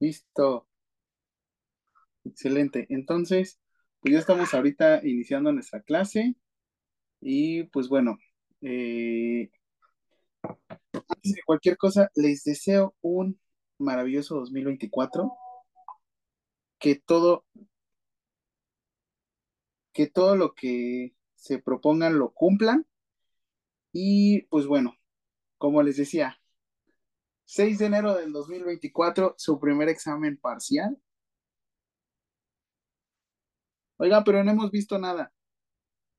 Listo. 0.00 0.66
Excelente. 2.24 2.86
Entonces, 2.90 3.60
pues 4.00 4.12
ya 4.14 4.18
estamos 4.20 4.52
ahorita 4.54 5.00
iniciando 5.06 5.52
nuestra 5.52 5.82
clase 5.82 6.34
y 7.20 7.64
pues 7.64 7.88
bueno, 7.88 8.18
eh, 8.62 9.50
antes 11.08 11.32
de 11.34 11.42
cualquier 11.44 11.76
cosa, 11.76 12.10
les 12.14 12.44
deseo 12.44 12.94
un 13.00 13.38
maravilloso 13.78 14.36
2024. 14.36 15.32
Que 16.78 16.96
todo, 16.96 17.44
que 19.92 20.08
todo 20.08 20.36
lo 20.36 20.54
que 20.54 21.14
se 21.36 21.58
propongan 21.58 22.18
lo 22.18 22.32
cumplan. 22.32 22.86
Y 23.92 24.42
pues 24.48 24.66
bueno, 24.66 24.94
como 25.58 25.82
les 25.82 25.96
decía, 25.96 26.39
6 27.50 27.80
de 27.80 27.86
enero 27.86 28.14
del 28.14 28.32
2024, 28.32 29.34
su 29.36 29.58
primer 29.58 29.88
examen 29.88 30.36
parcial. 30.36 30.96
Oiga, 33.96 34.22
pero 34.22 34.44
no 34.44 34.52
hemos 34.52 34.70
visto 34.70 35.00
nada. 35.00 35.32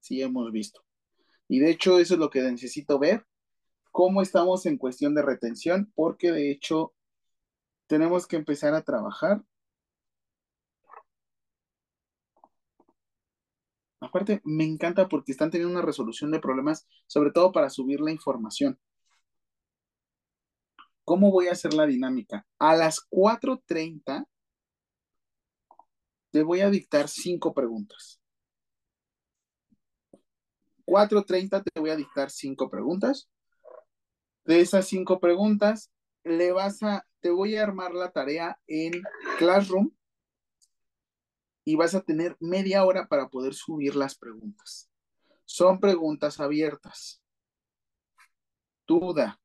Sí, 0.01 0.21
hemos 0.21 0.51
visto. 0.51 0.83
Y 1.47 1.59
de 1.59 1.71
hecho, 1.71 1.99
eso 1.99 2.15
es 2.15 2.19
lo 2.19 2.29
que 2.29 2.41
necesito 2.41 2.99
ver, 2.99 3.25
cómo 3.91 4.21
estamos 4.21 4.65
en 4.65 4.77
cuestión 4.77 5.15
de 5.15 5.21
retención, 5.21 5.89
porque 5.95 6.33
de 6.33 6.51
hecho 6.51 6.93
tenemos 7.87 8.27
que 8.27 8.35
empezar 8.35 8.73
a 8.73 8.83
trabajar. 8.83 9.41
Aparte, 14.01 14.41
me 14.43 14.65
encanta 14.65 15.07
porque 15.07 15.31
están 15.31 15.49
teniendo 15.49 15.71
una 15.73 15.85
resolución 15.85 16.29
de 16.31 16.41
problemas, 16.41 16.85
sobre 17.07 17.31
todo 17.31 17.53
para 17.53 17.69
subir 17.69 18.01
la 18.01 18.11
información. 18.11 18.77
¿Cómo 21.11 21.29
voy 21.29 21.49
a 21.49 21.51
hacer 21.51 21.73
la 21.73 21.85
dinámica? 21.85 22.47
A 22.57 22.73
las 22.73 23.05
4.30 23.09 24.25
te 26.31 26.41
voy 26.41 26.61
a 26.61 26.69
dictar 26.69 27.09
cinco 27.09 27.53
preguntas. 27.53 28.21
4.30 30.85 31.63
te 31.63 31.79
voy 31.81 31.89
a 31.89 31.97
dictar 31.97 32.31
cinco 32.31 32.69
preguntas. 32.69 33.29
De 34.45 34.61
esas 34.61 34.87
cinco 34.87 35.19
preguntas, 35.19 35.91
le 36.23 36.53
vas 36.53 36.81
a, 36.81 37.05
te 37.19 37.29
voy 37.29 37.57
a 37.57 37.63
armar 37.63 37.93
la 37.93 38.13
tarea 38.13 38.57
en 38.67 38.93
Classroom 39.37 39.91
y 41.65 41.75
vas 41.75 41.93
a 41.93 42.03
tener 42.03 42.37
media 42.39 42.85
hora 42.85 43.09
para 43.09 43.27
poder 43.27 43.53
subir 43.53 43.97
las 43.97 44.15
preguntas. 44.15 44.89
Son 45.43 45.77
preguntas 45.81 46.39
abiertas. 46.39 47.21
Duda. 48.87 49.40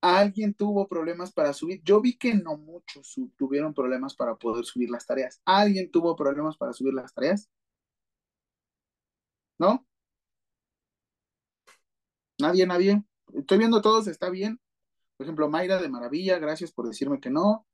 ¿Alguien 0.00 0.54
tuvo 0.54 0.88
problemas 0.88 1.32
para 1.32 1.52
subir? 1.52 1.82
Yo 1.84 2.00
vi 2.00 2.16
que 2.16 2.34
no 2.34 2.56
muchos 2.56 3.14
tuvieron 3.36 3.74
problemas 3.74 4.14
para 4.14 4.34
poder 4.36 4.64
subir 4.64 4.90
las 4.90 5.06
tareas. 5.06 5.40
¿Alguien 5.44 5.90
tuvo 5.90 6.16
problemas 6.16 6.56
para 6.56 6.72
subir 6.72 6.94
las 6.94 7.12
tareas? 7.12 7.50
¿No? 9.58 9.86
Nadie, 12.38 12.66
nadie. 12.66 13.02
Estoy 13.34 13.58
viendo 13.58 13.82
todos, 13.82 14.06
está 14.06 14.30
bien. 14.30 14.58
Por 15.16 15.26
ejemplo, 15.26 15.50
Mayra 15.50 15.80
de 15.82 15.88
Maravilla, 15.90 16.38
gracias 16.38 16.72
por 16.72 16.86
decirme 16.86 17.20
que 17.20 17.28
no. 17.28 17.66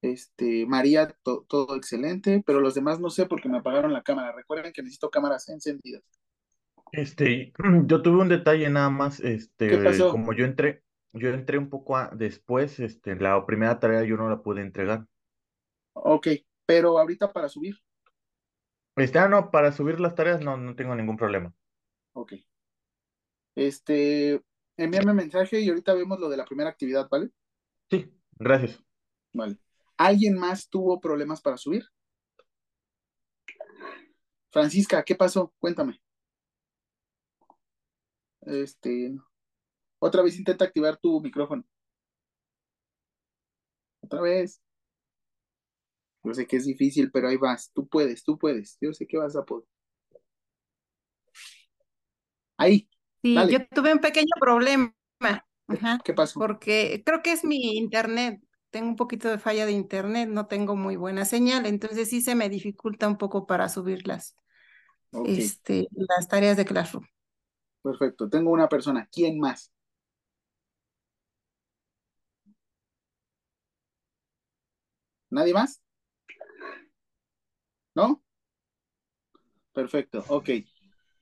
Este, 0.00 0.66
María, 0.66 1.14
todo 1.22 1.76
excelente, 1.76 2.42
pero 2.46 2.60
los 2.60 2.74
demás 2.74 2.98
no 3.00 3.10
sé 3.10 3.26
porque 3.26 3.48
me 3.48 3.58
apagaron 3.58 3.92
la 3.92 4.02
cámara. 4.02 4.32
Recuerden 4.32 4.72
que 4.72 4.82
necesito 4.82 5.10
cámaras 5.10 5.48
encendidas. 5.50 6.02
Este, 6.92 7.52
yo 7.86 8.00
tuve 8.02 8.22
un 8.22 8.28
detalle 8.28 8.68
nada 8.70 8.90
más, 8.90 9.20
este, 9.20 9.68
¿Qué 9.68 9.78
pasó? 9.78 10.10
como 10.10 10.32
yo 10.32 10.44
entré, 10.44 10.82
yo 11.14 11.30
entré 11.30 11.58
un 11.58 11.70
poco 11.70 11.96
después, 12.12 12.80
este, 12.80 13.14
la 13.16 13.44
primera 13.46 13.78
tarea 13.78 14.04
yo 14.04 14.16
no 14.16 14.28
la 14.28 14.42
pude 14.42 14.60
entregar. 14.60 15.06
Ok, 15.92 16.28
pero 16.66 16.98
ahorita 16.98 17.32
para 17.32 17.48
subir. 17.48 17.76
Este, 18.96 19.18
ah, 19.18 19.28
no, 19.28 19.50
para 19.50 19.72
subir 19.72 20.00
las 20.00 20.14
tareas 20.14 20.40
no, 20.40 20.56
no 20.56 20.74
tengo 20.74 20.94
ningún 20.94 21.16
problema. 21.16 21.54
Ok. 22.12 22.34
Este, 23.54 24.42
envíame 24.76 25.14
mensaje 25.14 25.60
y 25.60 25.68
ahorita 25.68 25.94
vemos 25.94 26.18
lo 26.18 26.28
de 26.28 26.36
la 26.36 26.44
primera 26.44 26.70
actividad, 26.70 27.08
¿vale? 27.08 27.30
Sí, 27.90 28.12
gracias. 28.32 28.82
Vale. 29.32 29.58
¿Alguien 29.96 30.36
más 30.36 30.68
tuvo 30.68 31.00
problemas 31.00 31.40
para 31.40 31.56
subir? 31.56 31.84
Francisca, 34.50 35.02
¿qué 35.04 35.14
pasó? 35.14 35.52
Cuéntame. 35.58 36.00
Este, 38.42 39.16
otra 40.04 40.22
vez 40.22 40.38
intenta 40.38 40.66
activar 40.66 40.98
tu 40.98 41.18
micrófono. 41.20 41.64
Otra 44.02 44.20
vez. 44.20 44.60
Yo 46.22 46.34
sé 46.34 46.46
que 46.46 46.56
es 46.56 46.66
difícil, 46.66 47.10
pero 47.10 47.28
ahí 47.28 47.36
vas. 47.38 47.70
Tú 47.72 47.88
puedes, 47.88 48.22
tú 48.22 48.38
puedes. 48.38 48.76
Yo 48.80 48.92
sé 48.92 49.06
que 49.06 49.16
vas 49.16 49.34
a 49.34 49.44
poder. 49.44 49.66
Ahí. 52.58 52.88
Sí, 53.22 53.34
yo 53.50 53.66
tuve 53.68 53.92
un 53.92 54.00
pequeño 54.00 54.32
problema. 54.38 54.94
Ajá, 55.68 55.98
¿Qué 56.04 56.12
pasó? 56.12 56.38
Porque 56.38 57.02
creo 57.04 57.22
que 57.22 57.32
es 57.32 57.42
mi 57.42 57.78
internet. 57.78 58.42
Tengo 58.70 58.88
un 58.88 58.96
poquito 58.96 59.30
de 59.30 59.38
falla 59.38 59.64
de 59.64 59.72
internet, 59.72 60.28
no 60.28 60.46
tengo 60.46 60.76
muy 60.76 60.96
buena 60.96 61.24
señal, 61.24 61.64
entonces 61.64 62.10
sí 62.10 62.20
se 62.20 62.34
me 62.34 62.48
dificulta 62.48 63.06
un 63.06 63.16
poco 63.16 63.46
para 63.46 63.68
subir 63.68 64.06
las, 64.06 64.36
este, 65.26 65.86
las 65.92 66.26
tareas 66.26 66.56
de 66.56 66.64
Classroom. 66.64 67.06
Perfecto. 67.82 68.28
Tengo 68.28 68.50
una 68.50 68.68
persona. 68.68 69.08
¿Quién 69.12 69.38
más? 69.38 69.73
¿Nadie 75.34 75.52
más? 75.52 75.82
¿No? 77.96 78.22
Perfecto, 79.72 80.24
ok. 80.28 80.48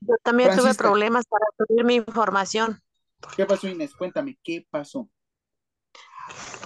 Yo 0.00 0.15
también 0.23 0.55
tuve 0.55 0.75
problemas 0.75 1.25
para 1.25 1.47
subir 1.56 1.83
mi 1.83 1.95
información. 1.95 2.78
¿Qué 3.34 3.47
pasó, 3.47 3.69
Inés? 3.69 3.95
Cuéntame, 3.95 4.39
¿qué 4.45 4.67
pasó? 4.69 5.09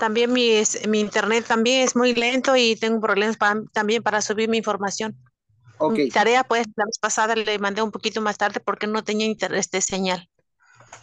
También 0.00 0.32
mi, 0.32 0.60
mi 0.88 0.98
internet 0.98 1.46
también 1.46 1.82
es 1.82 1.94
muy 1.94 2.14
lento 2.14 2.56
y 2.56 2.74
tengo 2.74 3.00
problemas 3.00 3.38
también 3.72 4.02
para 4.02 4.20
subir 4.22 4.48
mi 4.48 4.56
información. 4.56 5.16
Ok. 5.78 6.00
tarea, 6.12 6.42
pues, 6.42 6.66
la 6.74 6.86
vez 6.86 6.98
pasada 6.98 7.36
le 7.36 7.58
mandé 7.60 7.80
un 7.80 7.92
poquito 7.92 8.20
más 8.20 8.38
tarde 8.38 8.58
porque 8.58 8.88
no 8.88 9.04
tenía 9.04 9.26
internet 9.26 9.66
de 9.70 9.80
señal. 9.82 10.28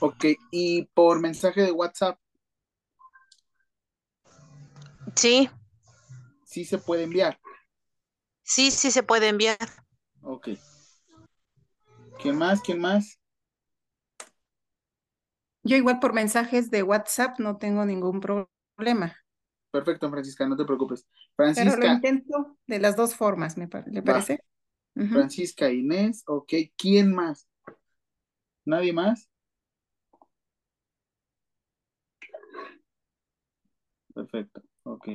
Ok, 0.02 0.26
¿y 0.52 0.84
por 0.94 1.22
mensaje 1.22 1.62
de 1.62 1.72
WhatsApp? 1.72 2.20
Sí. 5.16 5.50
Sí 6.54 6.66
se 6.66 6.78
puede 6.78 7.02
enviar. 7.02 7.40
Sí, 8.44 8.70
sí 8.70 8.92
se 8.92 9.02
puede 9.02 9.28
enviar. 9.28 9.58
Ok. 10.22 10.50
¿Quién 12.22 12.38
más? 12.38 12.62
¿Quién 12.62 12.80
más? 12.80 13.20
Yo 15.64 15.76
igual 15.78 16.00
por 16.00 16.14
mensajes 16.14 16.70
de 16.70 16.84
WhatsApp 16.84 17.40
no 17.40 17.58
tengo 17.58 17.86
ningún 17.86 18.20
problema. 18.20 19.18
Perfecto, 19.72 20.12
Francisca, 20.12 20.48
no 20.48 20.56
te 20.56 20.64
preocupes. 20.64 21.08
Francisca. 21.36 21.72
Pero 21.72 21.88
lo 21.88 21.92
intento 21.96 22.58
de 22.68 22.78
las 22.78 22.96
dos 22.96 23.16
formas, 23.16 23.58
me 23.58 23.68
¿le 23.88 24.04
parece? 24.04 24.44
Francisca, 24.94 25.72
Inés, 25.72 26.22
ok. 26.28 26.54
¿Quién 26.78 27.16
más? 27.16 27.48
¿Nadie 28.64 28.94
más? 28.94 29.28
Perfecto, 34.14 34.62
ok. 34.84 35.08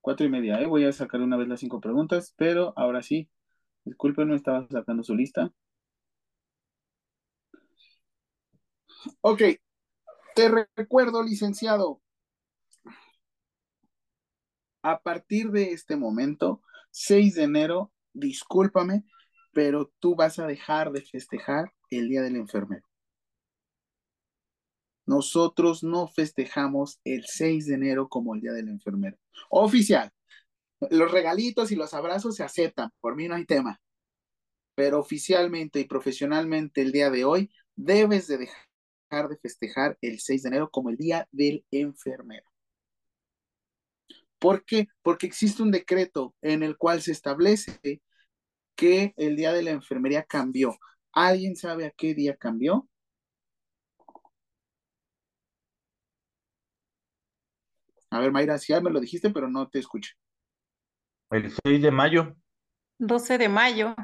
Cuatro 0.00 0.26
y 0.26 0.28
media, 0.30 0.60
¿eh? 0.60 0.66
Voy 0.66 0.84
a 0.84 0.92
sacar 0.92 1.20
una 1.20 1.36
vez 1.36 1.48
las 1.48 1.60
cinco 1.60 1.80
preguntas, 1.80 2.34
pero 2.36 2.72
ahora 2.76 3.02
sí. 3.02 3.28
Disculpen, 3.84 4.28
no 4.28 4.34
estaba 4.34 4.66
sacando 4.68 5.02
su 5.02 5.14
lista. 5.14 5.52
Ok. 9.20 9.42
Te 10.34 10.66
recuerdo, 10.76 11.22
licenciado. 11.22 12.00
A 14.82 15.02
partir 15.02 15.50
de 15.50 15.72
este 15.72 15.96
momento, 15.96 16.62
6 16.90 17.34
de 17.34 17.44
enero, 17.44 17.92
discúlpame, 18.12 19.04
pero 19.52 19.92
tú 19.98 20.14
vas 20.16 20.38
a 20.38 20.46
dejar 20.46 20.92
de 20.92 21.02
festejar 21.02 21.72
el 21.90 22.08
Día 22.08 22.22
del 22.22 22.36
Enfermero. 22.36 22.89
Nosotros 25.10 25.82
no 25.82 26.06
festejamos 26.06 27.00
el 27.02 27.24
6 27.26 27.66
de 27.66 27.74
enero 27.74 28.08
como 28.08 28.36
el 28.36 28.42
Día 28.42 28.52
del 28.52 28.68
Enfermero. 28.68 29.18
Oficial. 29.48 30.12
Los 30.88 31.10
regalitos 31.10 31.72
y 31.72 31.74
los 31.74 31.94
abrazos 31.94 32.36
se 32.36 32.44
aceptan, 32.44 32.90
por 33.00 33.16
mí 33.16 33.26
no 33.26 33.34
hay 33.34 33.44
tema. 33.44 33.80
Pero 34.76 35.00
oficialmente 35.00 35.80
y 35.80 35.84
profesionalmente 35.86 36.82
el 36.82 36.92
día 36.92 37.10
de 37.10 37.24
hoy 37.24 37.50
debes 37.74 38.28
de 38.28 38.38
dejar 38.38 39.28
de 39.28 39.36
festejar 39.36 39.98
el 40.00 40.20
6 40.20 40.44
de 40.44 40.48
enero 40.48 40.70
como 40.70 40.90
el 40.90 40.96
Día 40.96 41.26
del 41.32 41.64
Enfermero. 41.72 42.48
¿Por 44.38 44.64
qué? 44.64 44.86
Porque 45.02 45.26
existe 45.26 45.60
un 45.64 45.72
decreto 45.72 46.36
en 46.40 46.62
el 46.62 46.76
cual 46.76 47.02
se 47.02 47.10
establece 47.10 48.00
que 48.76 49.12
el 49.16 49.34
Día 49.34 49.52
de 49.52 49.64
la 49.64 49.72
Enfermería 49.72 50.22
cambió. 50.22 50.78
¿Alguien 51.10 51.56
sabe 51.56 51.86
a 51.86 51.90
qué 51.90 52.14
día 52.14 52.36
cambió? 52.36 52.88
A 58.10 58.18
ver, 58.18 58.32
Mayra, 58.32 58.58
si 58.58 58.72
ya 58.72 58.80
me 58.80 58.90
lo 58.90 59.00
dijiste, 59.00 59.30
pero 59.30 59.48
no 59.48 59.68
te 59.68 59.78
escucho. 59.78 60.12
El 61.30 61.50
6 61.64 61.82
de 61.82 61.90
mayo. 61.90 62.36
12 62.98 63.38
de 63.38 63.48
mayo. 63.48 63.94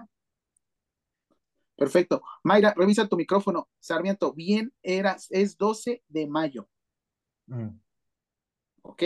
Perfecto. 1.77 2.23
Mayra, 2.43 2.73
revisa 2.77 3.09
tu 3.09 3.17
micrófono. 3.17 3.69
Sarmiento, 3.81 4.33
bien, 4.33 4.73
era, 4.83 5.17
es 5.31 5.59
12 5.59 6.03
de 6.09 6.27
mayo. 6.27 6.69
Mm. 7.47 7.79
¿Ok? 8.83 9.03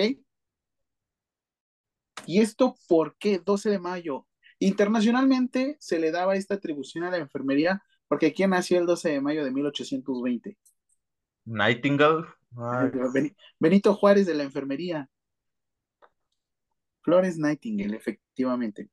¿Y 2.26 2.40
esto 2.40 2.76
por 2.86 3.16
qué 3.16 3.38
12 3.38 3.70
de 3.70 3.78
mayo? 3.78 4.26
Internacionalmente 4.58 5.76
se 5.80 5.98
le 5.98 6.10
daba 6.10 6.36
esta 6.36 6.54
atribución 6.54 7.04
a 7.04 7.10
la 7.10 7.16
enfermería 7.16 7.82
porque 8.06 8.32
¿quién 8.32 8.50
nació 8.50 8.78
el 8.78 8.86
12 8.86 9.08
de 9.08 9.20
mayo 9.20 9.44
de 9.44 9.50
1820? 9.50 10.58
Nightingale. 11.46 12.26
Ay, 12.56 12.90
Benito 13.58 13.94
Juárez 13.94 14.26
de 14.26 14.34
la 14.34 14.42
enfermería. 14.42 15.08
Flores 17.02 17.38
Nightingale, 17.38 17.96
efectivamente. 17.96 18.90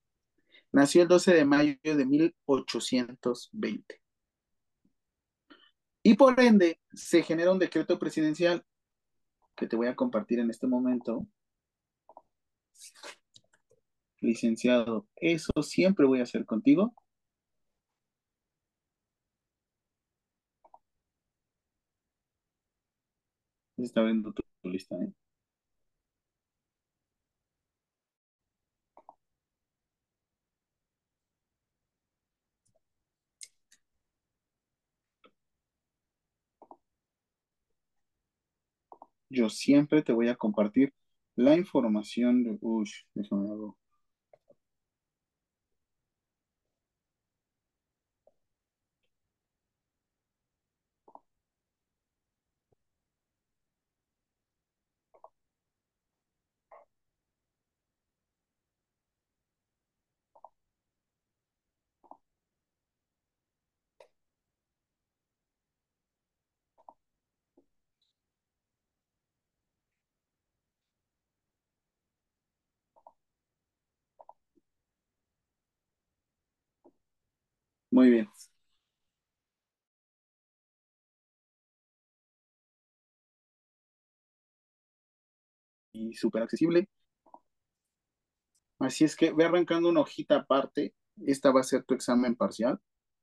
Nació 0.71 1.01
el 1.01 1.07
12 1.07 1.33
de 1.33 1.45
mayo 1.45 1.75
de 1.83 2.05
1820. 2.05 4.01
Y 6.03 6.13
por 6.15 6.39
ende, 6.39 6.79
se 6.93 7.23
genera 7.23 7.51
un 7.51 7.59
decreto 7.59 7.99
presidencial 7.99 8.65
que 9.55 9.67
te 9.67 9.75
voy 9.75 9.87
a 9.87 9.95
compartir 9.95 10.39
en 10.39 10.49
este 10.49 10.67
momento. 10.67 11.27
Licenciado, 14.21 15.07
eso 15.15 15.51
siempre 15.61 16.05
voy 16.05 16.19
a 16.19 16.23
hacer 16.23 16.45
contigo. 16.45 16.93
Está 23.77 24.03
viendo 24.03 24.31
tu, 24.33 24.43
lista, 24.63 24.95
¿eh? 24.97 25.11
Yo 39.29 39.49
siempre 39.49 40.01
te 40.03 40.11
voy 40.13 40.27
a 40.27 40.35
compartir 40.35 40.93
la 41.35 41.55
información 41.55 42.43
de... 42.43 42.57
Uy, 42.61 42.89
déjame 43.13 43.49
algo. 43.49 43.77
Muy 77.97 78.11
bien. 78.11 78.29
Y 85.91 86.13
súper 86.13 86.43
accesible. 86.43 86.87
Así 88.79 89.03
es 89.05 89.15
que 89.15 89.31
ve 89.33 89.45
arrancando 89.45 89.89
una 89.89 90.01
hojita 90.01 90.37
aparte. 90.37 90.93
Esta 91.25 91.51
va 91.51 91.61
a 91.61 91.63
ser 91.63 91.83
tu 91.83 91.93
examen 91.93 92.35
parcial. 92.35 92.79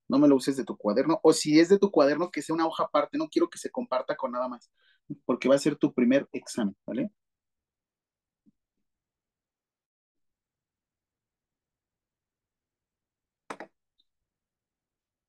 No 0.08 0.18
me 0.18 0.28
lo 0.28 0.36
uses 0.36 0.56
de 0.56 0.64
tu 0.64 0.76
cuaderno. 0.76 1.20
O 1.22 1.32
si 1.32 1.58
es 1.60 1.68
de 1.68 1.78
tu 1.78 1.90
cuaderno, 1.90 2.30
que 2.30 2.42
sea 2.42 2.54
una 2.54 2.66
hoja 2.66 2.84
aparte. 2.84 3.18
No 3.18 3.28
quiero 3.28 3.48
que 3.48 3.58
se 3.58 3.70
comparta 3.70 4.16
con 4.16 4.32
nada 4.32 4.48
más. 4.48 4.70
Porque 5.24 5.48
va 5.48 5.54
a 5.56 5.58
ser 5.58 5.76
tu 5.76 5.92
primer 5.94 6.28
examen, 6.32 6.76
¿vale? 6.86 7.10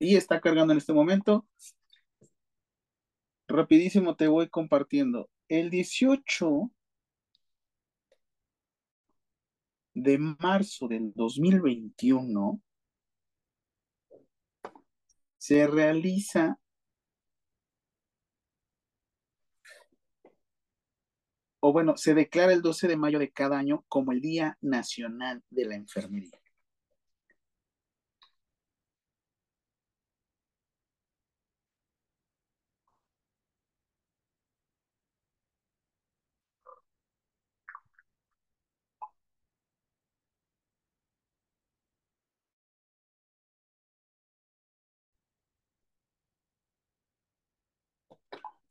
Y 0.06 0.16
está 0.16 0.40
cargando 0.40 0.72
en 0.72 0.78
este 0.78 0.94
momento. 0.94 1.48
Rapidísimo 3.48 4.16
te 4.16 4.28
voy 4.28 4.50
compartiendo. 4.50 5.32
El 5.48 5.72
18 5.72 6.72
de 9.96 10.18
marzo 10.20 10.88
del 10.88 11.12
2021 11.16 12.62
se 15.40 15.66
realiza 15.66 16.60
o 21.62 21.74
bueno, 21.74 21.98
se 21.98 22.14
declara 22.14 22.54
el 22.54 22.62
12 22.62 22.90
de 22.90 22.96
mayo 22.96 23.18
de 23.18 23.32
cada 23.32 23.58
año 23.58 23.84
como 23.88 24.12
el 24.12 24.22
Día 24.22 24.56
Nacional 24.62 25.42
de 25.50 25.66
la 25.66 25.74
Enfermería. 25.74 26.45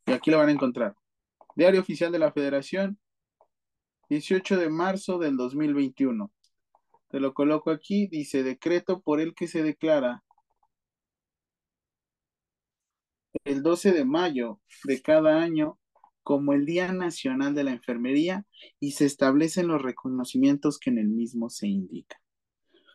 Y 0.07 0.13
aquí 0.13 0.31
lo 0.31 0.39
van 0.39 0.49
a 0.49 0.53
encontrar. 0.53 0.97
Diario 1.57 1.81
Oficial 1.81 2.13
de 2.13 2.19
la 2.19 2.33
Federación, 2.33 2.99
18 4.09 4.59
de 4.59 4.69
marzo 4.69 5.19
del 5.19 5.37
2021. 5.37 6.31
Te 7.09 7.21
lo 7.21 7.33
coloco 7.33 7.71
aquí, 7.71 8.07
dice 8.09 8.43
decreto 8.43 9.01
por 9.01 9.21
el 9.21 9.35
que 9.35 9.47
se 9.47 9.63
declara 9.63 10.25
el 13.45 13.63
12 13.63 13.93
de 13.93 14.05
mayo 14.05 14.61
de 14.85 15.01
cada 15.01 15.43
año 15.43 15.79
como 16.23 16.55
el 16.55 16.65
Día 16.65 16.93
Nacional 16.93 17.55
de 17.55 17.65
la 17.65 17.73
Enfermería 17.73 18.47
y 18.81 18.93
se 18.93 19.05
establecen 19.05 19.69
los 19.69 19.83
reconocimientos 19.83 20.79
que 20.79 20.91
en 20.91 20.99
el 20.99 21.09
mismo 21.09 21.51
se 21.51 21.69
indican. 21.69 22.19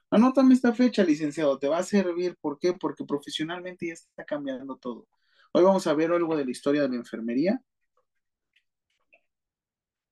Anótame 0.09 0.55
esta 0.55 0.73
fecha, 0.73 1.03
licenciado, 1.03 1.59
te 1.59 1.67
va 1.67 1.77
a 1.77 1.83
servir. 1.83 2.35
¿Por 2.41 2.57
qué? 2.57 2.73
Porque 2.73 3.05
profesionalmente 3.05 3.87
ya 3.87 3.93
está 3.93 4.25
cambiando 4.25 4.77
todo. 4.77 5.07
Hoy 5.51 5.63
vamos 5.63 5.87
a 5.87 5.93
ver 5.93 6.11
algo 6.11 6.37
de 6.37 6.45
la 6.45 6.51
historia 6.51 6.83
de 6.83 6.89
la 6.89 6.95
enfermería. 6.95 7.61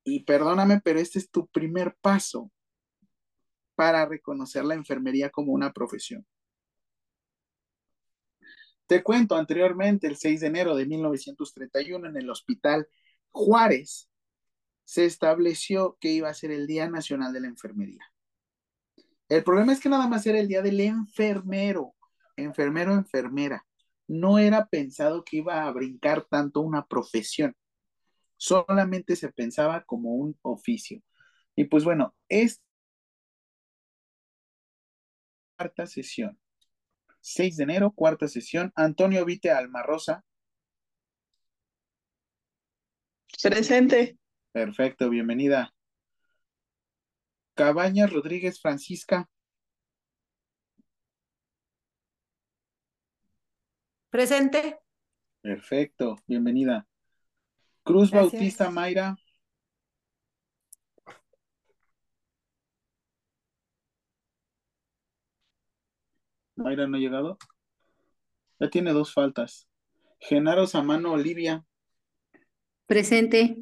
Y 0.04 0.24
perdóname, 0.24 0.82
pero 0.84 1.00
este 1.00 1.20
es 1.20 1.30
tu 1.30 1.48
primer 1.48 1.96
paso 2.02 2.52
para 3.76 4.06
reconocer 4.06 4.66
la 4.66 4.74
enfermería 4.74 5.30
como 5.30 5.52
una 5.52 5.72
profesión. 5.74 6.26
Te 8.88 9.04
cuento, 9.04 9.36
anteriormente, 9.36 10.08
el 10.08 10.16
6 10.16 10.42
de 10.42 10.48
enero 10.48 10.76
de 10.76 10.86
1931, 10.86 12.08
en 12.08 12.18
el 12.18 12.30
Hospital 12.30 12.88
Juárez, 13.30 14.10
se 14.86 15.06
estableció 15.06 15.98
que 16.00 16.10
iba 16.10 16.30
a 16.30 16.34
ser 16.34 16.52
el 16.52 16.66
Día 16.66 16.90
Nacional 16.90 17.34
de 17.34 17.42
la 17.42 17.48
Enfermería. 17.48 18.02
El 19.28 19.44
problema 19.44 19.74
es 19.74 19.82
que 19.82 19.90
nada 19.90 20.08
más 20.08 20.26
era 20.26 20.40
el 20.40 20.48
Día 20.48 20.62
del 20.62 20.80
Enfermero, 20.80 21.94
enfermero, 22.38 22.94
enfermera. 22.94 23.66
No 24.08 24.40
era 24.40 24.68
pensado 24.68 25.24
que 25.24 25.38
iba 25.38 25.66
a 25.66 25.72
brincar 25.72 26.26
tanto 26.30 26.62
una 26.62 26.86
profesión. 26.86 27.56
Solamente 28.38 29.16
se 29.16 29.32
pensaba 29.32 29.84
como 29.84 30.16
un 30.16 30.38
oficio. 30.42 31.02
Y 31.56 31.66
pues 31.66 31.84
bueno, 31.84 32.16
es 32.30 32.62
cuarta 35.58 35.88
sesión. 35.88 36.40
6 37.20 37.58
de 37.58 37.64
enero, 37.64 37.92
cuarta 37.92 38.28
sesión. 38.28 38.72
Antonio 38.76 39.26
Vite 39.26 39.52
Almarrosa. 39.52 40.24
Presente. 43.42 44.18
Perfecto, 44.52 45.10
bienvenida. 45.10 45.74
Cabañas 47.56 48.14
Rodríguez 48.14 48.62
Francisca. 48.62 49.28
Presente. 54.18 54.80
Perfecto, 55.42 56.16
bienvenida. 56.26 56.88
Cruz 57.84 58.10
Gracias. 58.10 58.32
Bautista 58.32 58.72
Mayra. 58.72 59.16
Mayra 66.56 66.88
no 66.88 66.98
ha 66.98 67.00
llegado. 67.00 67.38
Ya 68.60 68.72
tiene 68.72 68.92
dos 68.92 69.14
faltas. 69.14 69.70
Genaro 70.20 70.66
Samano 70.66 71.12
Olivia. 71.12 71.64
Presente. 72.88 73.62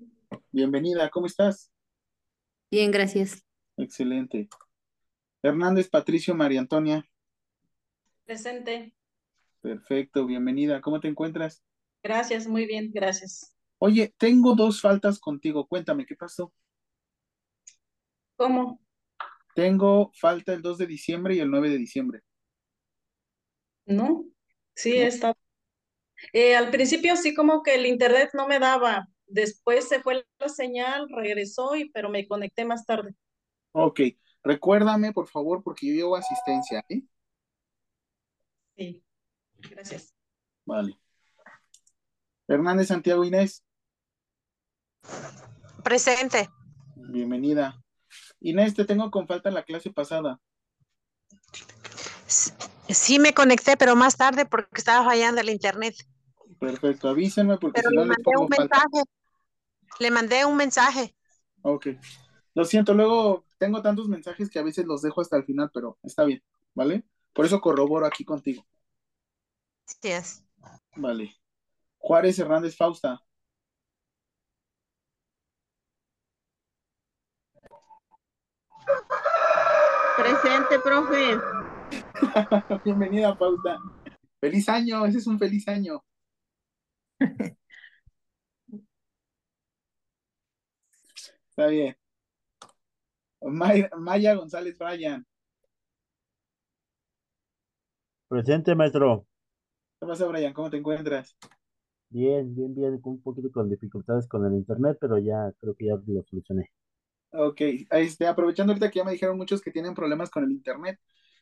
Bienvenida, 0.54 1.10
¿cómo 1.10 1.26
estás? 1.26 1.70
Bien, 2.72 2.92
gracias. 2.92 3.46
Excelente. 3.76 4.48
Hernández 5.44 5.90
Patricio 5.90 6.34
María 6.34 6.62
Antonia. 6.62 7.06
Presente. 8.24 8.96
Perfecto, 9.66 10.28
bienvenida. 10.28 10.80
¿Cómo 10.80 11.00
te 11.00 11.08
encuentras? 11.08 11.64
Gracias, 12.04 12.46
muy 12.46 12.68
bien, 12.68 12.92
gracias. 12.94 13.52
Oye, 13.80 14.14
tengo 14.20 14.54
dos 14.54 14.80
faltas 14.80 15.18
contigo. 15.18 15.66
Cuéntame, 15.66 16.06
¿qué 16.06 16.16
pasó? 16.16 16.54
¿Cómo? 18.36 18.80
Tengo 19.56 20.12
falta 20.14 20.54
el 20.54 20.62
2 20.62 20.78
de 20.78 20.86
diciembre 20.86 21.34
y 21.34 21.40
el 21.40 21.50
9 21.50 21.72
de 21.72 21.80
diciembre. 21.80 22.22
¿No? 23.88 24.24
Sí, 24.76 25.00
¿No? 25.00 25.06
está. 25.06 25.36
Eh, 26.32 26.56
al 26.56 26.70
principio 26.70 27.16
sí 27.16 27.34
como 27.34 27.64
que 27.64 27.74
el 27.74 27.88
internet 27.88 28.30
no 28.36 28.48
me 28.48 28.60
daba. 28.60 29.08
Después 29.26 29.90
se 29.90 30.00
fue 30.00 30.28
la 30.38 30.50
señal, 30.50 31.08
regresó, 31.10 31.76
y, 31.76 31.90
pero 31.90 32.12
me 32.12 32.28
conecté 32.28 32.66
más 32.66 32.86
tarde. 32.86 33.16
Ok, 33.72 34.00
recuérdame, 34.44 35.12
por 35.12 35.28
favor, 35.28 35.64
porque 35.64 35.88
yo 35.88 35.94
llevo 35.94 36.16
asistencia, 36.16 36.86
¿eh? 36.88 37.02
Sí, 38.78 39.05
gracias. 39.70 40.14
Vale. 40.66 40.98
Hernández 42.48 42.88
Santiago 42.88 43.24
Inés, 43.24 43.64
Presente. 45.84 46.50
bienvenida. 46.96 47.82
Inés, 48.40 48.74
te 48.74 48.86
tengo 48.86 49.10
con 49.12 49.28
falta 49.28 49.50
en 49.50 49.56
la 49.56 49.64
clase 49.64 49.92
pasada. 49.92 50.40
Sí 52.90 53.20
me 53.20 53.34
conecté, 53.34 53.78
pero 53.78 53.96
más 53.96 54.16
tarde 54.18 54.46
porque 54.46 54.68
estaba 54.74 55.06
fallando 55.06 55.42
el 55.42 55.50
internet. 55.50 55.96
Perfecto, 56.60 57.10
avísenme 57.10 57.58
porque 57.58 57.82
Pero 57.82 57.90
si 57.90 57.96
le 57.96 58.02
no 58.02 58.06
les 58.08 58.10
mandé 58.10 58.24
pongo 58.24 58.42
un 58.44 58.48
falta. 58.50 58.78
mensaje. 58.78 59.10
Le 60.00 60.12
mandé 60.12 60.46
un 60.46 60.56
mensaje. 60.58 61.16
Ok. 61.62 61.88
Lo 62.54 62.66
siento, 62.66 62.94
luego 62.94 63.46
tengo 63.58 63.82
tantos 63.82 64.08
mensajes 64.08 64.50
que 64.50 64.60
a 64.60 64.64
veces 64.64 64.86
los 64.86 65.02
dejo 65.02 65.22
hasta 65.22 65.38
el 65.38 65.46
final, 65.46 65.70
pero 65.74 65.98
está 66.04 66.24
bien, 66.24 66.44
¿vale? 66.74 67.04
Por 67.34 67.46
eso 67.46 67.60
corroboro 67.60 68.06
aquí 68.06 68.24
contigo. 68.24 68.66
Sí 69.86 70.12
es. 70.12 70.44
Vale. 70.96 71.36
Juárez 71.98 72.38
Hernández 72.40 72.76
Fausta. 72.76 73.20
Presente, 80.18 80.80
profe. 80.80 81.38
Bienvenida, 82.86 83.36
Fausta. 83.36 83.78
Feliz 84.40 84.68
año, 84.70 85.06
ese 85.06 85.18
es 85.20 85.28
un 85.28 85.38
feliz 85.38 85.68
año. 85.68 86.04
Está 91.50 91.68
bien. 91.68 91.96
May- 93.42 93.90
Maya 93.98 94.36
González 94.36 94.78
Bryan. 94.78 95.26
Presente, 98.28 98.76
maestro. 98.76 99.26
¿Qué 100.00 100.06
pasa, 100.06 100.26
Brian? 100.28 100.54
¿Cómo 100.54 100.70
te 100.70 100.78
encuentras? 100.78 101.36
Bien, 102.10 102.54
bien, 102.56 102.74
bien, 102.74 103.00
con 103.02 103.14
un 103.14 103.22
poquito 103.22 103.52
con 103.52 103.70
dificultades 103.70 104.28
con 104.28 104.46
el 104.46 104.54
internet, 104.54 104.98
pero 105.00 105.18
ya 105.18 105.52
creo 105.60 105.76
que 105.76 105.88
ya 105.88 105.96
lo 106.06 106.24
solucioné. 106.24 106.72
Ok, 107.32 107.62
este, 107.92 108.28
aprovechando 108.28 108.72
ahorita 108.72 108.90
que 108.90 109.00
ya 109.00 109.04
me 109.04 109.12
dijeron 109.12 109.38
muchos 109.38 109.62
que 109.62 109.72
tienen 109.72 109.94
problemas 109.94 110.30
con 110.30 110.44
el 110.44 110.52
internet, 110.52 111.00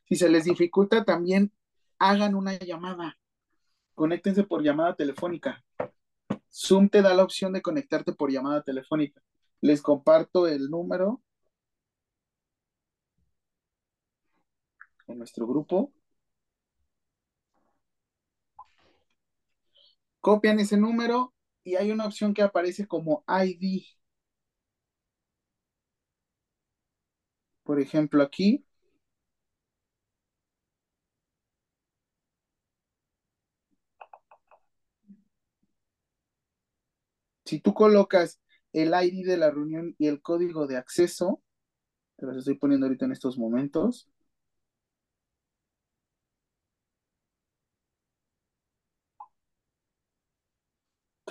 si 0.07 0.15
se 0.15 0.29
les 0.29 0.45
dificulta 0.45 1.03
también 1.03 1.51
hagan 1.99 2.35
una 2.35 2.57
llamada, 2.57 3.17
conéctense 3.93 4.43
por 4.43 4.63
llamada 4.63 4.95
telefónica. 4.95 5.63
Zoom 6.51 6.89
te 6.89 7.01
da 7.01 7.13
la 7.13 7.23
opción 7.23 7.53
de 7.53 7.61
conectarte 7.61 8.13
por 8.13 8.31
llamada 8.31 8.63
telefónica. 8.63 9.21
Les 9.61 9.81
comparto 9.81 10.47
el 10.47 10.69
número 10.69 11.21
en 15.07 15.17
nuestro 15.17 15.47
grupo. 15.47 15.91
Copian 20.23 20.59
ese 20.59 20.75
número 20.75 21.35
y 21.63 21.75
hay 21.75 21.91
una 21.91 22.07
opción 22.07 22.33
que 22.33 22.41
aparece 22.41 22.87
como 22.87 23.23
ID. 23.27 23.85
Por 27.65 27.81
ejemplo, 27.81 28.23
aquí 28.23 28.63
si 37.45 37.59
tú 37.59 37.73
colocas 37.73 38.39
el 38.73 38.89
ID 38.93 39.25
de 39.25 39.37
la 39.37 39.51
reunión 39.51 39.95
y 39.97 40.07
el 40.07 40.21
código 40.21 40.67
de 40.67 40.77
acceso, 40.77 41.41
te 42.17 42.25
los 42.27 42.37
estoy 42.37 42.55
poniendo 42.55 42.87
ahorita 42.87 43.05
en 43.05 43.13
estos 43.13 43.37
momentos. 43.37 44.09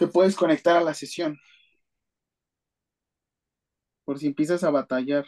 Te 0.03 0.09
puedes 0.09 0.35
conectar 0.35 0.77
a 0.77 0.83
la 0.83 0.95
sesión. 0.95 1.39
Por 4.05 4.19
si 4.19 4.27
empiezas 4.27 4.65
a 4.65 4.71
batallar. 4.71 5.25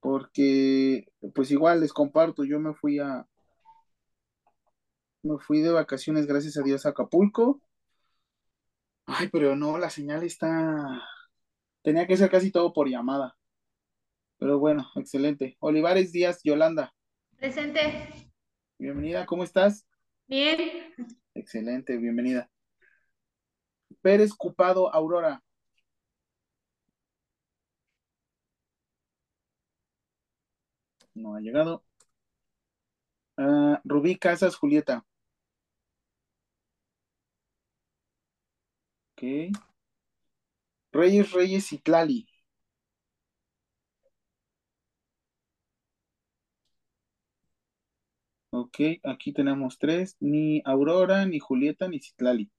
Porque, 0.00 1.04
pues 1.34 1.50
igual 1.50 1.80
les 1.82 1.92
comparto, 1.92 2.44
yo 2.44 2.58
me 2.58 2.72
fui 2.72 3.00
a, 3.00 3.26
me 5.22 5.38
fui 5.38 5.60
de 5.60 5.72
vacaciones, 5.72 6.26
gracias 6.26 6.56
a 6.56 6.62
Dios, 6.62 6.86
a 6.86 6.90
Acapulco. 6.90 7.60
Ay, 9.04 9.28
pero 9.28 9.54
no, 9.56 9.76
la 9.76 9.90
señal 9.90 10.22
está, 10.22 11.02
tenía 11.82 12.06
que 12.06 12.16
ser 12.16 12.30
casi 12.30 12.50
todo 12.50 12.72
por 12.72 12.88
llamada. 12.88 13.36
Pero 14.38 14.58
bueno, 14.58 14.90
excelente. 14.96 15.58
Olivares 15.60 16.12
Díaz, 16.12 16.40
Yolanda, 16.44 16.94
Presente. 17.36 18.08
bienvenida, 18.78 19.26
¿cómo 19.26 19.44
estás? 19.44 19.86
Bien. 20.26 20.94
Excelente, 21.34 21.98
bienvenida. 21.98 22.50
Pérez 24.02 24.32
Cupado, 24.34 24.92
Aurora. 24.92 25.42
No 31.14 31.34
ha 31.34 31.40
llegado. 31.40 31.82
Ah, 33.36 33.80
Rubí 33.84 34.16
Casas, 34.16 34.56
Julieta. 34.56 35.04
Ok. 39.16 39.22
Reyes 40.92 41.32
Reyes 41.32 41.66
Citlali. 41.68 42.26
Ok, 48.50 48.78
aquí 49.02 49.32
tenemos 49.34 49.78
tres, 49.78 50.16
ni 50.20 50.62
Aurora, 50.64 51.26
ni 51.26 51.38
Julieta, 51.40 51.88
ni 51.88 52.00
Citlali. 52.00 52.50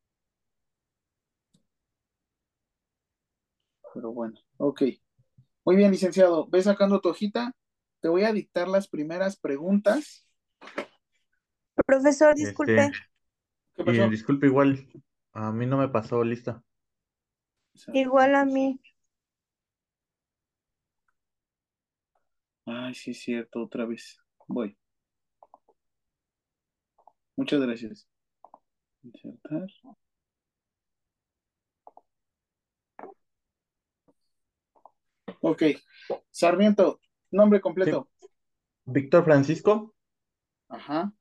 Pero 3.96 4.12
bueno, 4.12 4.38
ok. 4.58 4.84
Muy 5.64 5.78
bien, 5.78 5.90
licenciado. 5.90 6.48
Ve 6.48 6.62
sacando 6.62 7.00
tu 7.00 7.10
hojita. 7.10 7.54
Te 8.02 8.10
voy 8.10 8.24
a 8.26 8.34
dictar 8.34 8.68
las 8.68 8.90
primeras 8.90 9.38
preguntas. 9.38 10.28
Profesor, 11.88 12.34
Este, 12.36 12.48
disculpe. 12.48 12.92
¿Qué 13.74 13.82
y 13.82 13.86
pasó? 13.86 14.10
disculpe, 14.10 14.48
igual, 14.48 14.86
a 15.32 15.52
mí 15.54 15.66
no 15.66 15.78
me 15.78 15.88
pasó 15.88 16.24
lista. 16.24 16.62
Igual 17.94 18.36
a 18.36 18.46
mí. 18.46 18.80
Ay, 22.66 22.94
sí 22.96 23.12
es 23.12 23.22
cierto, 23.22 23.64
otra 23.64 23.86
vez. 23.86 24.18
Voy. 24.48 24.78
Muchas 27.38 27.62
gracias. 27.62 28.08
Insertar. 29.04 29.68
Ok. 35.48 35.62
Sarmiento, 36.32 37.00
nombre 37.30 37.62
completo. 37.62 38.10
Víctor 38.84 39.24
Francisco 39.24 39.94
Ajá. 40.68 41.14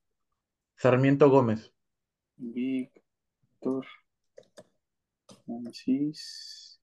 Sarmiento 0.76 1.28
Gómez. 1.28 1.70
Víctor 2.36 3.84
Francis. 5.44 6.80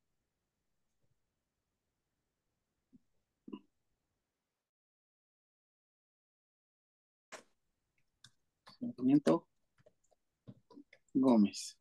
Sarmiento 8.79 9.47
Gómez. 11.15 11.75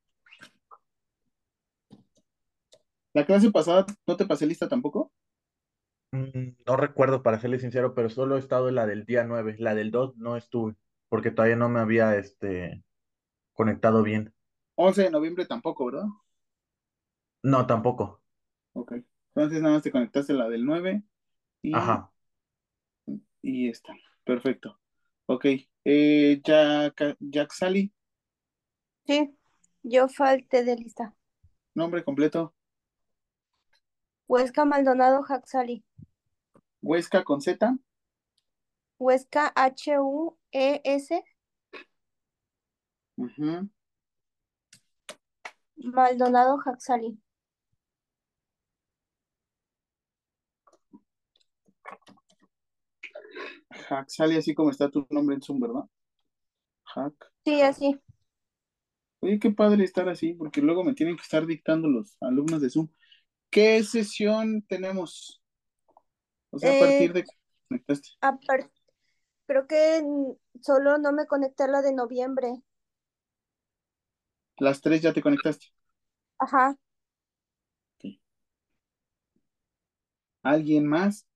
¿La 3.12 3.26
clase 3.26 3.50
pasada 3.50 3.84
no 4.06 4.16
te 4.16 4.24
pasé 4.24 4.46
lista 4.46 4.66
tampoco? 4.66 5.12
Mm, 6.12 6.50
No 6.66 6.76
recuerdo, 6.76 7.22
para 7.22 7.40
serle 7.40 7.58
sincero, 7.58 7.94
pero 7.94 8.10
solo 8.10 8.36
he 8.36 8.38
estado 8.40 8.68
en 8.68 8.74
la 8.76 8.86
del 8.86 9.04
día 9.06 9.24
9. 9.24 9.56
La 9.58 9.74
del 9.74 9.90
2 9.90 10.16
no 10.16 10.36
estuve, 10.36 10.76
porque 11.08 11.30
todavía 11.30 11.56
no 11.56 11.68
me 11.68 11.80
había 11.80 12.16
este, 12.16 12.82
conectado 13.54 14.02
bien. 14.02 14.34
11 14.76 15.02
de 15.04 15.10
noviembre 15.10 15.46
tampoco, 15.46 15.86
¿verdad? 15.86 16.06
No, 17.42 17.66
tampoco. 17.66 18.22
Ok. 18.72 18.92
Entonces 19.34 19.60
nada 19.62 19.74
más 19.74 19.82
te 19.82 19.92
conectaste 19.92 20.32
a 20.32 20.36
la 20.36 20.48
del 20.48 20.64
9 20.64 21.02
y, 21.62 21.72
Ajá. 21.72 22.12
y 23.42 23.68
esta. 23.68 23.94
Perfecto. 24.24 24.78
Ok. 25.26 25.46
Eh, 25.84 26.40
Jack, 26.44 27.16
Jack 27.20 27.52
Sally, 27.52 27.92
Sí, 29.06 29.36
yo 29.82 30.08
falté 30.08 30.64
de 30.64 30.74
lista. 30.76 31.14
nombre 31.74 32.04
completo. 32.04 32.54
Huesca 34.30 34.64
Maldonado 34.64 35.24
Jaxali. 35.24 35.84
Huesca 36.82 37.24
con 37.24 37.40
Z. 37.40 37.76
Huesca 38.96 39.52
H-U-E-S. 39.56 41.24
Ujú. 43.16 43.68
Maldonado 45.78 46.58
Jaxali. 46.58 47.18
Sally, 54.06 54.36
así 54.36 54.54
como 54.54 54.70
está 54.70 54.88
tu 54.88 55.08
nombre 55.10 55.34
en 55.34 55.42
Zoom, 55.42 55.58
¿verdad? 55.58 55.88
Sí, 57.44 57.60
así. 57.62 58.00
Oye, 59.18 59.40
qué 59.40 59.50
padre 59.50 59.82
estar 59.82 60.08
así, 60.08 60.34
porque 60.34 60.62
luego 60.62 60.84
me 60.84 60.94
tienen 60.94 61.16
que 61.16 61.22
estar 61.22 61.44
dictando 61.46 61.88
los 61.88 62.16
alumnos 62.20 62.62
de 62.62 62.70
Zoom. 62.70 62.88
¿Qué 63.50 63.82
sesión 63.84 64.62
tenemos? 64.68 65.40
O 66.52 66.58
sea, 66.60 66.72
a 66.72 66.74
Eh, 66.74 66.78
partir 66.78 67.12
de 67.12 67.24
conectaste. 67.68 68.10
Apar- 68.22 68.70
Creo 69.46 69.66
que 69.68 70.02
solo 70.62 70.98
no 70.98 71.12
me 71.12 71.26
conecté 71.26 71.64
a 71.64 71.68
la 71.68 71.82
de 71.82 71.92
noviembre. 71.94 72.62
Las 74.58 74.80
tres 74.80 75.02
ya 75.02 75.12
te 75.12 75.22
conectaste. 75.22 75.66
Ajá. 76.38 76.76
¿Alguien 80.42 80.86
más? 80.86 81.26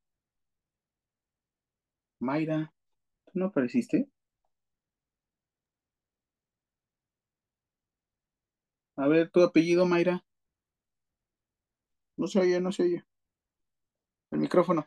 Mayra, 2.18 2.73
¿tú 3.26 3.38
no 3.38 3.47
apareciste? 3.47 4.09
A 8.97 9.06
ver, 9.06 9.30
tu 9.30 9.40
apellido, 9.44 9.87
Mayra. 9.87 10.25
No 12.16 12.26
se 12.26 12.40
oye, 12.40 12.61
no 12.61 12.73
se 12.73 12.83
oye. 12.83 13.04
El 14.30 14.38
micrófono. 14.40 14.87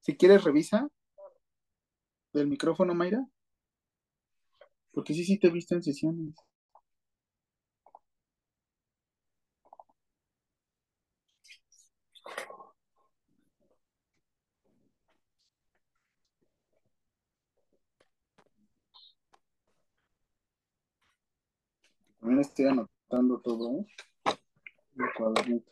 Si 0.00 0.14
quieres, 0.16 0.44
revisa 0.44 0.88
del 2.34 2.46
micrófono, 2.46 2.94
Mayra. 2.94 3.26
Porque 4.92 5.12
sí, 5.12 5.24
sí 5.24 5.38
te 5.38 5.48
he 5.48 5.50
visto 5.50 5.74
en 5.74 5.82
sesiones. 5.82 6.34
También 22.22 22.40
estoy 22.40 22.66
anotando 22.66 23.40
todo, 23.40 23.80
¿eh? 23.80 23.86
El 24.96 25.12
cuadernito. 25.18 25.68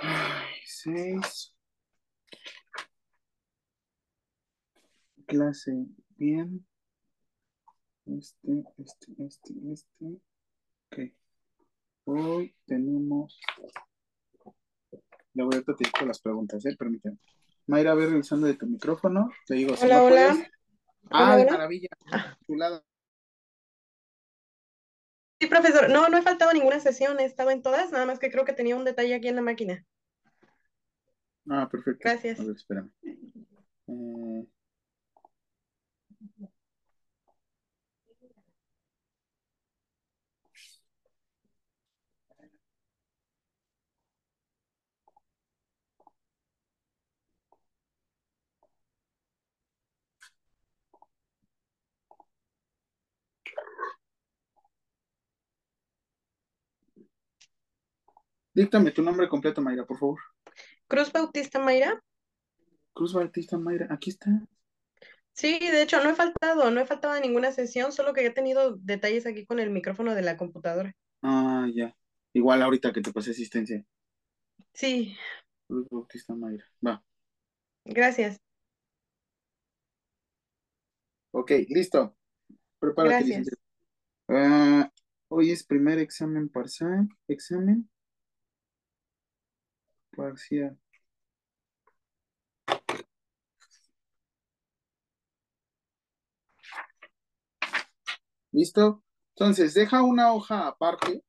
Ay, 0.00 0.54
seis. 0.64 1.54
Clase 5.26 5.72
bien. 6.16 6.66
Este, 8.06 8.48
este, 8.78 9.12
este, 9.18 9.52
este. 9.74 10.06
Ok. 10.86 11.14
Hoy 12.04 12.56
tenemos. 12.64 13.38
Ya 15.34 15.44
voy 15.44 15.56
a 15.56 15.62
digo 15.62 16.06
las 16.06 16.22
preguntas, 16.22 16.64
¿eh? 16.64 16.74
Permíteme. 16.78 17.18
Mayra, 17.66 17.92
a 17.92 17.94
ver 17.94 18.08
revisando 18.08 18.46
de 18.46 18.54
tu 18.54 18.66
micrófono. 18.66 19.28
Te 19.46 19.56
digo, 19.56 19.76
si 19.76 19.84
Hola, 19.84 19.96
no 19.98 20.04
hola. 20.04 20.28
puedes. 20.30 20.50
Ah, 21.10 21.24
Hola, 21.24 21.36
de 21.36 21.42
hola. 21.42 21.52
maravilla. 21.52 21.88
Chulada. 22.46 22.82
Sí, 25.40 25.46
profesor. 25.46 25.88
No, 25.88 26.08
no 26.08 26.18
he 26.18 26.22
faltado 26.22 26.50
a 26.50 26.54
ninguna 26.54 26.80
sesión, 26.80 27.20
he 27.20 27.24
estado 27.24 27.50
en 27.50 27.62
todas, 27.62 27.92
nada 27.92 28.06
más 28.06 28.18
que 28.18 28.30
creo 28.30 28.44
que 28.44 28.52
tenía 28.52 28.76
un 28.76 28.84
detalle 28.84 29.14
aquí 29.14 29.28
en 29.28 29.36
la 29.36 29.42
máquina. 29.42 29.86
Ah, 31.48 31.68
perfecto. 31.70 32.00
Gracias. 32.02 32.40
A 32.40 32.44
ver, 32.44 32.56
espérame. 32.56 32.90
Eh, 33.88 34.46
díctame 58.58 58.90
tu 58.90 59.02
nombre 59.02 59.28
completo, 59.28 59.60
Mayra, 59.62 59.86
por 59.86 59.98
favor. 59.98 60.20
Cruz 60.88 61.12
Bautista 61.12 61.60
Mayra. 61.60 62.02
Cruz 62.92 63.12
Bautista 63.12 63.56
Mayra, 63.56 63.86
aquí 63.90 64.10
está. 64.10 64.30
Sí, 65.32 65.58
de 65.60 65.82
hecho, 65.82 66.02
no 66.02 66.10
he 66.10 66.14
faltado, 66.14 66.68
no 66.70 66.80
he 66.80 66.86
faltado 66.86 67.14
a 67.14 67.20
ninguna 67.20 67.52
sesión, 67.52 67.92
solo 67.92 68.12
que 68.12 68.26
he 68.26 68.30
tenido 68.30 68.76
detalles 68.76 69.26
aquí 69.26 69.46
con 69.46 69.60
el 69.60 69.70
micrófono 69.70 70.14
de 70.14 70.22
la 70.22 70.36
computadora. 70.36 70.92
Ah, 71.22 71.68
ya. 71.72 71.94
Igual 72.32 72.62
ahorita 72.62 72.92
que 72.92 73.00
te 73.00 73.12
pasé 73.12 73.30
asistencia. 73.30 73.84
Sí, 74.74 75.16
Cruz 75.68 75.86
Bautista 75.88 76.34
Mayra. 76.34 76.64
Va. 76.84 77.04
gracias. 77.84 78.40
Ok, 81.30 81.52
listo. 81.68 82.16
Prepárate, 82.80 83.24
Gracias. 83.24 83.48
Ah, 84.28 84.90
hoy 85.28 85.52
es 85.52 85.64
primer 85.64 86.00
examen 86.00 86.48
parcial. 86.48 87.08
Examen 87.28 87.88
parcial. 90.18 90.76
¿Listo? 98.52 99.02
Entonces, 99.34 99.74
deja 99.74 100.02
una 100.02 100.32
hoja 100.32 100.66
aparte 100.66 101.22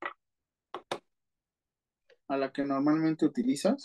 a 2.28 2.38
la 2.38 2.52
que 2.52 2.64
normalmente 2.64 3.26
utilizas 3.26 3.82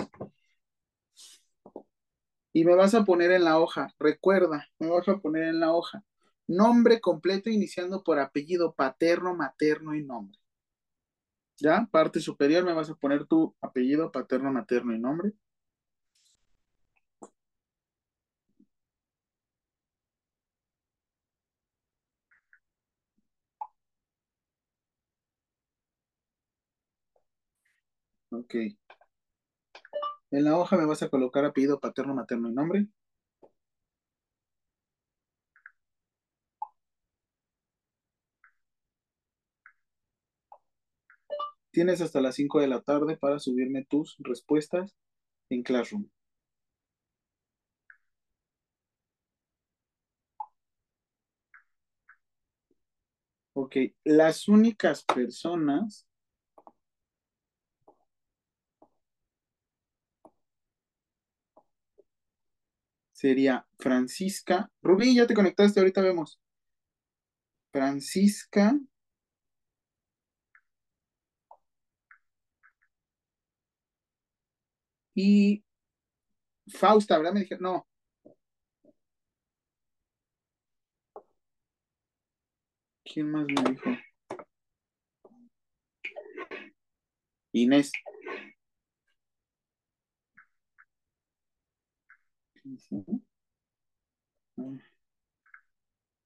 y 2.54 2.64
me 2.64 2.74
vas 2.74 2.94
a 2.94 3.04
poner 3.04 3.32
en 3.32 3.44
la 3.44 3.58
hoja, 3.58 3.94
recuerda, 3.98 4.68
me 4.78 4.88
vas 4.88 5.08
a 5.08 5.18
poner 5.18 5.44
en 5.44 5.60
la 5.60 5.72
hoja 5.72 6.02
nombre 6.46 7.00
completo 7.00 7.50
iniciando 7.50 8.02
por 8.02 8.18
apellido 8.18 8.74
paterno, 8.74 9.34
materno 9.34 9.94
y 9.94 10.02
nombre. 10.02 10.38
¿Ya? 11.58 11.88
Parte 11.90 12.20
superior 12.20 12.64
me 12.64 12.72
vas 12.72 12.90
a 12.90 12.94
poner 12.94 13.26
tu 13.26 13.56
apellido 13.60 14.12
paterno, 14.12 14.52
materno 14.52 14.94
y 14.94 15.00
nombre. 15.00 15.32
Ok. 28.30 28.54
En 30.30 30.44
la 30.44 30.58
hoja 30.58 30.76
me 30.76 30.84
vas 30.84 31.02
a 31.02 31.08
colocar 31.08 31.46
apellido 31.46 31.80
paterno, 31.80 32.14
materno 32.14 32.50
y 32.50 32.52
nombre. 32.52 32.88
Tienes 41.74 42.00
hasta 42.00 42.20
las 42.20 42.36
5 42.36 42.60
de 42.60 42.68
la 42.68 42.82
tarde 42.82 43.16
para 43.16 43.40
subirme 43.40 43.84
tus 43.84 44.14
respuestas 44.20 44.94
en 45.50 45.64
Classroom. 45.64 46.08
Ok, 53.54 53.76
las 54.04 54.46
únicas 54.46 55.02
personas 55.02 56.06
sería 63.12 63.66
Francisca. 63.78 64.70
Rubí, 64.80 65.16
ya 65.16 65.26
te 65.26 65.34
conectaste, 65.34 65.80
ahorita 65.80 66.02
vemos. 66.02 66.38
Francisca. 67.72 68.78
Y 75.14 75.64
Fausta, 76.68 77.16
¿verdad? 77.18 77.32
Me 77.32 77.40
dijeron, 77.40 77.62
no. 77.62 77.86
¿Quién 83.04 83.30
más 83.30 83.46
me 83.46 83.70
dijo? 83.70 83.90
Inés. 87.52 87.92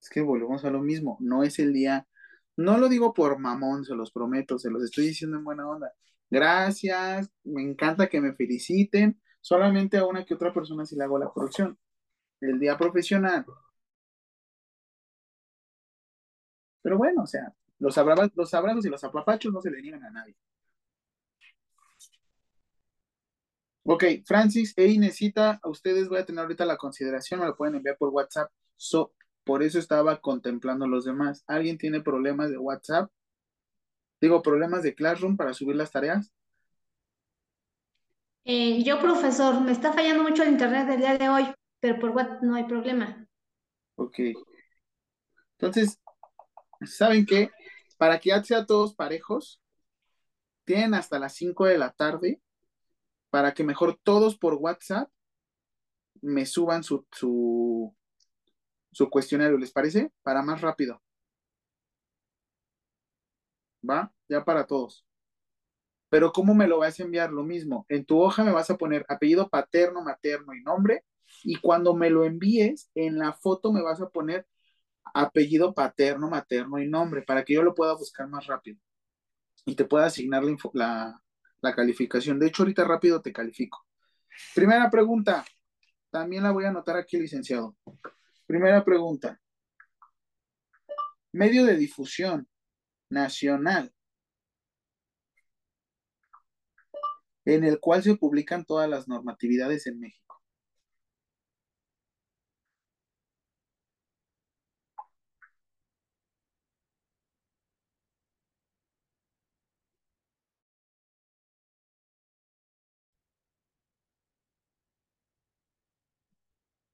Es 0.00 0.08
que 0.10 0.20
volvemos 0.22 0.64
a 0.64 0.70
lo 0.70 0.80
mismo. 0.80 1.16
No 1.20 1.42
es 1.44 1.58
el 1.58 1.72
día. 1.72 2.06
No 2.56 2.78
lo 2.78 2.88
digo 2.88 3.14
por 3.14 3.38
mamón, 3.38 3.84
se 3.84 3.94
los 3.94 4.10
prometo, 4.12 4.58
se 4.58 4.70
los 4.70 4.82
estoy 4.82 5.06
diciendo 5.08 5.36
en 5.38 5.44
buena 5.44 5.68
onda. 5.68 5.92
Gracias, 6.30 7.30
me 7.44 7.62
encanta 7.62 8.08
que 8.08 8.20
me 8.20 8.34
feliciten. 8.34 9.20
Solamente 9.40 9.96
a 9.98 10.04
una 10.06 10.24
que 10.24 10.34
otra 10.34 10.52
persona 10.52 10.84
si 10.84 10.96
le 10.96 11.04
hago 11.04 11.18
la 11.18 11.32
producción. 11.32 11.78
El 12.40 12.58
día 12.60 12.76
profesional. 12.78 13.46
Pero 16.82 16.98
bueno, 16.98 17.22
o 17.22 17.26
sea, 17.26 17.52
los, 17.78 17.96
abrazos, 17.98 18.32
los 18.36 18.52
abrazos 18.54 18.84
y 18.86 18.88
los 18.88 19.04
apapachos 19.04 19.52
no 19.52 19.60
se 19.62 19.70
le 19.70 19.82
niegan 19.82 20.04
a 20.04 20.10
nadie. 20.10 20.34
Ok, 23.84 24.04
Francis 24.26 24.74
e 24.76 24.86
Inesita, 24.86 25.58
a 25.62 25.68
ustedes 25.68 26.08
voy 26.08 26.18
a 26.18 26.26
tener 26.26 26.42
ahorita 26.42 26.66
la 26.66 26.76
consideración, 26.76 27.40
me 27.40 27.46
lo 27.46 27.56
pueden 27.56 27.76
enviar 27.76 27.96
por 27.96 28.10
WhatsApp. 28.10 28.50
So, 28.76 29.14
por 29.44 29.62
eso 29.62 29.78
estaba 29.78 30.20
contemplando 30.20 30.86
los 30.86 31.06
demás. 31.06 31.42
¿Alguien 31.46 31.78
tiene 31.78 32.02
problemas 32.02 32.50
de 32.50 32.58
WhatsApp? 32.58 33.10
Digo, 34.20 34.42
problemas 34.42 34.82
de 34.82 34.94
Classroom 34.94 35.36
para 35.36 35.54
subir 35.54 35.76
las 35.76 35.90
tareas. 35.90 36.32
Eh, 38.44 38.82
yo, 38.82 39.00
profesor, 39.00 39.60
me 39.60 39.72
está 39.72 39.92
fallando 39.92 40.22
mucho 40.22 40.42
el 40.42 40.50
internet 40.50 40.86
del 40.86 41.00
día 41.00 41.18
de 41.18 41.28
hoy, 41.28 41.52
pero 41.80 41.98
por 42.00 42.10
WhatsApp 42.10 42.42
no 42.42 42.54
hay 42.54 42.64
problema. 42.64 43.26
Ok. 43.96 44.18
Entonces, 45.58 46.00
¿saben 46.86 47.26
qué? 47.26 47.50
Para 47.96 48.18
que 48.18 48.30
ya 48.30 48.42
sea 48.42 48.64
todos 48.64 48.94
parejos, 48.94 49.60
tienen 50.64 50.94
hasta 50.94 51.18
las 51.18 51.34
5 51.34 51.66
de 51.66 51.78
la 51.78 51.90
tarde 51.92 52.40
para 53.30 53.52
que 53.52 53.64
mejor 53.64 53.98
todos 54.02 54.38
por 54.38 54.54
WhatsApp 54.54 55.10
me 56.20 56.46
suban 56.46 56.82
su, 56.82 57.06
su, 57.12 57.94
su 58.92 59.10
cuestionario, 59.10 59.58
¿les 59.58 59.72
parece? 59.72 60.12
Para 60.22 60.42
más 60.42 60.60
rápido. 60.60 61.02
¿Va? 63.88 64.12
Ya 64.28 64.44
para 64.44 64.66
todos. 64.66 65.04
Pero 66.10 66.32
¿cómo 66.32 66.54
me 66.54 66.66
lo 66.66 66.78
vas 66.78 66.98
a 66.98 67.02
enviar? 67.02 67.30
Lo 67.32 67.44
mismo. 67.44 67.84
En 67.88 68.04
tu 68.04 68.20
hoja 68.20 68.44
me 68.44 68.52
vas 68.52 68.70
a 68.70 68.76
poner 68.78 69.04
apellido 69.08 69.48
paterno, 69.48 70.02
materno 70.02 70.54
y 70.54 70.62
nombre. 70.62 71.04
Y 71.44 71.56
cuando 71.56 71.94
me 71.94 72.10
lo 72.10 72.24
envíes, 72.24 72.90
en 72.94 73.18
la 73.18 73.34
foto 73.34 73.72
me 73.72 73.82
vas 73.82 74.00
a 74.00 74.08
poner 74.08 74.46
apellido 75.14 75.74
paterno, 75.74 76.28
materno 76.28 76.78
y 76.78 76.88
nombre 76.88 77.22
para 77.22 77.44
que 77.44 77.54
yo 77.54 77.62
lo 77.62 77.74
pueda 77.74 77.94
buscar 77.94 78.28
más 78.28 78.46
rápido 78.46 78.78
y 79.64 79.74
te 79.74 79.84
pueda 79.84 80.06
asignar 80.06 80.42
la, 80.72 81.22
la 81.60 81.74
calificación. 81.74 82.38
De 82.38 82.46
hecho, 82.46 82.62
ahorita 82.62 82.84
rápido 82.84 83.20
te 83.20 83.32
califico. 83.32 83.86
Primera 84.54 84.90
pregunta. 84.90 85.44
También 86.10 86.42
la 86.42 86.52
voy 86.52 86.64
a 86.64 86.68
anotar 86.70 86.96
aquí, 86.96 87.18
licenciado. 87.18 87.76
Primera 88.46 88.82
pregunta. 88.84 89.38
Medio 91.32 91.66
de 91.66 91.76
difusión 91.76 92.48
nacional 93.10 93.92
en 97.44 97.64
el 97.64 97.80
cual 97.80 98.04
se 98.04 98.14
publican 98.14 98.64
todas 98.64 98.88
las 98.88 99.08
normatividades 99.08 99.88
en 99.88 99.98
México. 99.98 100.40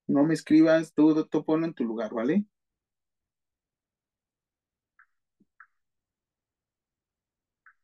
No 0.07 0.24
me 0.24 0.33
escribas, 0.33 0.94
tú, 0.94 1.27
tú 1.27 1.44
ponlo 1.44 1.66
en 1.66 1.74
tu 1.74 1.85
lugar, 1.85 2.14
¿vale? 2.14 2.46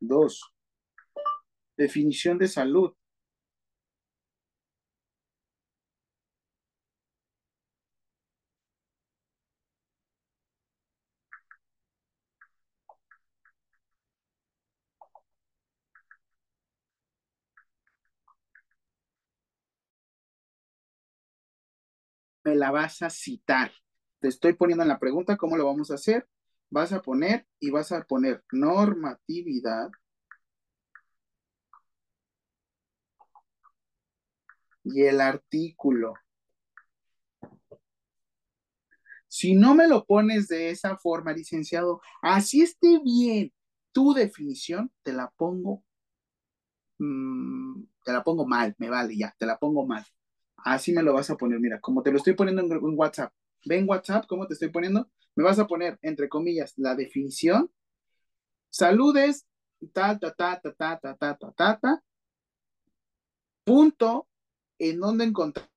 Dos. 0.01 0.41
Definición 1.77 2.39
de 2.39 2.47
salud. 2.47 2.95
Me 22.45 22.55
la 22.55 22.71
vas 22.71 23.01
a 23.03 23.09
citar. 23.11 23.73
Te 24.21 24.29
estoy 24.29 24.53
poniendo 24.55 24.83
en 24.83 24.89
la 24.89 24.99
pregunta 24.99 25.37
cómo 25.39 25.57
lo 25.57 25.65
vamos 25.67 25.91
a 25.91 25.95
hacer. 25.95 26.29
Vas 26.71 26.93
a 26.93 27.03
poner 27.03 27.47
y 27.61 27.71
vas 27.71 27.93
a 27.93 28.03
poner 28.05 28.43
normatividad 28.53 29.91
y 34.85 35.03
el 35.05 35.21
artículo. 35.21 36.15
Si 39.29 39.55
no 39.55 39.75
me 39.75 39.87
lo 39.89 40.05
pones 40.05 40.49
de 40.49 40.71
esa 40.71 40.97
forma, 40.99 41.33
licenciado, 41.33 42.01
así 42.21 42.63
esté 42.63 42.99
bien 43.03 43.53
tu 43.93 44.13
definición, 44.13 44.91
te 45.03 45.13
la 45.13 45.31
pongo, 45.37 45.85
mm, 46.99 47.83
te 48.05 48.13
la 48.13 48.23
pongo 48.25 48.47
mal, 48.47 48.75
me 48.79 48.89
vale 48.91 49.17
ya, 49.17 49.35
te 49.39 49.47
la 49.47 49.59
pongo 49.59 49.87
mal. 49.87 50.05
Así 50.59 50.93
me 50.93 51.03
lo 51.03 51.15
vas 51.15 51.31
a 51.31 51.37
poner, 51.37 51.61
mira, 51.61 51.81
como 51.81 52.03
te 52.03 52.11
lo 52.11 52.19
estoy 52.19 52.35
poniendo 52.35 52.63
en, 52.63 52.73
en 52.73 52.99
WhatsApp. 52.99 53.33
¿Ven 53.67 53.89
WhatsApp 53.89 54.27
cómo 54.29 54.47
te 54.47 54.55
estoy 54.55 54.71
poniendo? 54.71 55.09
Me 55.37 55.45
vas 55.45 55.59
a 55.59 55.67
poner, 55.67 55.99
entre 56.03 56.29
comillas, 56.29 56.75
la 56.77 56.95
definición. 56.95 57.71
Saludes, 58.71 59.47
ta, 59.93 60.19
ta, 60.19 60.33
ta, 60.35 60.61
ta, 60.61 60.75
ta, 60.75 60.99
ta, 60.99 61.17
ta, 61.17 61.37
ta, 61.37 61.53
ta, 61.53 61.79
ta, 61.81 62.05
punto, 63.65 64.29
en 64.79 65.01
dónde 65.01 65.25
encontrar 65.25 65.71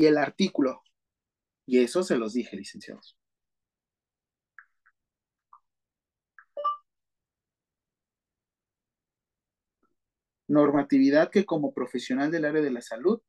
y 0.00 0.06
el 0.06 0.16
artículo. 0.16 0.82
Y 1.66 1.80
eso 1.80 2.02
se 2.02 2.16
los 2.16 2.32
dije, 2.32 2.56
licenciados. 2.56 3.18
Normatividad 10.48 11.30
que 11.30 11.44
como 11.44 11.74
profesional 11.74 12.30
del 12.30 12.46
área 12.46 12.62
de 12.62 12.70
la 12.70 12.80
salud 12.80 13.20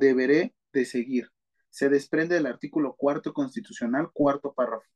deberé 0.00 0.54
de 0.72 0.84
seguir. 0.84 1.30
Se 1.68 1.88
desprende 1.88 2.34
del 2.34 2.46
artículo 2.46 2.96
cuarto 2.96 3.32
constitucional, 3.32 4.10
cuarto 4.12 4.52
párrafo. 4.52 4.88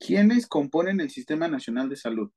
¿Quiénes 0.00 0.46
componen 0.48 0.98
el 1.00 1.10
Sistema 1.10 1.46
Nacional 1.46 1.88
de 1.90 1.96
Salud? 1.96 2.32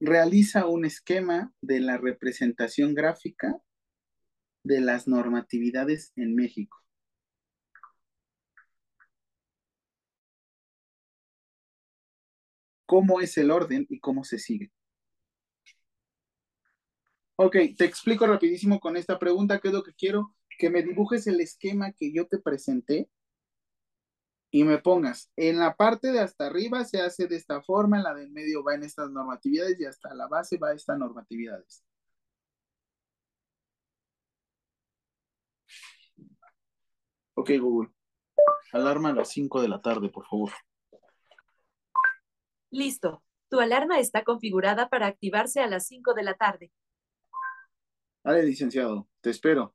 realiza 0.00 0.66
un 0.66 0.86
esquema 0.86 1.52
de 1.60 1.80
la 1.80 1.98
representación 1.98 2.94
gráfica 2.94 3.60
de 4.62 4.80
las 4.80 5.08
normatividades 5.08 6.12
en 6.16 6.34
México. 6.34 6.78
¿Cómo 12.86 13.20
es 13.20 13.38
el 13.38 13.50
orden 13.50 13.86
y 13.88 14.00
cómo 14.00 14.24
se 14.24 14.38
sigue? 14.38 14.72
Ok, 17.36 17.56
te 17.76 17.84
explico 17.84 18.26
rapidísimo 18.26 18.80
con 18.80 18.96
esta 18.96 19.18
pregunta, 19.18 19.60
qué 19.60 19.68
es 19.68 19.74
lo 19.74 19.82
que 19.82 19.94
quiero, 19.94 20.34
que 20.58 20.68
me 20.70 20.82
dibujes 20.82 21.26
el 21.26 21.40
esquema 21.40 21.92
que 21.92 22.12
yo 22.12 22.26
te 22.26 22.38
presenté 22.38 23.08
y 24.50 24.64
me 24.64 24.78
pongas, 24.78 25.30
en 25.36 25.58
la 25.58 25.76
parte 25.76 26.12
de 26.12 26.20
hasta 26.20 26.46
arriba 26.46 26.84
se 26.84 27.00
hace 27.00 27.26
de 27.28 27.36
esta 27.36 27.62
forma, 27.62 27.96
en 27.98 28.02
la 28.02 28.14
del 28.14 28.30
medio 28.30 28.64
va 28.64 28.74
en 28.74 28.82
estas 28.82 29.10
normatividades 29.10 29.78
y 29.80 29.84
hasta 29.84 30.12
la 30.14 30.26
base 30.26 30.58
va 30.58 30.72
estas 30.72 30.98
normatividades. 30.98 31.84
Ok, 37.40 37.52
Google. 37.58 37.90
Alarma 38.70 39.08
a 39.08 39.14
las 39.14 39.30
5 39.30 39.62
de 39.62 39.68
la 39.68 39.80
tarde, 39.80 40.10
por 40.10 40.26
favor. 40.26 40.52
Listo. 42.70 43.24
Tu 43.48 43.58
alarma 43.58 43.98
está 43.98 44.24
configurada 44.24 44.90
para 44.90 45.06
activarse 45.06 45.60
a 45.60 45.66
las 45.66 45.86
5 45.86 46.12
de 46.12 46.22
la 46.22 46.34
tarde. 46.34 46.70
Vale, 48.22 48.42
licenciado. 48.42 49.08
Te 49.22 49.30
espero. 49.30 49.74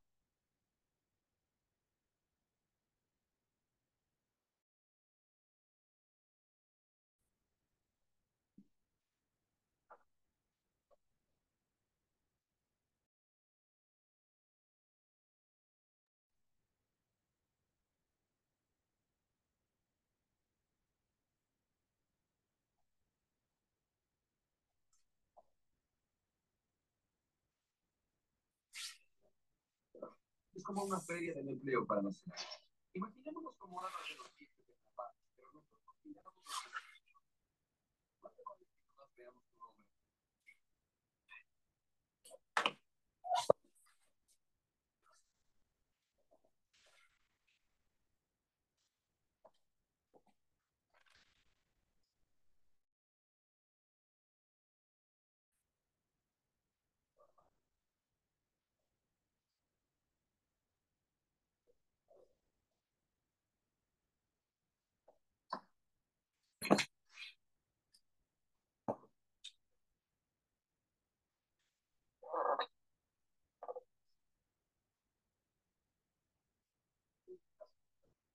Como 30.66 30.84
una 30.84 31.00
feria 31.00 31.32
del 31.34 31.48
empleo 31.48 31.86
para 31.86 32.02
nosotros. 32.02 32.44
Imaginémonos 32.92 33.54
como 33.56 33.78
una 33.78 33.88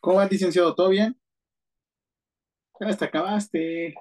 ¿Cómo 0.00 0.16
va, 0.16 0.26
licenciado? 0.26 0.74
¿Todo 0.74 0.88
bien? 0.90 1.16
Ya 2.80 2.88
hasta 2.88 3.04
acabaste. 3.06 3.94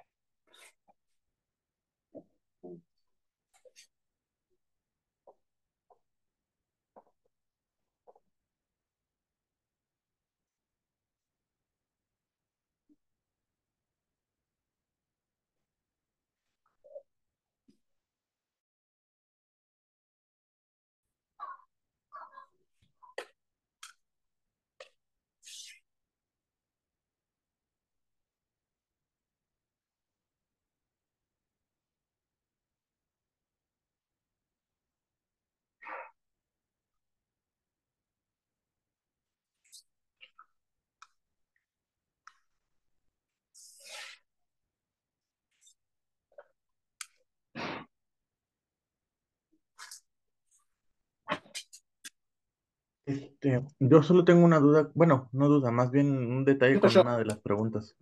Este, 53.09 53.65
yo 53.79 54.03
solo 54.03 54.23
tengo 54.23 54.45
una 54.45 54.59
duda, 54.59 54.91
bueno, 54.93 55.29
no 55.31 55.47
duda, 55.47 55.71
más 55.71 55.89
bien 55.89 56.07
un 56.11 56.45
detalle 56.45 56.75
¿Qué 56.75 56.79
con 56.79 56.95
una 56.99 57.17
de 57.17 57.25
las 57.25 57.39
preguntas. 57.39 57.95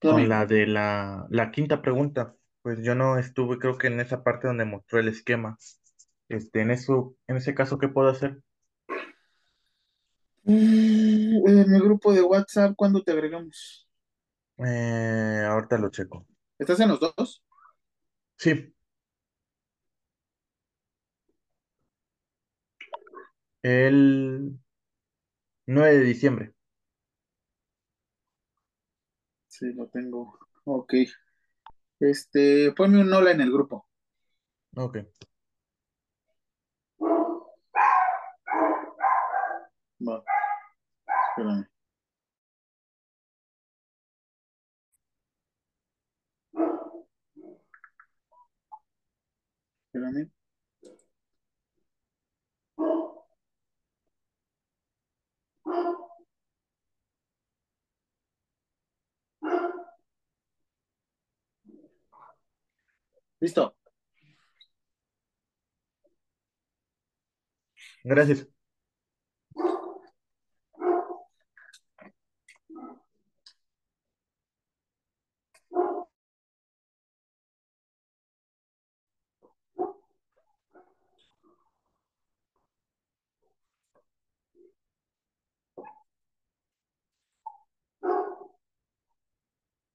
Con 0.00 0.28
la 0.28 0.46
de 0.46 0.66
la, 0.68 1.26
la 1.30 1.50
quinta 1.50 1.82
pregunta, 1.82 2.36
pues 2.62 2.78
yo 2.82 2.94
no 2.94 3.18
estuve, 3.18 3.58
creo 3.58 3.76
que 3.76 3.88
en 3.88 3.98
esa 3.98 4.22
parte 4.22 4.46
donde 4.46 4.64
mostró 4.64 5.00
el 5.00 5.08
esquema. 5.08 5.58
Este, 6.28 6.60
en 6.60 6.70
eso, 6.70 7.16
en 7.26 7.36
ese 7.38 7.54
caso, 7.56 7.78
¿qué 7.78 7.88
puedo 7.88 8.08
hacer? 8.08 8.40
Mm, 10.44 11.46
En 11.48 11.74
el 11.74 11.82
grupo 11.82 12.12
de 12.12 12.22
WhatsApp, 12.22 12.74
¿cuándo 12.76 13.02
te 13.02 13.10
agregamos? 13.12 13.88
Eh, 14.58 15.44
ahorita 15.46 15.78
lo 15.78 15.90
checo. 15.90 16.26
¿Estás 16.58 16.80
en 16.80 16.88
los 16.88 17.00
dos? 17.00 17.42
Sí, 18.36 18.71
el 23.62 24.58
9 25.66 25.98
de 25.98 26.04
diciembre. 26.04 26.54
Sí, 29.48 29.72
lo 29.74 29.86
tengo. 29.88 30.38
Ok. 30.64 30.94
Este, 32.00 32.72
ponme 32.72 33.00
un 33.00 33.12
hola 33.12 33.30
en 33.32 33.40
el 33.40 33.52
grupo. 33.52 33.86
Ok. 34.76 34.98
Va, 40.06 40.22
espérame. 41.30 41.66
Espérame. 49.86 50.30
Listo. 63.40 63.74
Gracias. 68.04 68.51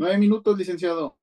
Nueve 0.00 0.16
minutos, 0.16 0.56
licenciado. 0.56 1.19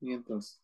Y 0.00 0.12
entonces. 0.12 0.60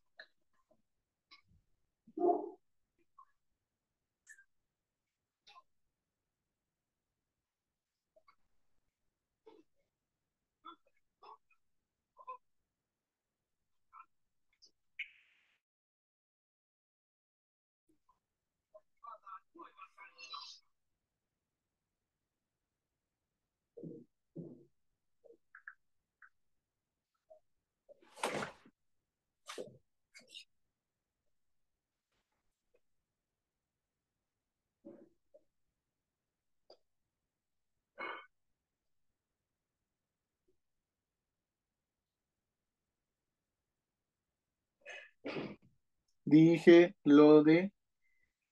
Dije 46.26 46.94
lo 47.04 47.42
de 47.42 47.70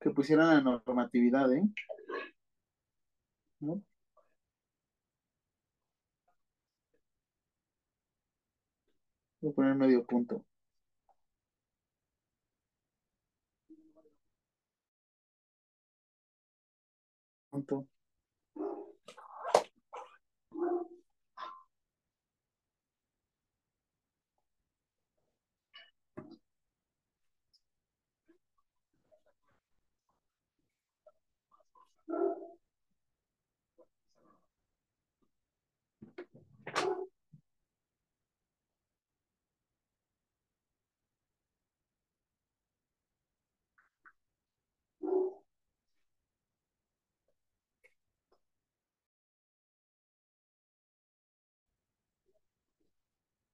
que 0.03 0.11
pusieran 0.11 0.49
la 0.49 0.61
normatividad, 0.61 1.53
¿eh? 1.55 1.63
¿No? 3.61 3.83
Voy 9.41 9.51
a 9.53 9.55
poner 9.55 9.75
medio 9.75 10.05
punto. 10.07 10.45
Punto. 17.51 17.87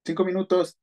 Cinco 0.09 0.25
minutos. 0.25 0.79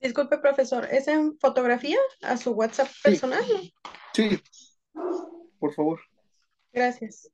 Disculpe, 0.00 0.38
profesor, 0.38 0.86
¿es 0.90 1.08
en 1.08 1.38
fotografía 1.38 1.98
a 2.22 2.36
su 2.36 2.52
WhatsApp 2.52 2.88
personal? 3.02 3.44
Sí, 4.14 4.40
por 5.58 5.74
favor. 5.74 6.00
Gracias. 6.72 7.30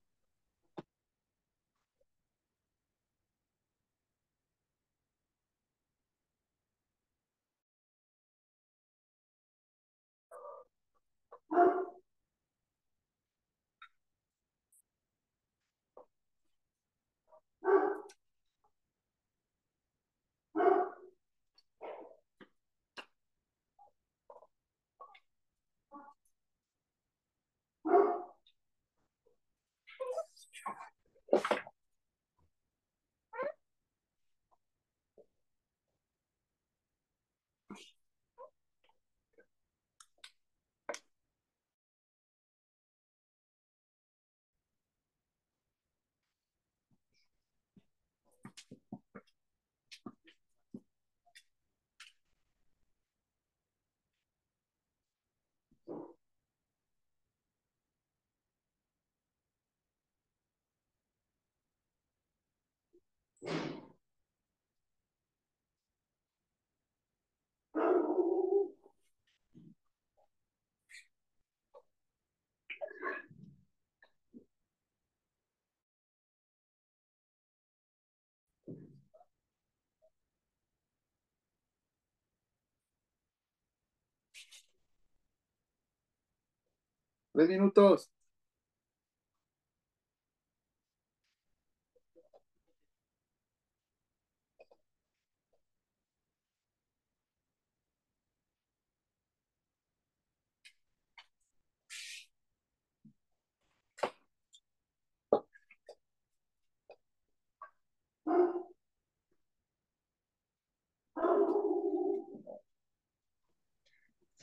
Tres 87.34 87.48
minutos. 87.48 88.10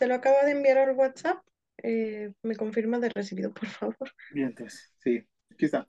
Se 0.01 0.07
lo 0.07 0.15
acabo 0.15 0.37
de 0.43 0.53
enviar 0.53 0.79
al 0.79 0.95
WhatsApp. 0.95 1.43
Eh, 1.77 2.33
me 2.41 2.55
confirma 2.55 2.97
de 2.97 3.09
recibido, 3.09 3.53
por 3.53 3.67
favor. 3.67 4.11
Bien, 4.33 4.47
entonces, 4.47 4.91
sí, 4.97 5.23
aquí 5.51 5.65
está. 5.65 5.85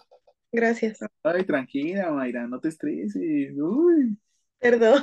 Gracias. 0.52 0.98
Ay, 1.22 1.46
tranquila, 1.46 2.10
Mayra, 2.10 2.46
no 2.46 2.60
te 2.60 2.68
estreses. 2.68 3.54
Uy. 3.56 4.18
Perdón. 4.58 5.02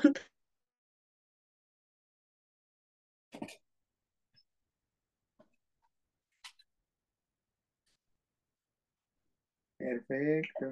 Perfecto. 9.79 10.71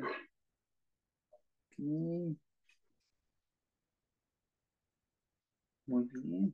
Muy 1.79 2.37
bien. 5.87 6.53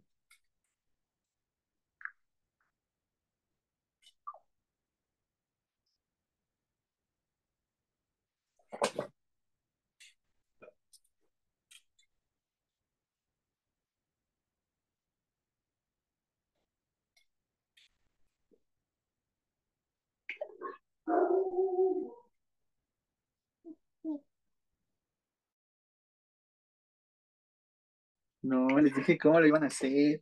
No, 28.42 28.68
les 28.80 28.94
dije 28.96 29.18
cómo 29.18 29.40
lo 29.40 29.48
iban 29.48 29.64
a 29.64 29.68
hacer. 29.68 30.22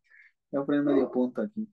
Voy 0.51 0.62
a 0.64 0.66
poner 0.66 0.84
medio 0.84 1.12
punto 1.12 1.41
aquí. 1.41 1.68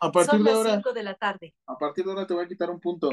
A 0.00 0.12
partir 0.12 0.30
Son 0.30 0.44
de 0.44 0.50
las 0.50 0.54
ahora, 0.54 0.74
5 0.76 0.92
de 0.92 1.02
la 1.02 1.14
tarde. 1.14 1.54
a 1.66 1.76
partir 1.76 2.04
de 2.04 2.10
ahora 2.12 2.26
te 2.26 2.34
voy 2.34 2.44
a 2.44 2.48
quitar 2.48 2.70
un 2.70 2.78
punto. 2.78 3.10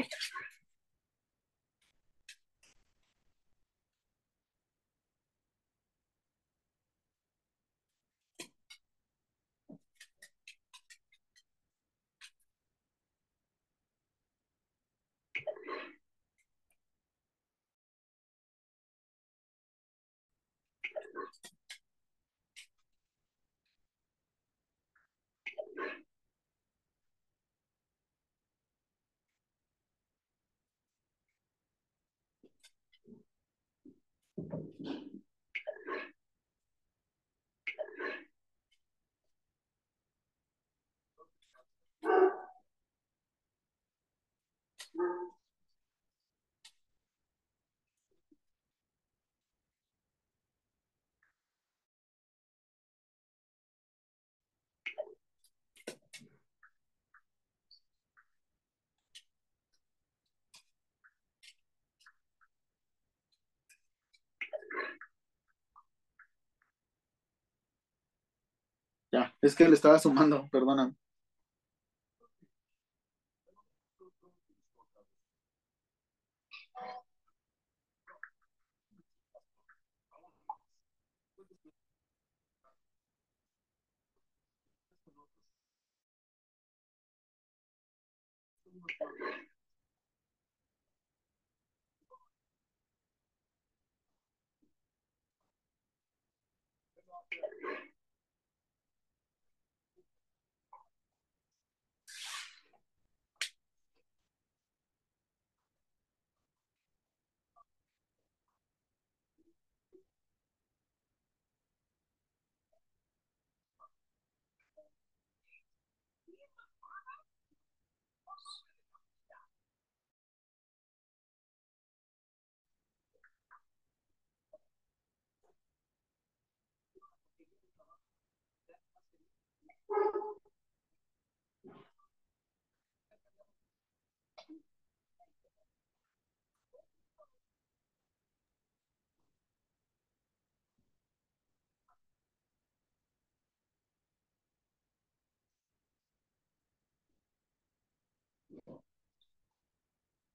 Es 69.40 69.54
que 69.54 69.68
le 69.68 69.74
estaba 69.74 69.98
sumando, 69.98 70.48
perdona. 70.50 70.94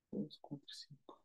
Dos, 0.10 0.38
cuatro, 0.40 0.70
cinco. 0.74 1.20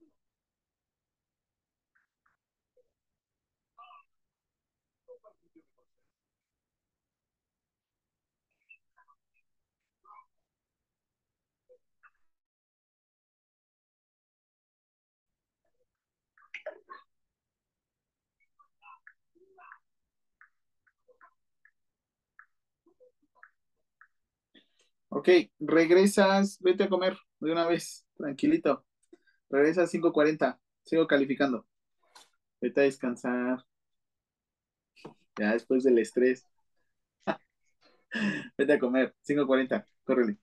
Ok, 25.19 25.31
regresas, 25.61 26.59
vete 26.61 26.85
a 26.85 26.89
comer 26.91 27.17
de 27.41 27.51
una 27.51 27.67
vez, 27.67 28.07
tranquilito. 28.19 28.85
Regresa 29.51 29.85
a 29.85 29.87
5.40. 29.87 30.61
Sigo 30.85 31.07
calificando. 31.07 31.67
Vete 32.61 32.83
a 32.83 32.85
descansar. 32.85 33.65
Ya 35.39 35.53
después 35.55 35.85
del 35.85 35.99
estrés. 35.99 36.47
Vete 38.59 38.73
a 38.75 38.79
comer. 38.79 39.15
5.40. 39.23 39.87
Córrele. 40.05 40.37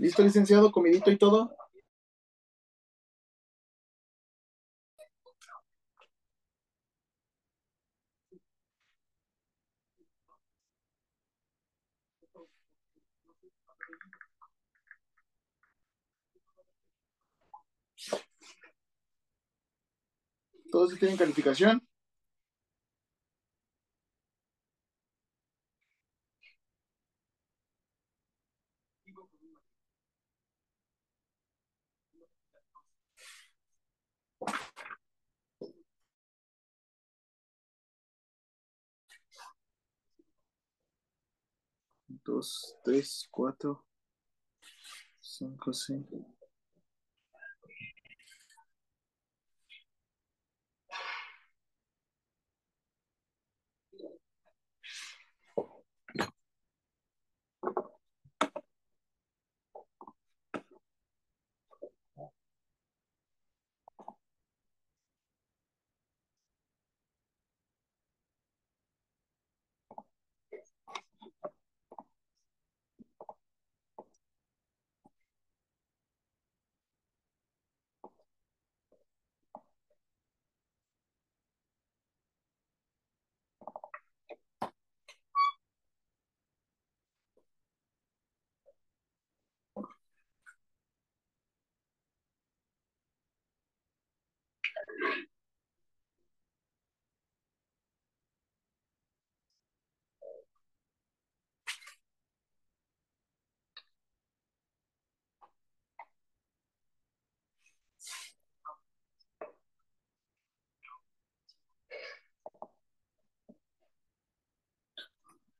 ¿Listo, 0.00 0.22
licenciado? 0.22 0.72
¿Comidito 0.72 1.10
y 1.10 1.18
todo? 1.18 1.54
¿Todos 20.70 20.98
tienen 20.98 21.18
calificación? 21.18 21.89
Dos, 42.40 42.74
tres, 42.82 43.28
cuatro, 43.30 43.84
cinco, 45.20 45.72
seis. 45.72 46.04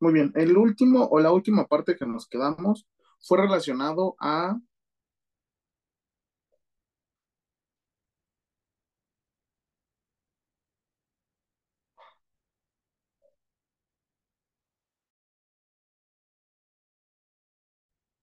Muy 0.01 0.13
bien, 0.15 0.33
el 0.35 0.57
último 0.57 1.05
o 1.05 1.21
la 1.21 1.31
última 1.33 1.67
parte 1.67 1.95
que 1.97 2.07
nos 2.07 2.27
quedamos 2.27 2.87
fue 3.21 3.39
relacionado 3.39 4.17
a 4.19 4.59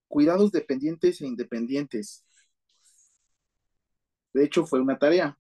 cuidados 0.10 0.52
dependientes 0.52 1.22
e 1.22 1.28
independientes. 1.28 2.26
De 4.34 4.46
hecho, 4.46 4.66
fue 4.66 4.80
una 4.80 4.98
tarea. 4.98 5.38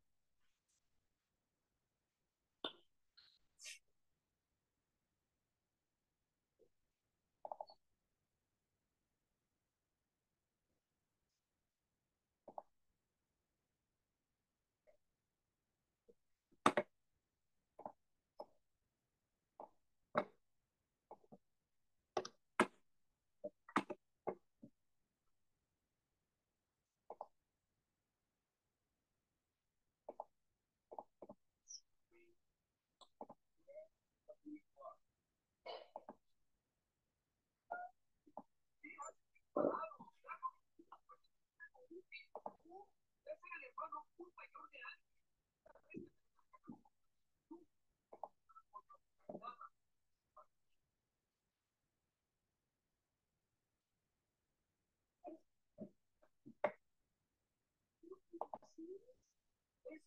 Eso 44.17 44.25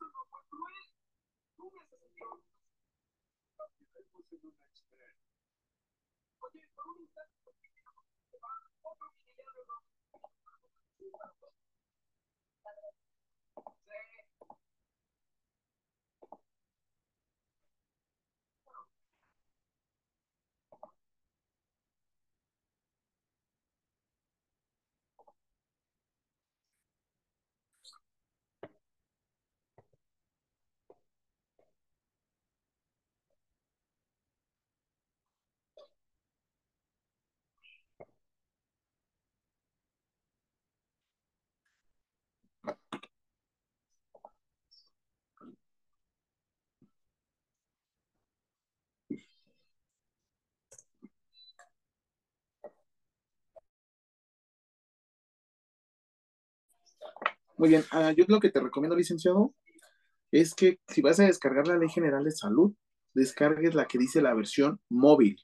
no 0.06 0.24
fue 0.28 0.40
cruel. 0.50 0.90
Tú 1.56 1.70
me 1.70 1.78
haces 1.80 2.00
sentir 2.00 2.24
orgulloso. 2.24 2.50
Te 3.94 4.02
puse 4.10 4.34
en 4.36 4.46
una 4.46 4.64
espera. 4.74 5.14
Oye, 6.40 6.66
por 6.74 6.88
un 6.88 6.98
instante, 7.00 7.52
otro 8.82 9.12
vigilante 9.22 9.60
no. 9.68 9.76
Sí. 10.98 11.06
Say 13.56 14.19
Muy 57.60 57.68
bien, 57.68 57.84
ah, 57.90 58.10
yo 58.12 58.24
lo 58.26 58.40
que 58.40 58.48
te 58.48 58.58
recomiendo, 58.58 58.96
licenciado, 58.96 59.54
es 60.30 60.54
que 60.54 60.80
si 60.88 61.02
vas 61.02 61.20
a 61.20 61.26
descargar 61.26 61.68
la 61.68 61.76
Ley 61.76 61.90
General 61.90 62.24
de 62.24 62.30
Salud, 62.30 62.72
descargues 63.12 63.74
la 63.74 63.84
que 63.86 63.98
dice 63.98 64.22
la 64.22 64.32
versión 64.32 64.80
móvil. 64.88 65.36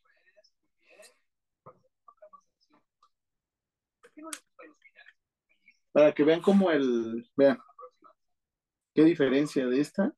Para 5.92 6.14
que 6.14 6.24
vean 6.24 6.40
como 6.40 6.70
el, 6.70 7.28
vean, 7.36 7.58
qué 8.94 9.04
diferencia 9.04 9.66
de 9.66 9.78
esta. 9.78 10.14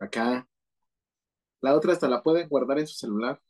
Acá. 0.00 0.48
La 1.62 1.74
otra 1.74 1.94
hasta 1.94 2.06
la 2.08 2.22
pueden 2.22 2.48
guardar 2.50 2.78
en 2.80 2.86
su 2.86 2.96
celular. 2.96 3.40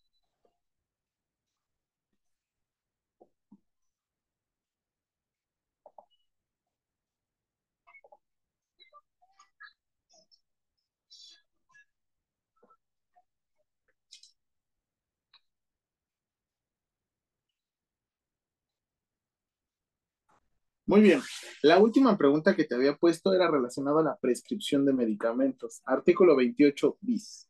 Muy 20.90 21.02
bien. 21.02 21.22
La 21.62 21.78
última 21.78 22.18
pregunta 22.18 22.56
que 22.56 22.64
te 22.64 22.74
había 22.74 22.96
puesto 22.96 23.32
era 23.32 23.48
relacionada 23.48 24.00
a 24.00 24.02
la 24.02 24.16
prescripción 24.16 24.84
de 24.84 24.92
medicamentos. 24.92 25.82
Artículo 25.84 26.34
28 26.34 26.98
bis. 27.00 27.49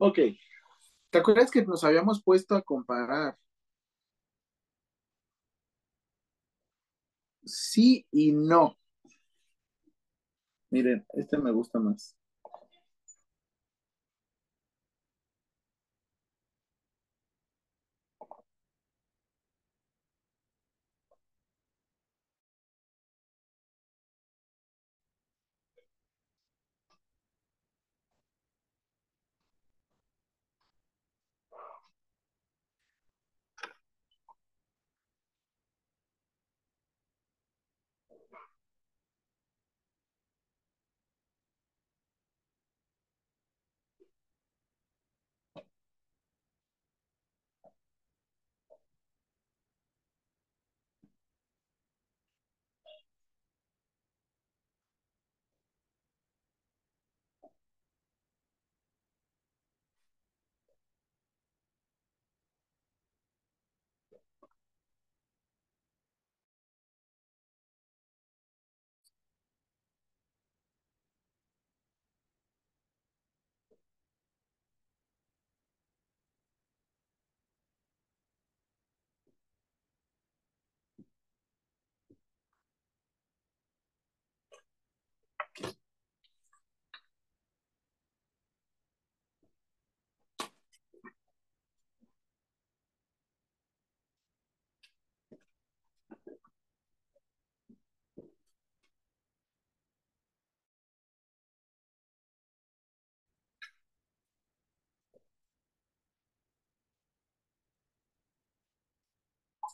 Ok. 0.00 0.18
¿Te 1.10 1.18
acuerdas 1.18 1.50
que 1.50 1.64
nos 1.64 1.84
habíamos 1.84 2.22
puesto 2.22 2.56
a 2.56 2.62
comparar 2.62 3.36
sí 7.44 8.06
y 8.10 8.32
no? 8.32 8.78
Miren, 10.70 11.06
este 11.12 11.38
me 11.38 11.52
gusta 11.52 11.78
más. 11.78 12.16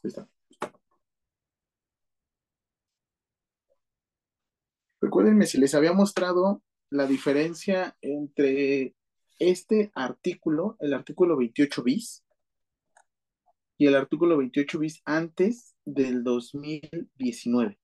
Está. 0.04 0.28
Si 5.46 5.58
les 5.58 5.74
había 5.74 5.92
mostrado 5.92 6.62
la 6.90 7.06
diferencia 7.06 7.96
entre 8.00 8.94
este 9.38 9.90
artículo, 9.94 10.76
el 10.80 10.94
artículo 10.94 11.36
28 11.36 11.82
bis, 11.82 12.24
y 13.78 13.86
el 13.86 13.94
artículo 13.94 14.36
28 14.38 14.78
bis 14.78 15.02
antes 15.04 15.76
del 15.84 16.24
2019. 16.24 17.78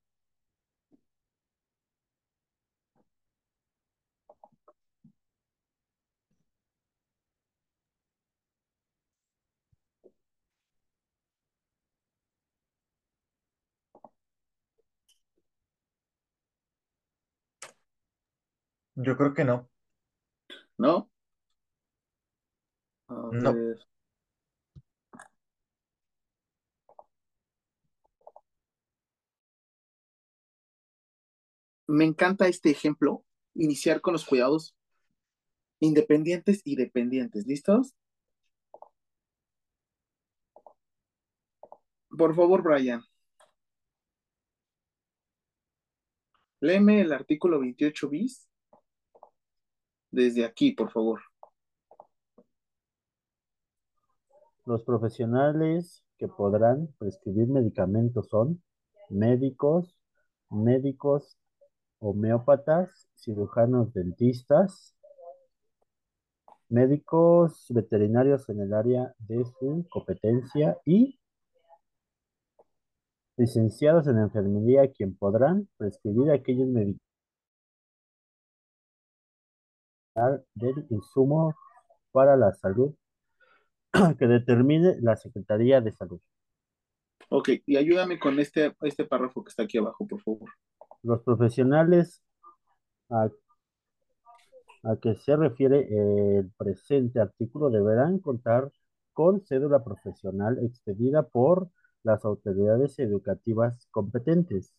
Yo 19.02 19.16
creo 19.16 19.34
que 19.34 19.44
no. 19.44 19.68
¿No? 20.78 21.10
A 23.08 23.30
No. 23.32 23.54
ver. 23.54 23.78
Me 31.86 32.04
encanta 32.04 32.48
este 32.48 32.70
ejemplo, 32.70 33.24
iniciar 33.54 34.00
con 34.00 34.12
los 34.12 34.24
cuidados 34.24 34.74
independientes 35.80 36.62
y 36.64 36.76
dependientes. 36.76 37.46
¿Listos? 37.46 37.94
Por 42.16 42.34
favor, 42.34 42.62
Brian. 42.62 43.02
Léeme 46.60 47.00
el 47.00 47.12
artículo 47.12 47.58
28 47.58 48.08
bis 48.08 48.48
desde 50.12 50.44
aquí, 50.44 50.72
por 50.72 50.92
favor. 50.92 51.20
Los 54.64 54.84
profesionales 54.84 56.04
que 56.18 56.28
podrán 56.28 56.86
prescribir 56.98 57.48
medicamentos 57.48 58.28
son 58.28 58.62
médicos, 59.10 59.98
médicos 60.50 61.36
homeópatas, 61.98 63.08
cirujanos 63.16 63.92
dentistas, 63.92 64.94
médicos 66.68 67.66
veterinarios 67.70 68.48
en 68.48 68.60
el 68.60 68.72
área 68.72 69.14
de 69.18 69.44
su 69.44 69.84
competencia 69.90 70.78
y 70.84 71.18
licenciados 73.36 74.06
en 74.06 74.18
enfermería 74.18 74.92
quien 74.92 75.16
podrán 75.16 75.68
prescribir 75.76 76.30
aquellos 76.30 76.68
medicamentos 76.68 77.11
del 80.54 80.86
insumo 80.90 81.54
para 82.10 82.36
la 82.36 82.52
salud 82.54 82.94
que 84.18 84.26
determine 84.26 84.96
la 85.00 85.16
Secretaría 85.16 85.80
de 85.80 85.92
Salud. 85.92 86.20
Ok, 87.28 87.50
y 87.66 87.76
ayúdame 87.76 88.18
con 88.18 88.38
este, 88.38 88.74
este 88.82 89.04
párrafo 89.04 89.42
que 89.42 89.50
está 89.50 89.62
aquí 89.62 89.78
abajo, 89.78 90.06
por 90.06 90.20
favor. 90.20 90.50
Los 91.02 91.22
profesionales 91.22 92.22
a, 93.08 93.28
a 94.84 94.96
que 94.96 95.14
se 95.16 95.36
refiere 95.36 95.88
el 95.90 96.50
presente 96.56 97.20
artículo 97.20 97.70
deberán 97.70 98.18
contar 98.18 98.70
con 99.12 99.44
cédula 99.44 99.82
profesional 99.82 100.58
expedida 100.64 101.22
por 101.22 101.70
las 102.02 102.24
autoridades 102.24 102.98
educativas 102.98 103.86
competentes. 103.90 104.74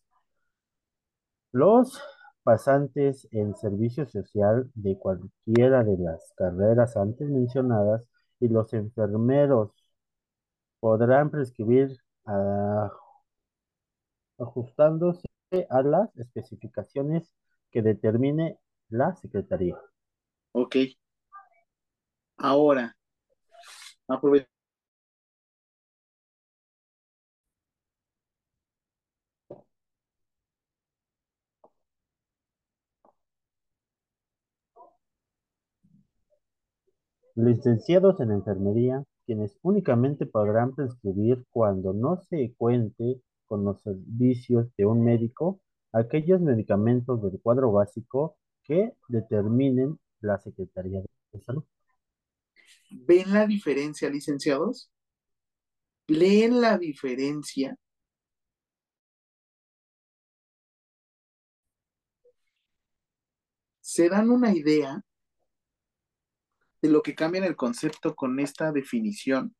Los 1.52 2.02
pasantes 2.44 3.26
en 3.32 3.56
servicio 3.56 4.06
social 4.06 4.70
de 4.74 4.96
cualquiera 4.98 5.82
de 5.82 5.96
las 5.98 6.32
carreras 6.36 6.96
antes 6.96 7.28
mencionadas 7.28 8.08
y 8.38 8.48
los 8.48 8.72
enfermeros 8.74 9.70
podrán 10.78 11.30
prescribir 11.30 11.96
ajustándose 14.38 15.26
a 15.70 15.82
las 15.82 16.14
especificaciones 16.16 17.32
que 17.70 17.82
determine 17.82 18.58
la 18.88 19.14
Secretaría. 19.16 19.78
Ok. 20.52 20.76
Ahora, 22.36 22.94
aprove- 24.08 24.46
Licenciados 37.36 38.20
en 38.20 38.30
enfermería, 38.30 39.04
quienes 39.26 39.58
únicamente 39.62 40.24
podrán 40.24 40.74
prescribir 40.74 41.44
cuando 41.50 41.92
no 41.92 42.16
se 42.16 42.54
cuente 42.56 43.20
con 43.46 43.64
los 43.64 43.82
servicios 43.82 44.68
de 44.76 44.86
un 44.86 45.02
médico 45.04 45.60
aquellos 45.92 46.40
medicamentos 46.40 47.22
del 47.22 47.40
cuadro 47.40 47.72
básico 47.72 48.36
que 48.62 48.94
determinen 49.08 49.98
la 50.20 50.38
Secretaría 50.38 51.02
de 51.32 51.40
Salud. 51.40 51.64
¿Ven 52.90 53.32
la 53.32 53.46
diferencia, 53.46 54.08
licenciados? 54.10 54.90
¿Leen 56.06 56.60
la 56.60 56.78
diferencia? 56.78 57.76
¿Se 63.80 64.08
dan 64.08 64.30
una 64.30 64.54
idea 64.54 65.02
de 66.84 66.90
lo 66.90 67.00
que 67.00 67.14
cambia 67.14 67.38
en 67.38 67.46
el 67.46 67.56
concepto 67.56 68.14
con 68.14 68.38
esta 68.38 68.70
definición? 68.70 69.56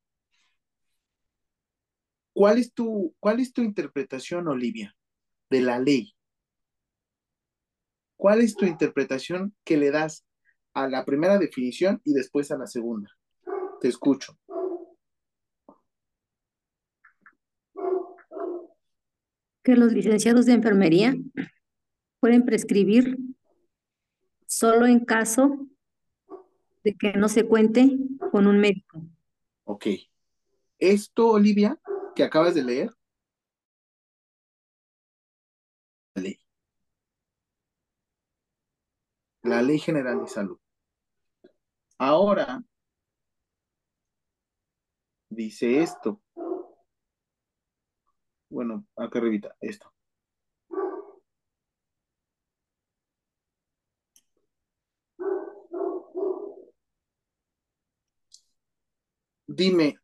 ¿Cuál 2.33 2.59
es 2.59 2.71
tu, 2.71 3.15
cuál 3.19 3.39
es 3.39 3.51
tu 3.51 3.63
interpretación, 3.63 4.47
Olivia, 4.47 4.95
de 5.49 5.61
la 5.61 5.79
ley? 5.79 6.13
¿Cuál 8.15 8.41
es 8.41 8.55
tu 8.55 8.65
interpretación 8.65 9.55
que 9.63 9.75
le 9.75 9.89
das 9.89 10.23
a 10.75 10.87
la 10.87 11.03
primera 11.03 11.39
definición 11.39 11.99
y 12.03 12.13
después 12.13 12.51
a 12.51 12.59
la 12.59 12.67
segunda? 12.67 13.09
Te 13.81 13.87
escucho. 13.87 14.37
Que 19.63 19.75
los 19.75 19.93
licenciados 19.93 20.45
de 20.45 20.53
enfermería 20.53 21.15
pueden 22.19 22.45
prescribir 22.45 23.17
solo 24.45 24.85
en 24.85 25.03
caso 25.03 25.67
de 26.85 26.95
que 26.95 27.13
no 27.13 27.27
se 27.27 27.47
cuente 27.47 27.97
con 28.31 28.45
un 28.45 28.59
médico. 28.59 29.01
Ok. 29.63 29.87
Esto, 30.77 31.31
Olivia, 31.31 31.79
que 32.15 32.23
acabas 32.23 32.53
de 32.53 32.63
leer, 32.63 32.91
la 36.13 36.21
ley. 36.21 36.39
La 39.41 39.61
Ley 39.63 39.79
General 39.79 40.21
de 40.21 40.27
Salud. 40.27 40.59
Ahora, 41.97 42.63
dice 45.29 45.81
esto. 45.81 46.21
Bueno, 48.47 48.85
acá 48.95 49.19
revita 49.19 49.55
esto. 49.59 49.94
Dime, 59.47 59.99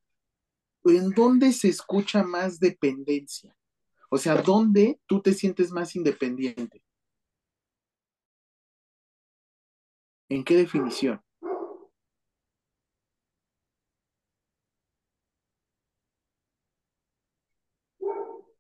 ¿en 0.84 1.10
dónde 1.12 1.52
se 1.54 1.70
escucha 1.70 2.24
más 2.24 2.60
dependencia? 2.60 3.56
O 4.10 4.18
sea, 4.18 4.42
¿dónde 4.42 5.00
tú 5.08 5.22
te 5.22 5.34
sientes 5.34 5.72
más 5.72 5.96
independiente? 5.96 6.84
¿En 10.30 10.44
qué 10.44 10.56
definición? 10.56 11.22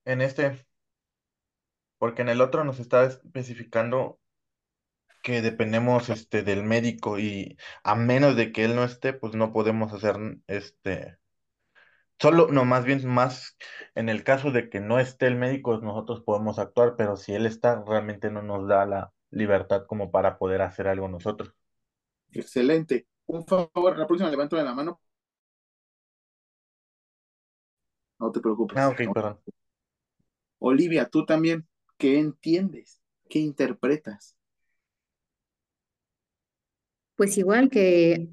En 0.06 0.22
este, 0.22 0.66
porque 1.98 2.22
en 2.22 2.30
el 2.30 2.41
otro 2.41 2.64
nos 2.64 2.80
está 2.80 3.03
especificando 3.03 4.20
que 5.22 5.41
dependemos 5.41 6.10
este 6.10 6.43
del 6.43 6.64
médico 6.64 7.19
y 7.19 7.57
a 7.84 7.95
menos 7.95 8.35
de 8.35 8.52
que 8.52 8.65
él 8.65 8.76
no 8.76 8.84
esté, 8.84 9.14
pues 9.14 9.34
no 9.35 9.53
podemos 9.53 9.93
hacer 9.93 10.15
este 10.48 11.18
solo, 12.19 12.48
no, 12.52 12.65
más 12.65 12.85
bien 12.85 13.07
más 13.07 13.57
en 13.95 14.07
el 14.07 14.23
caso 14.23 14.52
de 14.52 14.69
que 14.69 14.80
no 14.80 14.99
esté 14.99 15.27
el 15.27 15.35
médico, 15.35 15.77
nosotros 15.80 16.22
podemos 16.22 16.60
actuar, 16.60 16.95
pero 16.95 17.18
si 17.18 17.34
él 17.34 17.45
está, 17.45 17.84
realmente 17.85 18.30
no 18.30 18.43
nos 18.43 18.68
da 18.68 18.85
la 18.85 19.11
libertad 19.31 19.85
como 19.88 20.11
para 20.11 20.38
poder 20.38 20.61
hacer 20.61 20.88
algo 20.88 21.07
nosotros. 21.07 21.53
Excelente. 22.31 23.07
Un 23.26 23.45
favor, 23.45 23.98
la 23.98 24.06
próxima 24.06 24.30
levanto 24.30 24.56
la 24.56 24.73
mano. 24.73 25.02
No 28.19 28.31
te 28.31 28.39
preocupes. 28.39 28.77
Ah, 28.77 28.89
ok, 28.89 29.02
perdón. 29.14 29.39
Olivia, 30.60 31.10
tú 31.10 31.26
también, 31.26 31.68
¿qué 31.98 32.19
entiendes? 32.19 33.02
¿Qué 33.27 33.39
interpretas? 33.39 34.38
Pues 37.22 37.38
igual 37.38 37.69
que 37.69 38.30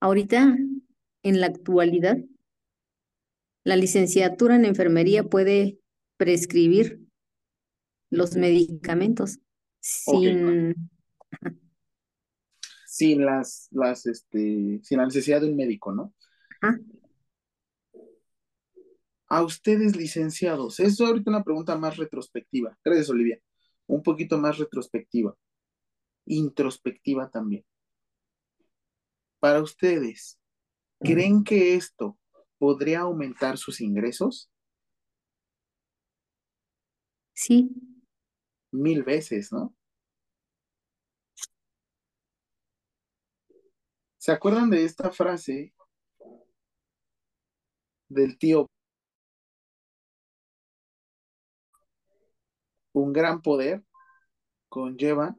ahorita, 0.00 0.58
en 1.22 1.40
la 1.40 1.46
actualidad, 1.46 2.16
la 3.62 3.76
licenciatura 3.76 4.56
en 4.56 4.64
enfermería 4.64 5.22
puede 5.22 5.78
prescribir 6.16 7.00
los 8.10 8.34
medicamentos 8.34 9.38
sin, 9.78 10.74
Sin 12.84 13.26
las, 13.26 13.68
las, 13.70 14.06
este, 14.06 14.80
sin 14.82 14.98
la 14.98 15.04
necesidad 15.04 15.40
de 15.40 15.50
un 15.50 15.56
médico, 15.56 15.92
¿no? 15.92 16.12
Ajá. 16.62 16.80
A 19.28 19.44
ustedes, 19.44 19.94
licenciados, 19.94 20.80
es 20.80 21.00
ahorita 21.00 21.30
una 21.30 21.44
pregunta 21.44 21.78
más 21.78 21.96
retrospectiva. 21.96 22.76
Gracias, 22.84 23.08
Olivia. 23.08 23.38
Un 23.86 24.02
poquito 24.02 24.36
más 24.36 24.58
retrospectiva. 24.58 25.36
Introspectiva 26.26 27.30
también. 27.30 27.64
Para 29.40 29.60
ustedes, 29.60 30.38
¿creen 31.00 31.42
que 31.42 31.74
esto 31.74 32.18
podría 32.58 33.00
aumentar 33.00 33.58
sus 33.58 33.80
ingresos? 33.80 34.48
sí, 37.34 37.70
Mil 38.70 39.02
veces, 39.02 39.52
¿no? 39.52 39.74
¿Se 44.16 44.30
acuerdan 44.30 44.70
de 44.70 44.84
esta 44.84 45.10
frase 45.10 45.74
del 48.08 48.38
tío? 48.38 48.70
Un 52.92 53.12
gran 53.12 53.42
poder 53.42 53.82
conlleva 54.68 55.36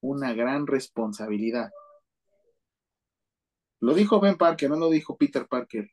una 0.00 0.32
gran 0.34 0.66
responsabilidad. 0.66 1.70
Lo 3.80 3.94
dijo 3.94 4.20
Ben 4.20 4.36
Parker, 4.36 4.70
no 4.70 4.76
lo 4.76 4.90
dijo 4.90 5.16
Peter 5.16 5.46
Parker. 5.46 5.88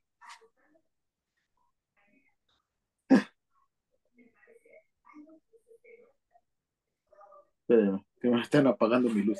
Que 7.67 8.29
me 8.29 8.41
están 8.41 8.67
apagando 8.67 9.09
mi 9.09 9.23
luz. 9.23 9.39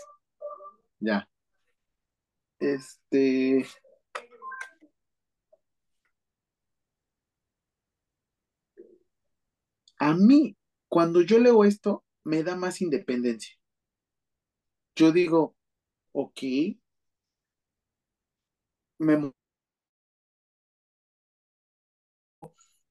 Ya. 0.99 1.27
Este. 2.59 3.65
A 9.99 10.13
mí, 10.13 10.57
cuando 10.87 11.21
yo 11.21 11.39
leo 11.39 11.63
esto, 11.63 12.03
me 12.23 12.43
da 12.43 12.55
más 12.55 12.81
independencia. 12.81 13.55
Yo 14.95 15.11
digo, 15.13 15.55
ok, 16.13 16.39
me 18.99 19.31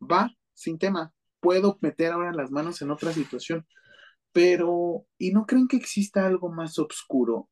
va, 0.00 0.30
sin 0.52 0.78
tema. 0.78 1.12
Puedo 1.40 1.78
meter 1.80 2.12
ahora 2.12 2.32
las 2.32 2.50
manos 2.50 2.80
en 2.82 2.90
otra 2.90 3.12
situación. 3.12 3.66
Pero, 4.32 5.06
¿y 5.18 5.32
no 5.32 5.46
creen 5.46 5.68
que 5.68 5.76
exista 5.78 6.26
algo 6.26 6.50
más 6.52 6.78
oscuro? 6.78 7.50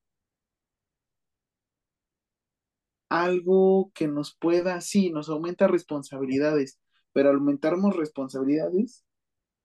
Algo 3.10 3.92
que 3.94 4.08
nos 4.08 4.34
pueda, 4.36 4.80
sí, 4.80 5.10
nos 5.10 5.28
aumenta 5.28 5.68
responsabilidades, 5.68 6.80
pero 7.12 7.30
aumentarnos 7.30 7.94
responsabilidades, 7.96 9.04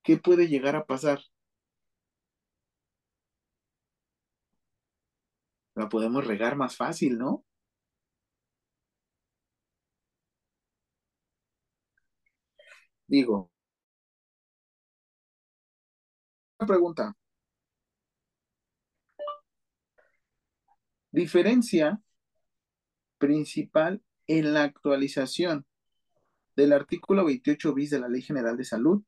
¿qué 0.03 0.17
puede 0.17 0.47
llegar 0.49 0.75
a 0.77 0.85
pasar? 0.87 1.21
La 5.77 5.87
podemos 5.89 6.25
regar 6.25 6.55
más 6.57 6.75
fácil, 6.75 7.17
¿no? 7.19 7.45
Digo, 13.07 13.51
una 16.59 16.67
pregunta. 16.67 17.15
Diferencia 21.11 22.01
principal 23.19 24.01
en 24.27 24.53
la 24.53 24.63
actualización 24.63 25.65
del 26.55 26.73
artículo 26.73 27.25
28 27.25 27.73
bis 27.75 27.91
de 27.91 27.99
la 27.99 28.09
Ley 28.09 28.23
General 28.23 28.57
de 28.57 28.65
Salud 28.65 29.03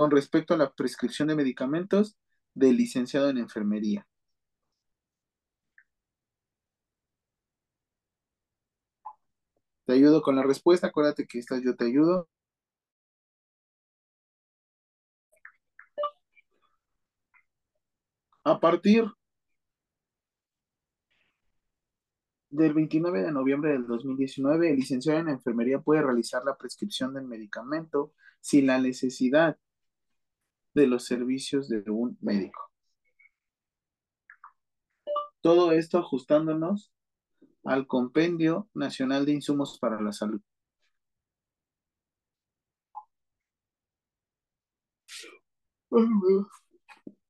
con 0.00 0.10
respecto 0.10 0.54
a 0.54 0.56
la 0.56 0.72
prescripción 0.72 1.28
de 1.28 1.34
medicamentos 1.36 2.16
del 2.54 2.78
licenciado 2.78 3.28
en 3.28 3.36
enfermería. 3.36 4.06
Te 9.84 9.92
ayudo 9.92 10.22
con 10.22 10.36
la 10.36 10.42
respuesta, 10.42 10.86
acuérdate 10.86 11.26
que 11.26 11.38
esta 11.38 11.60
yo 11.62 11.76
te 11.76 11.84
ayudo. 11.84 12.30
A 18.44 18.58
partir 18.58 19.04
del 22.48 22.72
29 22.72 23.20
de 23.20 23.32
noviembre 23.32 23.72
del 23.72 23.86
2019, 23.86 24.70
el 24.70 24.76
licenciado 24.76 25.20
en 25.20 25.28
enfermería 25.28 25.80
puede 25.80 26.00
realizar 26.02 26.42
la 26.42 26.56
prescripción 26.56 27.12
del 27.12 27.26
medicamento 27.26 28.14
sin 28.40 28.66
la 28.66 28.78
necesidad 28.78 29.58
de 30.74 30.86
los 30.86 31.04
servicios 31.04 31.68
de 31.68 31.82
un 31.90 32.16
médico. 32.20 32.70
Todo 35.40 35.72
esto 35.72 35.98
ajustándonos 35.98 36.92
al 37.64 37.86
Compendio 37.86 38.68
Nacional 38.74 39.26
de 39.26 39.32
Insumos 39.32 39.78
para 39.78 40.00
la 40.00 40.12
Salud. 40.12 40.40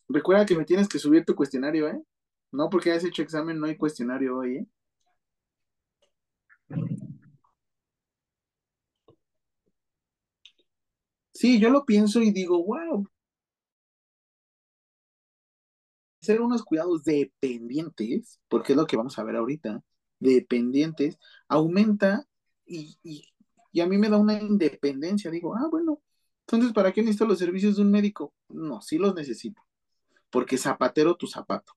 Recuerda 0.09 0.45
que 0.47 0.57
me 0.57 0.65
tienes 0.65 0.89
que 0.89 0.99
subir 0.99 1.25
tu 1.25 1.35
cuestionario, 1.35 1.89
¿eh? 1.89 2.03
No 2.53 2.69
porque 2.69 2.91
hayas 2.91 3.05
hecho 3.05 3.23
examen, 3.23 3.59
no 3.61 3.67
hay 3.67 3.77
cuestionario 3.77 4.39
hoy, 4.39 4.57
¿eh? 4.59 4.67
Sí, 11.33 11.59
yo 11.59 11.71
lo 11.71 11.85
pienso 11.85 12.21
y 12.21 12.33
digo, 12.33 12.63
wow. 12.65 13.07
Ser 16.31 16.41
unos 16.41 16.63
cuidados 16.63 17.03
dependientes, 17.03 18.41
porque 18.49 18.73
es 18.75 18.77
lo 18.77 18.87
que 18.87 18.97
vamos 18.97 19.19
a 19.19 19.25
ver 19.25 19.35
ahorita, 19.37 19.83
dependientes, 20.21 21.19
aumenta 21.49 22.27
y, 22.65 22.99
y 23.73 23.81
a 23.81 23.87
mí 23.87 23.99
me 23.99 24.09
da 24.09 24.19
una 24.19 24.41
independencia. 24.41 25.31
Digo, 25.31 25.57
ah, 25.57 25.67
bueno, 25.71 26.01
entonces, 26.47 26.73
¿para 26.73 26.93
qué 26.93 27.03
necesito 27.03 27.27
los 27.27 27.39
servicios 27.39 27.77
de 27.77 27.83
un 27.83 27.91
médico? 27.91 28.35
No, 28.49 28.81
sí 28.81 28.99
los 28.99 29.15
necesito, 29.15 29.63
porque 30.31 30.59
zapatero 30.59 31.17
tu 31.17 31.27
zapato. 31.27 31.73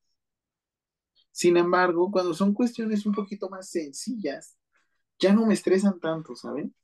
Sin 1.31 1.57
embargo, 1.57 2.11
cuando 2.11 2.33
son 2.33 2.53
cuestiones 2.53 3.05
un 3.05 3.13
poquito 3.13 3.49
más 3.49 3.69
sencillas, 3.69 4.57
ya 5.19 5.33
no 5.33 5.45
me 5.45 5.53
estresan 5.53 5.99
tanto, 5.99 6.35
¿saben? 6.35 6.75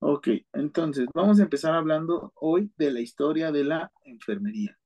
Ok, 0.00 0.28
entonces 0.52 1.08
vamos 1.14 1.40
a 1.40 1.44
empezar 1.44 1.74
hablando 1.74 2.32
hoy 2.36 2.72
de 2.76 2.90
la 2.90 3.00
historia 3.00 3.52
de 3.52 3.64
la 3.64 3.92
enfermería. 4.04 4.78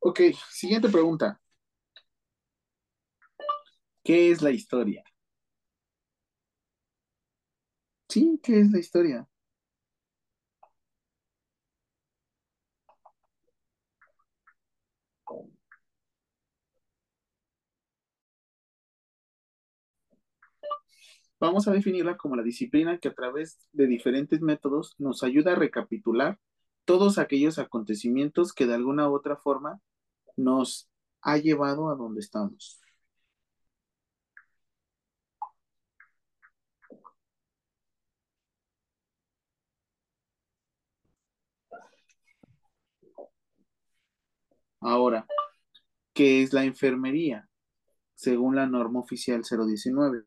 Ok, 0.00 0.20
siguiente 0.50 0.88
pregunta. 0.88 1.40
¿Qué 4.04 4.30
es 4.30 4.42
la 4.42 4.50
historia? 4.52 5.02
Sí, 8.08 8.38
¿qué 8.44 8.60
es 8.60 8.70
la 8.70 8.78
historia? 8.78 9.28
Vamos 21.40 21.66
a 21.68 21.72
definirla 21.72 22.16
como 22.16 22.36
la 22.36 22.42
disciplina 22.42 22.98
que 22.98 23.08
a 23.08 23.14
través 23.14 23.58
de 23.72 23.86
diferentes 23.86 24.40
métodos 24.40 24.94
nos 24.98 25.22
ayuda 25.22 25.52
a 25.52 25.56
recapitular 25.56 26.38
todos 26.84 27.18
aquellos 27.18 27.58
acontecimientos 27.58 28.52
que 28.52 28.66
de 28.66 28.74
alguna 28.74 29.08
u 29.08 29.14
otra 29.14 29.36
forma 29.36 29.80
nos 30.36 30.88
ha 31.22 31.38
llevado 31.38 31.90
a 31.90 31.96
donde 31.96 32.20
estamos. 32.20 32.80
Ahora, 44.80 45.26
¿qué 46.14 46.42
es 46.42 46.52
la 46.52 46.64
enfermería? 46.64 47.48
Según 48.14 48.56
la 48.56 48.66
norma 48.66 49.00
oficial 49.00 49.42
019. 49.44 50.24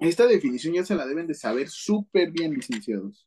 Esta 0.00 0.26
definición 0.26 0.74
ya 0.74 0.84
se 0.84 0.94
la 0.94 1.06
deben 1.06 1.26
de 1.26 1.34
saber 1.34 1.68
súper 1.68 2.30
bien, 2.32 2.52
licenciados. 2.54 3.26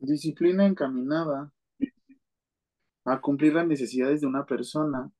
Disciplina 0.00 0.66
encaminada 0.66 1.52
a 3.04 3.20
cumplir 3.20 3.52
las 3.54 3.66
necesidades 3.66 4.20
de 4.22 4.26
una 4.26 4.46
persona, 4.46 5.10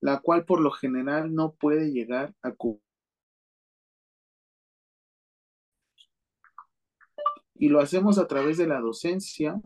la 0.00 0.20
cual 0.20 0.44
por 0.44 0.60
lo 0.60 0.70
general 0.70 1.34
no 1.34 1.54
puede 1.54 1.92
llegar 1.92 2.34
a 2.42 2.52
cumplir. 2.52 2.82
Y 7.54 7.68
lo 7.68 7.80
hacemos 7.80 8.18
a 8.18 8.26
través 8.26 8.58
de 8.58 8.66
la 8.66 8.80
docencia, 8.80 9.60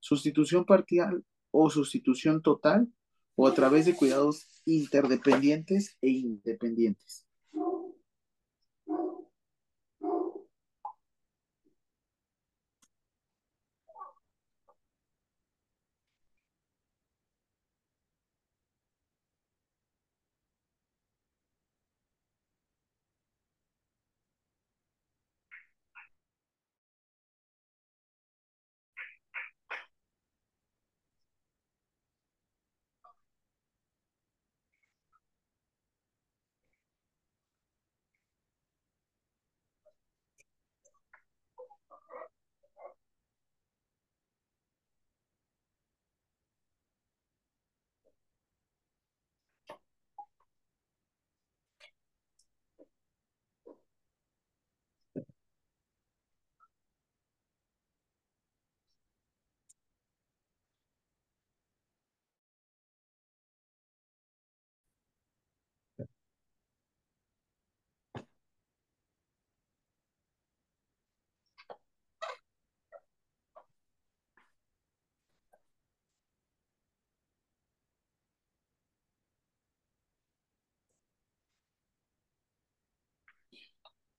sustitución 0.00 0.64
parcial 0.64 1.22
o 1.50 1.68
sustitución 1.68 2.40
total, 2.42 2.88
o 3.36 3.46
a 3.46 3.54
través 3.54 3.86
de 3.86 3.94
cuidados 3.94 4.62
interdependientes 4.64 5.96
e 6.00 6.10
independientes. 6.10 7.23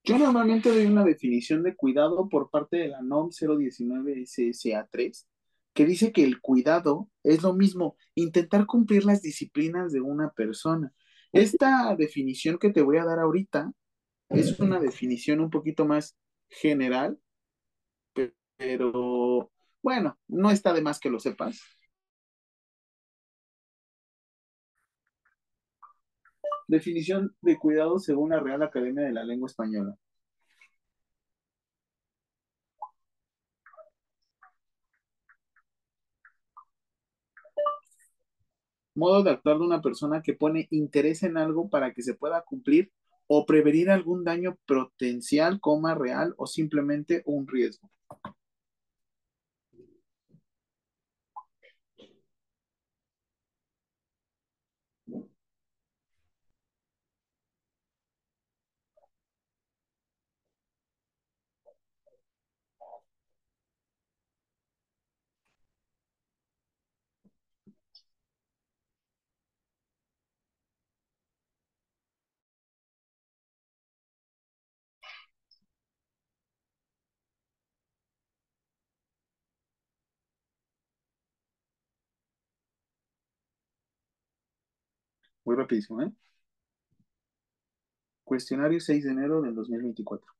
Yo 0.05 0.19
normalmente 0.19 0.69
doy 0.69 0.85
una 0.85 1.03
definición 1.03 1.63
de 1.63 1.75
cuidado 1.75 2.29
por 2.29 2.51
parte 2.51 2.77
de 2.77 2.89
la 2.89 3.01
NOM 3.01 3.31
019 3.31 4.21
SSA3, 4.21 5.25
que 5.73 5.85
dice 5.85 6.11
que 6.11 6.23
el 6.23 6.41
cuidado 6.41 7.09
es 7.23 7.41
lo 7.41 7.53
mismo, 7.53 7.97
intentar 8.13 8.67
cumplir 8.67 9.03
las 9.03 9.23
disciplinas 9.23 9.91
de 9.91 10.01
una 10.01 10.29
persona. 10.29 10.93
Esta 11.31 11.95
definición 11.97 12.59
que 12.59 12.69
te 12.69 12.83
voy 12.83 12.97
a 12.97 13.03
dar 13.03 13.17
ahorita 13.17 13.71
es 14.29 14.59
una 14.59 14.79
definición 14.79 15.39
un 15.39 15.49
poquito 15.49 15.85
más 15.85 16.15
general, 16.49 17.19
pero 18.57 19.51
bueno, 19.81 20.19
no 20.27 20.51
está 20.51 20.71
de 20.73 20.81
más 20.81 20.99
que 20.99 21.09
lo 21.09 21.19
sepas. 21.19 21.59
Definición 26.67 27.35
de 27.41 27.57
cuidado 27.57 27.97
según 27.99 28.29
la 28.29 28.39
Real 28.39 28.61
Academia 28.61 29.03
de 29.03 29.11
la 29.13 29.23
Lengua 29.23 29.47
Española. 29.47 29.95
Modo 38.93 39.23
de 39.23 39.31
actuar 39.31 39.57
de 39.57 39.63
una 39.65 39.81
persona 39.81 40.21
que 40.21 40.33
pone 40.33 40.67
interés 40.71 41.23
en 41.23 41.37
algo 41.37 41.69
para 41.69 41.93
que 41.93 42.01
se 42.01 42.13
pueda 42.15 42.41
cumplir 42.41 42.91
o 43.27 43.45
prevenir 43.45 43.89
algún 43.89 44.23
daño 44.23 44.57
potencial, 44.65 45.59
coma, 45.59 45.95
real 45.95 46.33
o 46.37 46.47
simplemente 46.47 47.21
un 47.25 47.47
riesgo. 47.47 47.89
Muy 85.45 85.55
rapidísimo, 85.55 86.01
¿eh? 86.01 86.11
Cuestionario 88.25 88.81
6 88.81 89.05
de 89.05 89.11
enero 89.11 89.41
del 89.41 89.55
2024. 89.55 90.34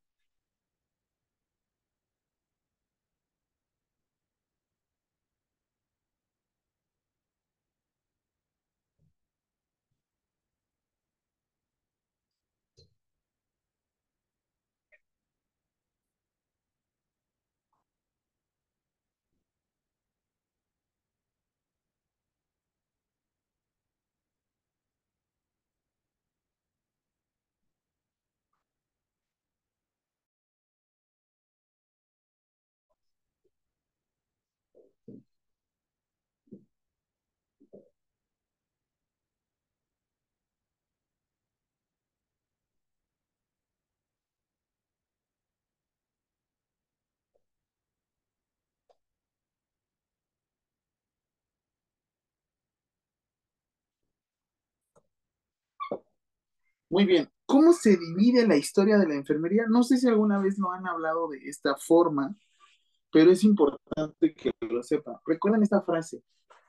Muy 56.89 57.05
bien. 57.05 57.29
¿Cómo 57.45 57.73
se 57.73 57.97
divide 57.97 58.47
la 58.47 58.57
historia 58.57 58.97
de 58.97 59.07
la 59.07 59.15
enfermería? 59.15 59.65
No 59.67 59.83
sé 59.83 59.97
si 59.97 60.07
alguna 60.07 60.39
vez 60.39 60.57
lo 60.57 60.71
han 60.71 60.87
hablado 60.87 61.27
de 61.29 61.39
esta 61.47 61.75
forma, 61.75 62.35
pero 63.11 63.31
es 63.31 63.43
importante 63.43 64.33
que 64.33 64.51
lo 64.61 64.83
sepan. 64.83 65.15
Recuerden 65.25 65.63
esta 65.63 65.81
frase. 65.81 66.23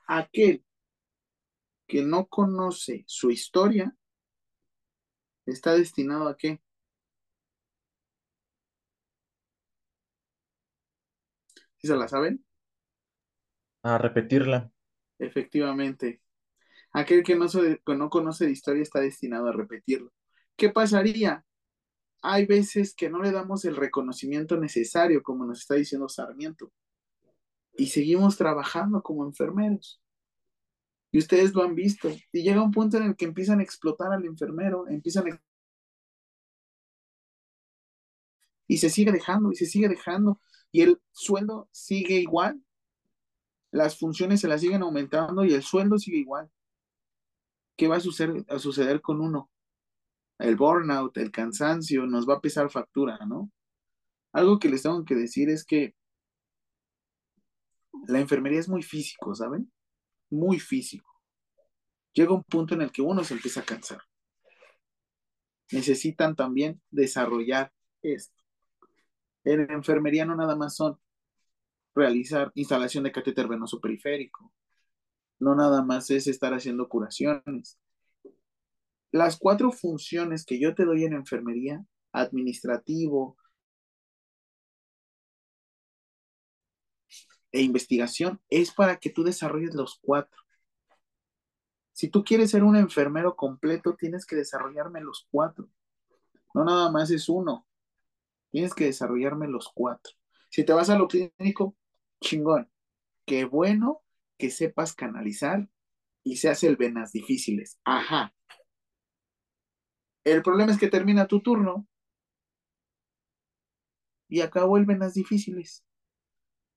Aquel 0.07 0.63
que 1.87 2.01
no 2.03 2.27
conoce 2.27 3.03
su 3.07 3.31
historia 3.31 3.95
está 5.45 5.73
destinado 5.73 6.27
a 6.27 6.37
qué? 6.37 6.61
¿Sí 11.77 11.87
se 11.87 11.95
la 11.95 12.07
saben? 12.07 12.43
A 13.83 13.97
repetirla. 13.97 14.71
Efectivamente. 15.19 16.21
Aquel 16.97 17.21
que 17.21 17.35
no, 17.35 18.09
conoce 18.09 18.45
de 18.45 18.51
historia 18.51 18.81
está 18.81 18.99
destinado 18.99 19.49
a 19.49 19.51
repetirlo. 19.51 20.11
¿Qué 20.55 20.69
pasaría? 20.69 21.45
Hay 22.23 22.47
veces 22.47 22.95
que 22.95 23.07
no 23.07 23.21
le 23.21 23.29
damos 23.29 23.65
el 23.65 23.75
reconocimiento 23.75 24.57
necesario, 24.57 25.21
como 25.21 25.45
nos 25.45 25.59
está 25.59 25.75
diciendo 25.75 26.09
Sarmiento, 26.09 26.71
y 27.77 27.85
seguimos 27.85 28.35
trabajando 28.35 29.03
como 29.03 29.23
enfermeros. 29.27 30.01
Y 31.11 31.19
ustedes 31.19 31.53
lo 31.53 31.61
han 31.61 31.75
visto. 31.75 32.09
Y 32.31 32.41
llega 32.41 32.63
un 32.63 32.71
punto 32.71 32.97
en 32.97 33.03
el 33.03 33.15
que 33.15 33.25
empiezan 33.25 33.59
a 33.59 33.63
explotar 33.63 34.11
al 34.11 34.25
enfermero, 34.25 34.87
empiezan 34.87 35.31
a... 35.31 35.41
Y 38.65 38.77
se 38.79 38.89
sigue 38.89 39.11
dejando, 39.11 39.51
y 39.51 39.55
se 39.55 39.67
sigue 39.67 39.87
dejando, 39.87 40.41
y 40.71 40.81
el 40.81 40.99
sueldo 41.11 41.69
sigue 41.71 42.15
igual. 42.15 42.59
Las 43.69 43.99
funciones 43.99 44.41
se 44.41 44.47
las 44.47 44.61
siguen 44.61 44.81
aumentando 44.81 45.45
y 45.45 45.53
el 45.53 45.61
sueldo 45.61 45.99
sigue 45.99 46.17
igual. 46.17 46.49
¿Qué 47.77 47.87
va 47.87 47.97
a 47.97 47.99
suceder, 47.99 48.45
a 48.49 48.59
suceder 48.59 49.01
con 49.01 49.21
uno? 49.21 49.49
El 50.39 50.55
burnout, 50.55 51.17
el 51.17 51.31
cansancio, 51.31 52.05
nos 52.05 52.27
va 52.27 52.35
a 52.35 52.41
pesar 52.41 52.69
factura, 52.69 53.19
¿no? 53.25 53.51
Algo 54.33 54.59
que 54.59 54.69
les 54.69 54.83
tengo 54.83 55.05
que 55.05 55.15
decir 55.15 55.49
es 55.49 55.65
que 55.65 55.95
la 58.07 58.19
enfermería 58.19 58.59
es 58.59 58.69
muy 58.69 58.83
físico, 58.83 59.33
¿saben? 59.35 59.71
Muy 60.29 60.59
físico. 60.59 61.11
Llega 62.13 62.33
un 62.33 62.43
punto 62.43 62.73
en 62.73 62.81
el 62.81 62.91
que 62.91 63.01
uno 63.01 63.23
se 63.23 63.35
empieza 63.35 63.61
a 63.61 63.65
cansar. 63.65 64.01
Necesitan 65.71 66.35
también 66.35 66.81
desarrollar 66.89 67.71
esto. 68.01 68.43
En 69.43 69.69
enfermería 69.71 70.25
no 70.25 70.35
nada 70.35 70.55
más 70.55 70.75
son 70.75 70.99
realizar 71.93 72.51
instalación 72.55 73.03
de 73.03 73.11
catéter 73.11 73.47
venoso 73.47 73.79
periférico. 73.79 74.51
No 75.39 75.55
nada 75.55 75.83
más 75.83 76.09
es 76.09 76.27
estar 76.27 76.53
haciendo 76.53 76.89
curaciones. 76.89 77.77
Las 79.11 79.37
cuatro 79.37 79.71
funciones 79.71 80.45
que 80.45 80.59
yo 80.59 80.75
te 80.75 80.85
doy 80.85 81.05
en 81.05 81.13
enfermería, 81.13 81.85
administrativo 82.11 83.37
e 87.51 87.61
investigación, 87.61 88.41
es 88.49 88.73
para 88.73 88.97
que 88.97 89.09
tú 89.09 89.23
desarrolles 89.23 89.73
los 89.73 89.97
cuatro. 90.01 90.41
Si 91.93 92.09
tú 92.09 92.23
quieres 92.23 92.51
ser 92.51 92.63
un 92.63 92.75
enfermero 92.75 93.35
completo, 93.35 93.95
tienes 93.95 94.25
que 94.25 94.35
desarrollarme 94.35 95.01
los 95.01 95.27
cuatro. 95.31 95.67
No 96.53 96.63
nada 96.63 96.91
más 96.91 97.09
es 97.09 97.27
uno. 97.29 97.65
Tienes 98.51 98.73
que 98.73 98.85
desarrollarme 98.85 99.47
los 99.47 99.69
cuatro. 99.73 100.13
Si 100.49 100.63
te 100.63 100.73
vas 100.73 100.89
a 100.89 100.97
lo 100.97 101.07
clínico, 101.07 101.75
chingón. 102.21 102.69
Qué 103.25 103.45
bueno 103.45 104.03
que 104.37 104.51
sepas 104.51 104.93
canalizar 104.93 105.69
y 106.23 106.37
se 106.37 106.49
hace 106.49 106.67
el 106.67 106.77
venas 106.77 107.11
difíciles. 107.11 107.79
Ajá. 107.83 108.33
El 110.23 110.43
problema 110.43 110.71
es 110.71 110.77
que 110.77 110.89
termina 110.89 111.27
tu 111.27 111.41
turno 111.41 111.87
y 114.27 114.41
acabó 114.41 114.77
el 114.77 114.85
venas 114.85 115.13
difíciles. 115.13 115.85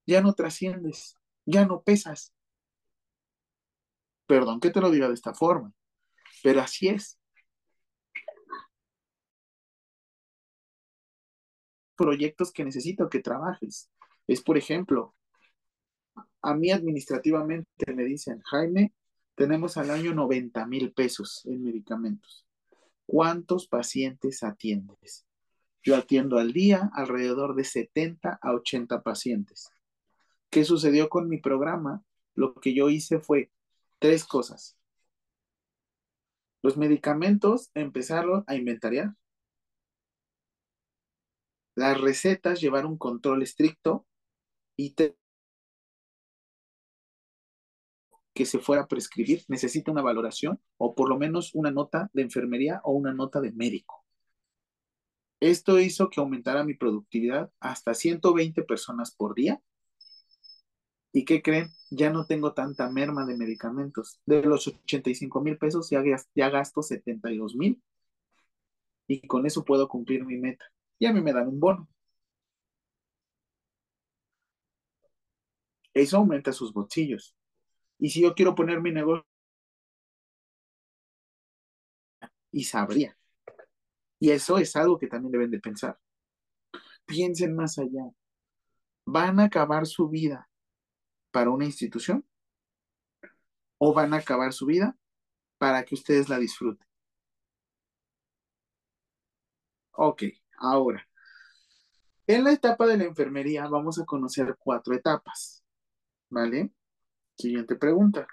Ya 0.07 0.21
no 0.21 0.35
trasciendes, 0.35 1.17
ya 1.45 1.67
no 1.67 1.83
pesas. 1.83 2.33
Perdón 4.27 4.61
que 4.61 4.71
te 4.71 4.81
lo 4.81 4.91
diga 4.91 5.09
de 5.09 5.15
esta 5.15 5.35
forma, 5.35 5.73
pero 6.43 6.61
así 6.61 6.89
es. 6.89 7.19
Proyectos 11.97 12.53
que 12.53 12.65
necesito 12.65 13.11
que 13.11 13.19
trabajes. 13.19 13.91
Es, 14.29 14.41
por 14.43 14.57
ejemplo, 14.57 15.17
a 16.43 16.55
mí 16.55 16.71
administrativamente 16.71 17.93
me 17.95 18.05
dicen, 18.05 18.41
Jaime, 18.43 18.93
tenemos 19.35 19.77
al 19.77 19.91
año 19.91 20.15
90 20.15 20.67
mil 20.67 20.93
pesos 20.93 21.45
en 21.47 21.63
medicamentos. 21.63 22.47
¿Cuántos 23.07 23.67
pacientes 23.67 24.43
atiendes? 24.43 25.27
Yo 25.83 25.97
atiendo 25.97 26.39
al 26.39 26.53
día 26.53 26.91
alrededor 26.95 27.55
de 27.55 27.65
70 27.65 28.39
a 28.41 28.53
80 28.53 29.03
pacientes. 29.03 29.71
¿Qué 30.51 30.65
sucedió 30.65 31.09
con 31.09 31.29
mi 31.29 31.39
programa? 31.39 32.05
Lo 32.35 32.55
que 32.55 32.75
yo 32.75 32.91
hice 32.91 33.19
fue 33.19 33.51
tres 33.99 34.25
cosas. 34.25 34.77
Los 36.63 36.77
medicamentos 36.77 37.71
empezaron 37.75 38.45
a 38.47 38.55
inventariar. 38.55 39.15
Las 41.75 41.99
recetas 42.01 42.61
llevar 42.61 42.85
un 42.85 42.99
control 42.99 43.43
estricto 43.43 44.07
y 44.77 44.95
que 48.41 48.47
se 48.47 48.59
fuera 48.59 48.85
a 48.85 48.89
prescribir 48.89 49.45
necesita 49.49 49.93
una 49.93 50.01
valoración 50.01 50.59
o 50.79 50.95
por 50.95 51.11
lo 51.11 51.19
menos 51.19 51.55
una 51.55 51.71
nota 51.71 52.09
de 52.15 52.23
enfermería 52.23 52.81
o 52.85 52.93
una 52.93 53.13
nota 53.13 53.39
de 53.39 53.53
médico. 53.53 54.03
Esto 55.41 55.79
hizo 55.79 56.09
que 56.09 56.21
aumentara 56.21 56.65
mi 56.65 56.73
productividad 56.73 57.53
hasta 57.61 57.93
120 57.93 58.63
personas 58.63 59.15
por 59.15 59.35
día. 59.35 59.61
¿Y 61.13 61.27
qué 61.27 61.43
creen? 61.43 61.69
Ya 61.91 62.09
no 62.09 62.25
tengo 62.25 62.55
tanta 62.55 62.89
merma 62.89 63.27
de 63.27 63.37
medicamentos. 63.37 64.19
De 64.25 64.43
los 64.43 64.67
85 64.69 65.43
mil 65.43 65.59
pesos 65.59 65.91
ya, 65.91 66.49
gasto 66.49 66.81
72 66.81 67.57
mil. 67.57 67.83
Y 69.07 69.21
con 69.27 69.45
eso 69.45 69.67
puedo 69.67 69.87
cumplir 69.87 70.25
mi 70.25 70.39
meta. 70.39 70.65
Y 70.99 71.05
a 71.05 71.13
mí 71.13 71.21
me 71.21 71.35
dan 71.35 71.49
un 71.49 71.61
bono. 71.61 71.89
Eso 75.93 76.17
aumenta 76.17 76.55
sus 76.55 76.73
bolsillos. 76.73 77.37
Y 78.01 78.09
si 78.11 78.23
yo 78.23 78.35
quiero 78.35 78.55
poner 78.55 78.81
mi 78.81 78.91
negocio, 78.93 79.27
y 82.51 82.65
sabría. 82.65 83.17
Y 84.19 84.31
eso 84.31 84.59
es 84.59 84.75
algo 84.75 84.99
que 84.99 85.07
también 85.07 85.33
deben 85.33 85.51
de 85.51 85.61
pensar. 85.61 85.99
Piensen 87.07 87.55
más 87.55 87.79
allá. 87.79 88.11
¿Van 89.05 89.39
a 89.41 89.45
acabar 89.45 89.87
su 89.87 90.09
vida 90.09 90.49
para 91.31 91.51
una 91.51 91.65
institución? 91.67 92.27
¿O 93.79 93.93
van 93.95 94.15
a 94.15 94.19
acabar 94.19 94.53
su 94.53 94.67
vida 94.67 94.97
para 95.59 95.85
que 95.85 95.95
ustedes 95.95 96.29
la 96.29 96.39
disfruten? 96.39 96.87
Ok, 99.93 100.25
ahora. 100.59 101.07
En 102.27 102.45
la 102.45 102.53
etapa 102.53 102.87
de 102.87 102.97
la 102.97 103.05
enfermería 103.05 103.69
vamos 103.69 103.99
a 103.99 104.05
conocer 104.07 104.57
cuatro 104.59 104.95
etapas. 104.95 105.65
¿Vale? 106.31 106.71
Siguiente 107.41 107.75
pregunta. 107.75 108.27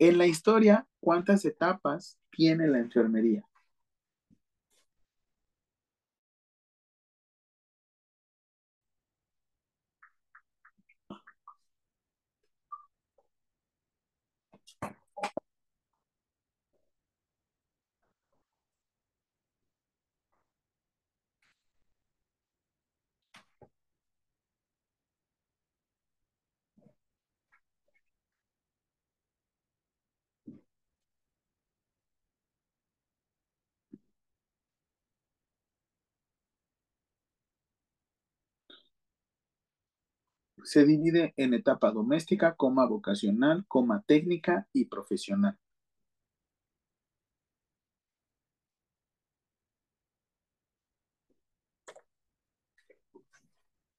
En 0.00 0.18
la 0.18 0.26
historia, 0.26 0.84
¿cuántas 0.98 1.44
etapas 1.44 2.18
tiene 2.30 2.66
la 2.66 2.78
enfermería? 2.78 3.44
Se 40.66 40.84
divide 40.84 41.32
en 41.36 41.54
etapa 41.54 41.92
doméstica, 41.92 42.56
coma 42.56 42.86
vocacional, 42.86 43.64
coma 43.68 44.02
técnica 44.06 44.66
y 44.72 44.86
profesional. 44.86 45.56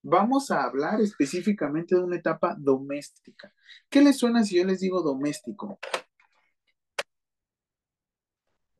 Vamos 0.03 0.51
a 0.51 0.63
hablar 0.63 0.99
específicamente 1.01 1.95
de 1.95 2.01
una 2.01 2.17
etapa 2.17 2.55
doméstica. 2.57 3.53
¿Qué 3.89 4.01
les 4.01 4.17
suena 4.17 4.43
si 4.43 4.57
yo 4.57 4.65
les 4.65 4.79
digo 4.79 5.01
doméstico? 5.01 5.79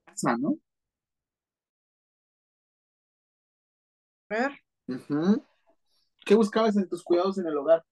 Casa, 0.06 0.36
¿no? 0.38 0.58
ver. 4.30 4.52
¿Qué 6.28 6.36
buscabas 6.36 6.76
en 6.76 6.90
tus 6.90 7.04
cuidados 7.04 7.38
en 7.38 7.48
el 7.48 7.58
hogar? 7.58 7.86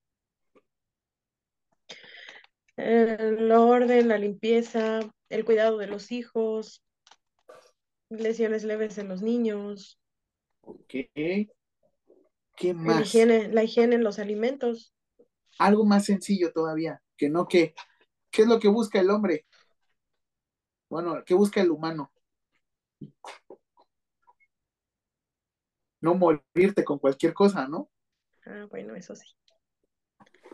El 2.75 3.49
orden, 3.49 4.09
la 4.09 4.17
limpieza, 4.17 4.99
el 5.29 5.45
cuidado 5.45 5.77
de 5.77 5.87
los 5.87 6.11
hijos, 6.11 6.83
lesiones 8.09 8.65
leves 8.65 8.97
en 8.97 9.07
los 9.07 9.21
niños. 9.21 10.01
Ok. 10.61 10.93
¿Qué 12.57 12.73
más? 12.73 12.95
La 12.97 13.01
higiene, 13.01 13.47
la 13.53 13.63
higiene 13.63 13.95
en 13.95 14.03
los 14.03 14.19
alimentos. 14.19 14.93
Algo 15.57 15.85
más 15.85 16.03
sencillo 16.03 16.51
todavía, 16.51 17.01
que 17.15 17.29
no 17.29 17.47
que, 17.47 17.73
¿qué 18.29 18.41
es 18.41 18.47
lo 18.49 18.59
que 18.59 18.67
busca 18.67 18.99
el 18.99 19.09
hombre? 19.11 19.45
Bueno, 20.89 21.23
¿qué 21.25 21.33
busca 21.33 21.61
el 21.61 21.71
humano? 21.71 22.11
No 26.01 26.15
morirte 26.15 26.83
con 26.83 26.99
cualquier 26.99 27.33
cosa, 27.33 27.67
¿no? 27.69 27.89
Ah, 28.45 28.67
bueno, 28.69 28.95
eso 28.95 29.15
sí. 29.15 29.25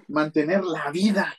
Mantener 0.07 0.63
la 0.63 0.91
vida. 0.91 1.33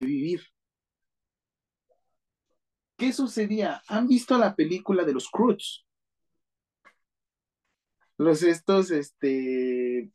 Vivir. 0.00 0.42
¿Qué 2.96 3.12
sucedía? 3.12 3.82
¿Han 3.88 4.06
visto 4.06 4.38
la 4.38 4.54
película 4.54 5.04
de 5.04 5.12
los 5.12 5.28
Cruz? 5.28 5.86
Los 8.16 8.42
estos, 8.42 8.90
este, 8.90 10.10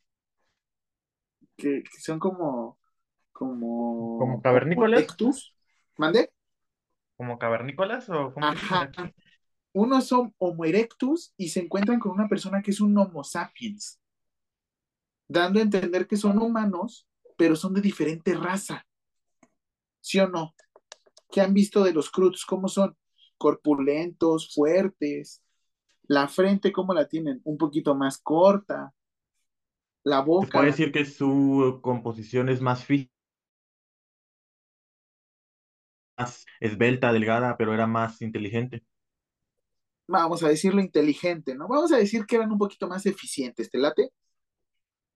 que, 1.56 1.82
son 2.00 2.18
como, 2.18 2.78
como, 3.32 4.18
como 4.18 4.40
cavernícolas. 4.40 5.16
¿Mande? 5.96 6.32
¿Como 7.18 7.36
cavernícolas 7.36 8.08
o 8.10 8.32
como 8.32 8.46
Ajá. 8.46 8.92
Unos 9.72 10.06
son 10.06 10.32
Homo 10.38 10.64
erectus 10.64 11.34
y 11.36 11.48
se 11.48 11.60
encuentran 11.60 11.98
con 11.98 12.12
una 12.12 12.28
persona 12.28 12.62
que 12.62 12.70
es 12.70 12.80
un 12.80 12.96
Homo 12.96 13.24
sapiens, 13.24 14.00
dando 15.26 15.58
a 15.58 15.62
entender 15.62 16.06
que 16.06 16.16
son 16.16 16.38
humanos, 16.38 17.08
pero 17.36 17.56
son 17.56 17.74
de 17.74 17.80
diferente 17.80 18.34
raza. 18.34 18.86
¿Sí 20.00 20.20
o 20.20 20.28
no? 20.28 20.54
¿Qué 21.28 21.40
han 21.40 21.52
visto 21.52 21.82
de 21.82 21.92
los 21.92 22.08
Cruz? 22.08 22.46
¿Cómo 22.46 22.68
son? 22.68 22.96
Corpulentos, 23.36 24.54
fuertes. 24.54 25.42
La 26.04 26.28
frente, 26.28 26.72
¿cómo 26.72 26.94
la 26.94 27.08
tienen? 27.08 27.40
Un 27.42 27.58
poquito 27.58 27.96
más 27.96 28.18
corta. 28.18 28.94
La 30.04 30.20
boca. 30.20 30.46
Se 30.46 30.52
puede 30.52 30.66
decir 30.66 30.92
que 30.92 31.04
su 31.04 31.80
composición 31.82 32.48
es 32.48 32.60
más 32.60 32.84
física 32.84 33.17
esbelta, 36.60 37.12
delgada, 37.12 37.56
pero 37.56 37.74
era 37.74 37.86
más 37.86 38.20
inteligente. 38.22 38.84
Vamos 40.06 40.42
a 40.42 40.48
decirlo 40.48 40.80
inteligente, 40.80 41.54
¿no? 41.54 41.68
Vamos 41.68 41.92
a 41.92 41.98
decir 41.98 42.24
que 42.24 42.36
eran 42.36 42.50
un 42.50 42.58
poquito 42.58 42.88
más 42.88 43.04
eficientes, 43.04 43.70
¿te 43.70 43.78
late? 43.78 44.10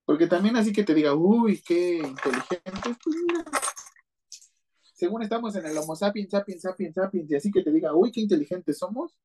Porque 0.05 0.27
también 0.27 0.57
así 0.57 0.73
que 0.73 0.85
te 0.85 0.95
diga, 0.95 1.15
uy, 1.15 1.63
qué 1.63 1.99
inteligentes, 1.99 2.97
pues 3.03 3.17
mira. 3.27 3.45
Según 4.95 5.23
estamos 5.23 5.57
en 5.57 5.67
el 5.67 5.77
Homo 5.79 5.97
sapiens, 5.97 6.31
sapiens, 6.31 6.63
sapiens, 6.63 6.95
sapiens, 6.95 7.31
y 7.31 7.35
así 7.35 7.51
que 7.51 7.63
te 7.63 7.73
diga, 7.73 7.95
uy, 7.95 8.13
qué 8.13 8.21
inteligentes 8.21 8.79
somos, 8.79 9.17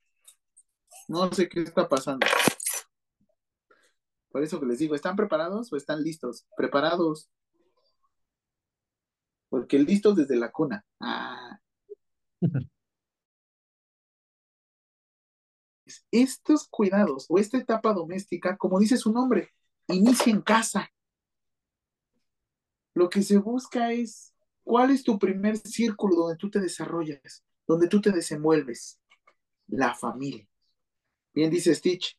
no 1.07 1.31
sé 1.31 1.47
qué 1.47 1.61
está 1.61 1.87
pasando. 1.87 2.25
Por 4.29 4.43
eso 4.43 4.59
que 4.59 4.65
les 4.65 4.79
digo, 4.79 4.95
¿están 4.95 5.15
preparados 5.15 5.71
o 5.71 5.77
están 5.77 6.03
listos? 6.03 6.45
Preparados. 6.55 7.29
Porque 9.49 9.79
listos 9.79 10.15
desde 10.15 10.35
la 10.35 10.51
cuna. 10.51 10.85
Ah, 10.99 11.59
Estos 16.11 16.67
cuidados 16.67 17.25
o 17.29 17.39
esta 17.39 17.57
etapa 17.57 17.93
doméstica, 17.93 18.57
como 18.57 18.79
dice 18.79 18.97
su 18.97 19.11
nombre, 19.11 19.53
inicia 19.87 20.31
en 20.31 20.41
casa. 20.41 20.89
Lo 22.93 23.09
que 23.09 23.21
se 23.21 23.37
busca 23.37 23.91
es 23.91 24.33
cuál 24.63 24.91
es 24.91 25.03
tu 25.03 25.17
primer 25.17 25.57
círculo 25.57 26.15
donde 26.15 26.37
tú 26.37 26.49
te 26.49 26.59
desarrollas, 26.59 27.43
donde 27.67 27.87
tú 27.87 28.01
te 28.01 28.11
desenvuelves. 28.11 28.99
La 29.67 29.93
familia. 29.93 30.47
Bien 31.33 31.51
dice 31.51 31.75
Stitch. 31.75 32.17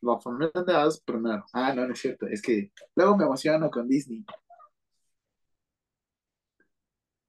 La 0.00 0.18
familia 0.18 0.50
de 0.54 0.98
primero. 1.04 1.44
Ah, 1.52 1.74
no, 1.74 1.86
no 1.86 1.92
es 1.92 2.00
cierto. 2.00 2.26
Es 2.26 2.42
que 2.42 2.72
luego 2.94 3.16
me 3.16 3.24
emociono 3.24 3.70
con 3.70 3.88
Disney. 3.88 4.24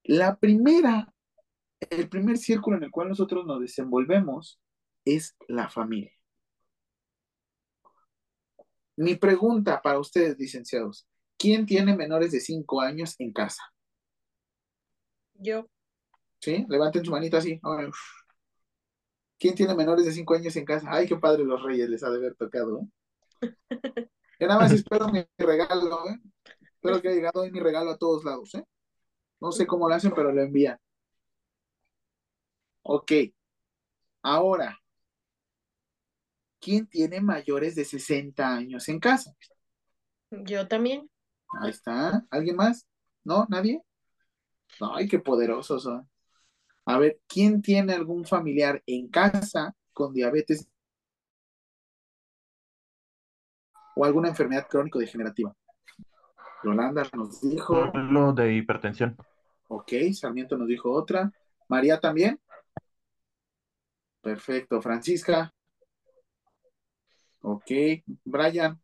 La 0.04 0.36
primera, 0.36 1.14
el 1.90 2.10
primer 2.10 2.38
círculo 2.38 2.78
en 2.78 2.84
el 2.84 2.92
cual 2.92 3.10
nosotros 3.10 3.46
nos 3.46 3.60
desenvolvemos 3.60 4.60
es 5.06 5.36
la 5.48 5.70
familia. 5.70 6.12
Mi 8.98 9.16
pregunta 9.16 9.82
para 9.82 10.00
ustedes, 10.00 10.38
licenciados, 10.40 11.08
¿quién 11.38 11.66
tiene 11.66 11.96
menores 11.96 12.32
de 12.32 12.40
5 12.40 12.82
años 12.82 13.16
en 13.20 13.34
casa? 13.34 13.62
Yo. 15.34 15.68
¿Sí? 16.40 16.66
Levanten 16.70 17.04
su 17.04 17.12
manita 17.12 17.38
así. 17.38 17.60
Uf. 17.64 17.98
¿Quién 19.38 19.54
tiene 19.54 19.76
menores 19.76 20.06
de 20.06 20.14
5 20.14 20.34
años 20.34 20.56
en 20.56 20.66
casa? 20.66 20.88
Ay, 20.90 21.08
qué 21.08 21.18
padre 21.18 21.44
los 21.44 21.62
reyes 21.62 21.90
les 21.90 22.04
ha 22.04 22.10
de 22.10 22.18
haber 22.18 22.36
tocado. 22.36 22.80
¿eh? 22.80 22.90
Yo 24.40 24.48
nada 24.48 24.60
más 24.60 24.72
espero 24.72 25.10
mi 25.10 25.26
regalo, 25.38 26.08
¿eh? 26.10 26.20
Espero 26.62 27.02
que 27.02 27.10
haya 27.10 27.18
llegado 27.18 27.42
hoy 27.42 27.52
mi 27.52 27.60
regalo 27.60 27.92
a 27.92 27.98
todos 27.98 28.24
lados, 28.24 28.56
¿eh? 28.56 28.64
No 29.42 29.52
sé 29.52 29.68
cómo 29.68 29.90
lo 29.90 29.96
hacen, 29.96 30.14
pero 30.16 30.32
lo 30.32 30.42
envían. 30.42 30.78
Ok. 32.88 33.12
Ahora, 34.22 34.80
¿quién 36.60 36.88
tiene 36.88 37.20
mayores 37.20 37.74
de 37.74 37.84
60 37.84 38.48
años 38.48 38.88
en 38.90 39.00
casa? 39.00 39.36
Yo 40.30 40.68
también. 40.68 41.10
Ahí 41.60 41.72
está. 41.72 42.24
¿Alguien 42.30 42.56
más? 42.56 42.88
¿No? 43.24 43.48
¿Nadie? 43.50 43.82
Ay, 44.80 45.08
qué 45.08 45.18
poderosos 45.18 45.82
son. 45.84 46.08
A 46.86 47.00
ver, 47.00 47.20
¿quién 47.28 47.64
tiene 47.64 47.94
algún 47.94 48.24
familiar 48.24 48.84
en 48.86 49.08
casa 49.08 49.76
con 49.92 50.14
diabetes 50.14 50.70
o 53.96 54.06
alguna 54.06 54.30
enfermedad 54.30 54.68
crónico-degenerativa? 54.70 55.56
Yolanda 56.64 57.10
nos 57.14 57.42
dijo. 57.42 57.92
Lo 57.96 58.32
de 58.32 58.54
hipertensión. 58.54 59.18
Ok, 59.70 59.92
Sarmiento 60.14 60.56
nos 60.56 60.68
dijo 60.68 60.92
otra. 60.92 61.32
María 61.68 62.00
también. 62.00 62.40
Perfecto. 64.26 64.82
Francisca. 64.82 65.54
Ok. 67.42 67.72
Brian. 68.24 68.82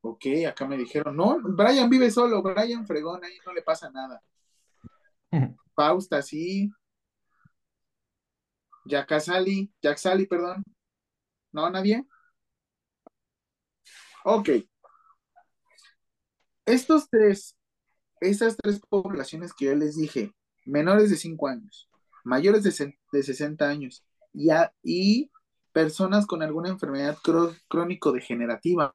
Ok, 0.00 0.26
acá 0.46 0.66
me 0.66 0.76
dijeron, 0.76 1.16
no, 1.16 1.40
Brian 1.42 1.88
vive 1.88 2.10
solo, 2.10 2.42
Brian 2.42 2.86
fregón, 2.86 3.24
ahí 3.24 3.38
no 3.46 3.54
le 3.54 3.62
pasa 3.62 3.90
nada. 3.90 4.22
Fausta, 5.74 6.20
sí. 6.20 6.70
Jack 8.84 9.18
Sally, 9.18 9.72
Jack 9.82 9.96
Sally, 9.96 10.26
perdón. 10.26 10.62
¿No, 11.52 11.70
nadie? 11.70 12.06
Ok. 14.24 14.50
Estos 16.66 17.08
tres, 17.08 17.56
estas 18.20 18.56
tres 18.58 18.78
poblaciones 18.88 19.54
que 19.54 19.64
yo 19.64 19.74
les 19.74 19.96
dije, 19.96 20.32
menores 20.66 21.08
de 21.08 21.16
5 21.16 21.48
años, 21.48 21.88
mayores 22.24 22.62
de, 22.62 22.98
de 23.14 23.24
60 23.24 23.68
años 23.70 24.04
y, 24.34 24.50
y 24.84 25.32
personas 25.72 26.26
con 26.26 26.42
alguna 26.42 26.70
enfermedad 26.70 27.18
crónico-degenerativa, 27.68 28.94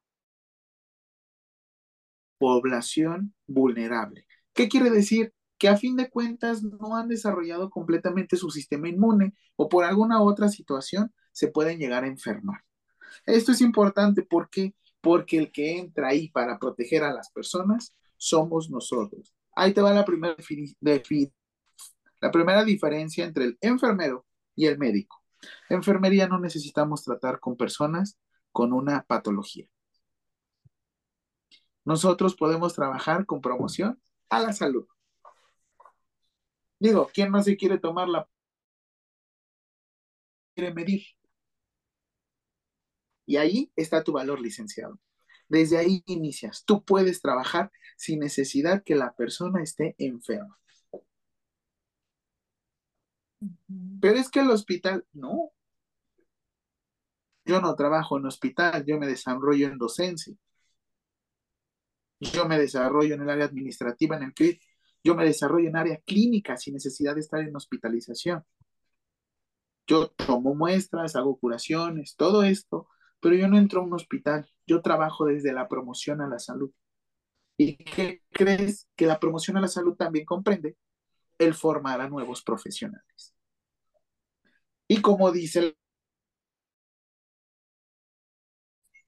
población 2.37 3.33
vulnerable. 3.47 4.25
¿Qué 4.53 4.69
quiere 4.69 4.89
decir? 4.89 5.33
Que 5.57 5.67
a 5.69 5.77
fin 5.77 5.97
de 5.97 6.09
cuentas 6.09 6.63
no 6.63 6.95
han 6.95 7.09
desarrollado 7.09 7.69
completamente 7.69 8.37
su 8.37 8.49
sistema 8.49 8.87
inmune 8.89 9.33
o 9.57 9.67
por 9.69 9.83
alguna 9.83 10.21
otra 10.21 10.49
situación 10.49 11.13
se 11.31 11.49
pueden 11.49 11.79
llegar 11.79 12.03
a 12.03 12.07
enfermar. 12.07 12.61
Esto 13.25 13.51
es 13.53 13.61
importante 13.61 14.23
¿por 14.23 14.49
qué? 14.49 14.75
porque 15.01 15.37
el 15.39 15.51
que 15.51 15.79
entra 15.79 16.09
ahí 16.09 16.29
para 16.29 16.59
proteger 16.59 17.03
a 17.03 17.13
las 17.13 17.31
personas 17.31 17.95
somos 18.17 18.69
nosotros. 18.71 19.33
Ahí 19.55 19.73
te 19.73 19.81
va 19.81 19.93
la 19.93 20.05
primera, 20.05 20.35
defini- 20.37 20.75
defi- 20.81 21.33
la 22.21 22.31
primera 22.31 22.63
diferencia 22.63 23.25
entre 23.25 23.45
el 23.45 23.57
enfermero 23.61 24.25
y 24.55 24.67
el 24.67 24.77
médico. 24.77 25.23
Enfermería 25.69 26.27
no 26.27 26.39
necesitamos 26.39 27.03
tratar 27.03 27.39
con 27.39 27.55
personas 27.55 28.19
con 28.51 28.73
una 28.73 29.03
patología. 29.03 29.69
Nosotros 31.85 32.35
podemos 32.35 32.73
trabajar 32.75 33.25
con 33.25 33.41
promoción 33.41 34.01
a 34.29 34.39
la 34.39 34.53
salud. 34.53 34.85
Digo, 36.79 37.09
¿quién 37.13 37.31
no 37.31 37.41
se 37.41 37.57
quiere 37.57 37.77
tomar 37.77 38.07
la 38.07 38.27
quiere 40.55 40.73
medir? 40.73 41.03
Y 43.25 43.37
ahí 43.37 43.71
está 43.75 44.03
tu 44.03 44.11
valor, 44.13 44.41
licenciado. 44.41 44.99
Desde 45.47 45.77
ahí 45.77 46.03
inicias. 46.05 46.63
Tú 46.65 46.83
puedes 46.83 47.21
trabajar 47.21 47.71
sin 47.97 48.19
necesidad 48.19 48.83
que 48.83 48.95
la 48.95 49.15
persona 49.15 49.61
esté 49.61 49.95
enferma. 49.97 50.57
Pero 54.01 54.17
es 54.17 54.29
que 54.29 54.41
el 54.41 54.49
hospital, 54.49 55.05
no. 55.13 55.51
Yo 57.45 57.61
no 57.61 57.75
trabajo 57.75 58.17
en 58.17 58.25
hospital, 58.25 58.85
yo 58.85 58.99
me 58.99 59.07
desarrollo 59.07 59.67
en 59.67 59.77
docencia. 59.77 60.33
Yo 62.19 62.45
me 62.47 62.59
desarrollo 62.59 63.15
en 63.15 63.21
el 63.21 63.29
área 63.29 63.45
administrativa, 63.45 64.17
en 64.17 64.23
el 64.23 64.33
CRIT. 64.33 64.61
Yo 65.03 65.15
me 65.15 65.25
desarrollo 65.25 65.69
en 65.69 65.77
área 65.77 65.97
clínica 66.05 66.57
sin 66.57 66.73
necesidad 66.73 67.15
de 67.15 67.21
estar 67.21 67.39
en 67.41 67.55
hospitalización. 67.55 68.43
Yo 69.87 70.09
tomo 70.09 70.53
muestras, 70.53 71.15
hago 71.15 71.39
curaciones, 71.39 72.15
todo 72.15 72.43
esto, 72.43 72.87
pero 73.19 73.35
yo 73.35 73.47
no 73.47 73.57
entro 73.57 73.81
a 73.81 73.83
un 73.85 73.93
hospital. 73.93 74.47
Yo 74.67 74.81
trabajo 74.81 75.25
desde 75.25 75.53
la 75.53 75.67
promoción 75.67 76.21
a 76.21 76.27
la 76.27 76.39
salud. 76.39 76.71
¿Y 77.57 77.77
qué 77.77 78.21
crees? 78.31 78.87
Que 78.95 79.05
la 79.07 79.19
promoción 79.19 79.57
a 79.57 79.61
la 79.61 79.67
salud 79.67 79.95
también 79.95 80.25
comprende 80.25 80.77
el 81.39 81.53
formar 81.55 82.01
a 82.01 82.09
nuevos 82.09 82.43
profesionales. 82.43 83.33
Y 84.87 85.01
como 85.01 85.31
dice, 85.31 85.59
el- 85.59 85.77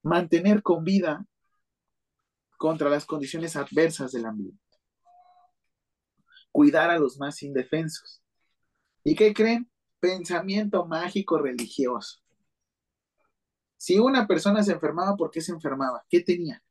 mantener 0.03 0.63
con 0.63 0.83
vida 0.83 1.25
contra 2.57 2.89
las 2.89 3.05
condiciones 3.05 3.55
adversas 3.55 4.11
del 4.11 4.25
ambiente. 4.25 4.59
Cuidar 6.51 6.89
a 6.89 6.99
los 6.99 7.17
más 7.17 7.41
indefensos. 7.43 8.21
¿Y 9.03 9.15
qué 9.15 9.33
creen? 9.33 9.69
Pensamiento 9.99 10.85
mágico 10.85 11.37
religioso. 11.37 12.19
Si 13.77 13.97
una 13.99 14.27
persona 14.27 14.61
se 14.63 14.73
enfermaba, 14.73 15.15
¿por 15.15 15.31
qué 15.31 15.41
se 15.41 15.51
enfermaba? 15.51 16.03
¿Qué 16.09 16.21
tenía? 16.21 16.63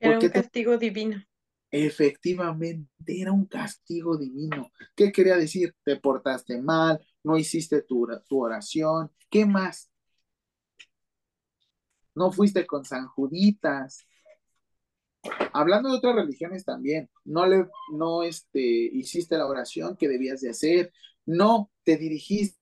Era 0.00 0.12
¿Por 0.12 0.20
qué 0.20 0.26
un 0.26 0.32
te- 0.32 0.42
castigo 0.42 0.78
divino. 0.78 1.24
Efectivamente, 1.76 2.88
era 3.08 3.32
un 3.32 3.46
castigo 3.46 4.16
divino. 4.16 4.70
¿Qué 4.94 5.10
quería 5.10 5.36
decir? 5.36 5.74
Te 5.84 5.96
portaste 5.96 6.62
mal, 6.62 7.04
no 7.24 7.36
hiciste 7.36 7.82
tu, 7.82 8.06
tu 8.28 8.44
oración. 8.44 9.10
¿Qué 9.28 9.44
más? 9.44 9.90
No 12.14 12.30
fuiste 12.30 12.64
con 12.64 12.84
San 12.84 13.08
Juditas. 13.08 14.06
Hablando 15.52 15.90
de 15.90 15.96
otras 15.96 16.14
religiones 16.14 16.64
también, 16.64 17.10
no 17.24 17.44
le, 17.44 17.66
no 17.92 18.22
este, 18.22 18.60
hiciste 18.60 19.36
la 19.36 19.48
oración 19.48 19.96
que 19.96 20.06
debías 20.06 20.42
de 20.42 20.50
hacer, 20.50 20.92
no 21.26 21.72
te 21.82 21.96
dirigiste 21.96 22.60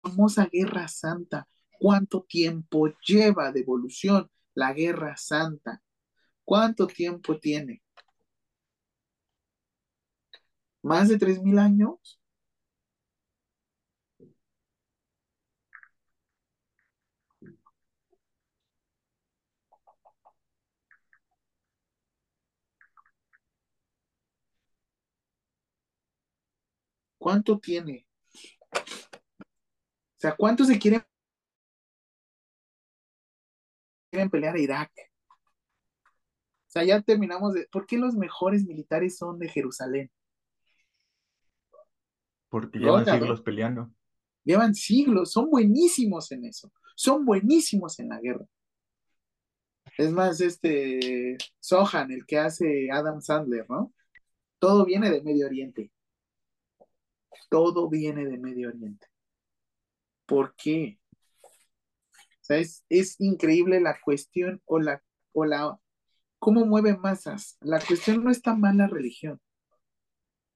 famosa 0.00 0.48
Guerra 0.52 0.86
Santa. 0.86 1.48
¿Cuánto 1.80 2.22
tiempo 2.22 2.86
lleva 3.04 3.50
de 3.50 3.62
evolución 3.62 4.30
la 4.54 4.72
Guerra 4.72 5.16
Santa? 5.16 5.82
¿Cuánto 6.44 6.86
tiempo 6.86 7.38
tiene? 7.38 7.82
¿Más 10.82 11.08
de 11.08 11.18
tres 11.18 11.42
mil 11.42 11.58
años? 11.58 12.20
¿Cuánto 27.18 27.58
tiene? 27.58 28.06
O 30.16 30.20
sea, 30.20 30.34
¿cuántos 30.36 30.66
se 30.68 30.78
quieren, 30.78 31.02
quieren 34.10 34.30
pelear 34.30 34.54
a 34.56 34.58
Irak? 34.60 34.90
O 36.74 36.80
sea, 36.80 36.84
ya 36.84 37.00
terminamos 37.02 37.54
de... 37.54 37.68
¿Por 37.70 37.86
qué 37.86 37.96
los 37.96 38.16
mejores 38.16 38.66
militares 38.66 39.16
son 39.16 39.38
de 39.38 39.48
Jerusalén? 39.48 40.10
Porque 42.48 42.80
llevan 42.80 43.04
siglos 43.04 43.42
peleando. 43.42 43.92
Llevan 44.42 44.74
siglos, 44.74 45.30
son 45.30 45.50
buenísimos 45.50 46.32
en 46.32 46.46
eso, 46.46 46.72
son 46.96 47.24
buenísimos 47.24 48.00
en 48.00 48.08
la 48.08 48.20
guerra. 48.20 48.44
Es 49.96 50.10
más, 50.10 50.40
este 50.40 51.36
Sohan, 51.60 52.10
el 52.10 52.26
que 52.26 52.38
hace 52.38 52.90
Adam 52.90 53.20
Sandler, 53.20 53.70
¿no? 53.70 53.94
Todo 54.58 54.84
viene 54.84 55.12
de 55.12 55.22
Medio 55.22 55.46
Oriente. 55.46 55.92
Todo 57.50 57.88
viene 57.88 58.26
de 58.26 58.36
Medio 58.36 58.70
Oriente. 58.70 59.06
¿Por 60.26 60.56
qué? 60.56 60.98
O 61.40 61.48
sea, 62.40 62.58
es, 62.58 62.84
es 62.88 63.20
increíble 63.20 63.80
la 63.80 63.96
cuestión 64.00 64.60
o 64.64 64.80
la, 64.80 65.00
o 65.32 65.44
la 65.44 65.78
¿Cómo 66.44 66.66
mueve 66.66 66.94
masas? 66.94 67.56
La 67.62 67.80
cuestión 67.80 68.22
no 68.22 68.30
está 68.30 68.54
mal 68.54 68.76
la 68.76 68.86
religión. 68.86 69.40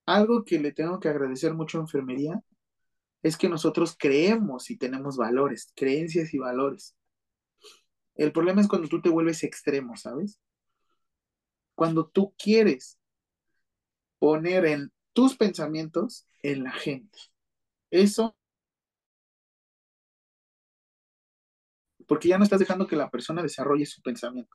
Algo 0.05 0.44
que 0.44 0.58
le 0.58 0.70
tengo 0.70 1.00
que 1.00 1.08
agradecer 1.08 1.55
mucho 1.55 1.78
a 1.78 1.81
enfermería 1.81 2.44
es 3.23 3.39
que 3.39 3.49
nosotros 3.49 3.97
creemos 3.99 4.68
y 4.68 4.76
tenemos 4.76 5.17
valores, 5.17 5.73
creencias 5.75 6.34
y 6.34 6.39
valores. 6.39 6.94
El 8.17 8.33
problema 8.33 8.60
es 8.60 8.68
cuando 8.68 8.86
tú 8.86 9.00
te 9.00 9.08
vuelves 9.08 9.42
extremo, 9.44 9.97
¿sabes? 9.97 10.39
Cuando 11.75 12.07
tú 12.07 12.34
quieres 12.36 12.99
poner 14.18 14.67
en 14.67 14.92
tus 15.15 15.39
pensamientos 15.39 16.28
en 16.42 16.65
la 16.65 16.73
gente. 16.73 17.18
Eso 17.91 18.36
porque 22.07 22.28
ya 22.28 22.36
no 22.36 22.44
estás 22.44 22.60
dejando 22.60 22.86
que 22.86 22.97
la 22.97 23.08
persona 23.08 23.42
desarrolle 23.42 23.86
su 23.86 24.02
pensamiento. 24.02 24.55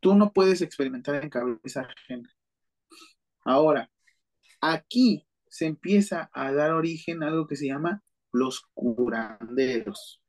Tú 0.00 0.14
no 0.14 0.32
puedes 0.32 0.62
experimentar 0.62 1.22
en 1.22 1.30
cabeza 1.30 1.82
ajena. 1.82 2.30
Ahora, 3.44 3.90
aquí 4.60 5.26
se 5.48 5.66
empieza 5.66 6.30
a 6.32 6.52
dar 6.52 6.72
origen 6.72 7.22
a 7.22 7.28
algo 7.28 7.46
que 7.46 7.56
se 7.56 7.66
llama 7.68 8.02
los 8.32 8.62
curanderos. 8.74 10.22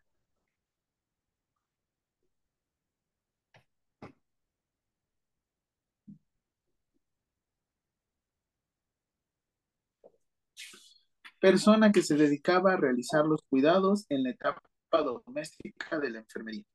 Persona 11.40 11.92
que 11.92 12.02
se 12.02 12.16
dedicaba 12.16 12.74
a 12.74 12.78
realizar 12.78 13.26
los 13.26 13.42
cuidados 13.50 14.06
en 14.10 14.24
la 14.24 14.32
etapa 14.32 14.62
doméstica 14.92 16.00
de 16.00 16.10
la 16.12 16.20
enfermería. 16.20 16.66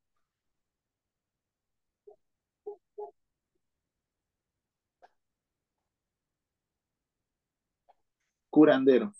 Curandero. 8.55 9.13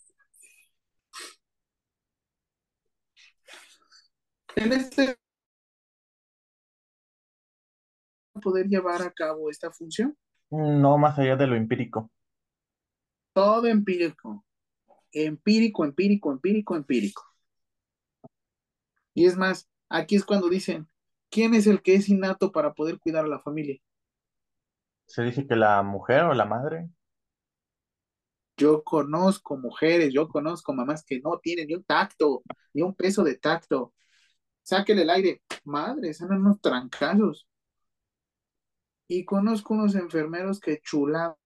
En 4.55 4.71
este 4.71 5.17
poder 8.41 8.67
llevar 8.67 9.01
a 9.01 9.11
cabo 9.11 9.49
esta 9.49 9.71
función. 9.71 10.17
No 10.49 10.97
más 10.97 11.19
allá 11.19 11.35
de 11.35 11.47
lo 11.47 11.57
empírico. 11.57 12.09
Todo 13.33 13.67
empírico. 13.67 14.45
Empírico, 15.11 15.83
empírico, 15.83 16.31
empírico, 16.31 16.77
empírico. 16.77 17.23
Y 19.13 19.25
es 19.25 19.35
más, 19.35 19.69
aquí 19.89 20.15
es 20.15 20.23
cuando 20.23 20.47
dicen, 20.47 20.87
¿quién 21.29 21.53
es 21.55 21.67
el 21.67 21.81
que 21.81 21.95
es 21.95 22.07
innato 22.07 22.53
para 22.53 22.73
poder 22.73 22.99
cuidar 22.99 23.25
a 23.25 23.27
la 23.27 23.39
familia? 23.41 23.81
Se 25.07 25.23
dice 25.23 25.45
que 25.45 25.57
la 25.57 25.83
mujer 25.83 26.23
o 26.23 26.33
la 26.33 26.45
madre. 26.45 26.89
Yo 28.57 28.83
conozco 28.83 29.57
mujeres, 29.57 30.13
yo 30.13 30.27
conozco 30.29 30.73
mamás 30.73 31.03
que 31.03 31.19
no 31.19 31.39
tienen 31.39 31.67
ni 31.67 31.75
un 31.75 31.83
tacto, 31.83 32.43
ni 32.73 32.81
un 32.81 32.95
peso 32.95 33.23
de 33.23 33.37
tacto. 33.37 33.93
Sáquele 34.63 35.03
el 35.03 35.09
aire. 35.09 35.41
Madre, 35.65 36.13
son 36.13 36.33
unos 36.33 36.61
trancazos. 36.61 37.47
Y 39.07 39.25
conozco 39.25 39.73
unos 39.73 39.95
enfermeros 39.95 40.59
que 40.59 40.79
chulados 40.81 41.37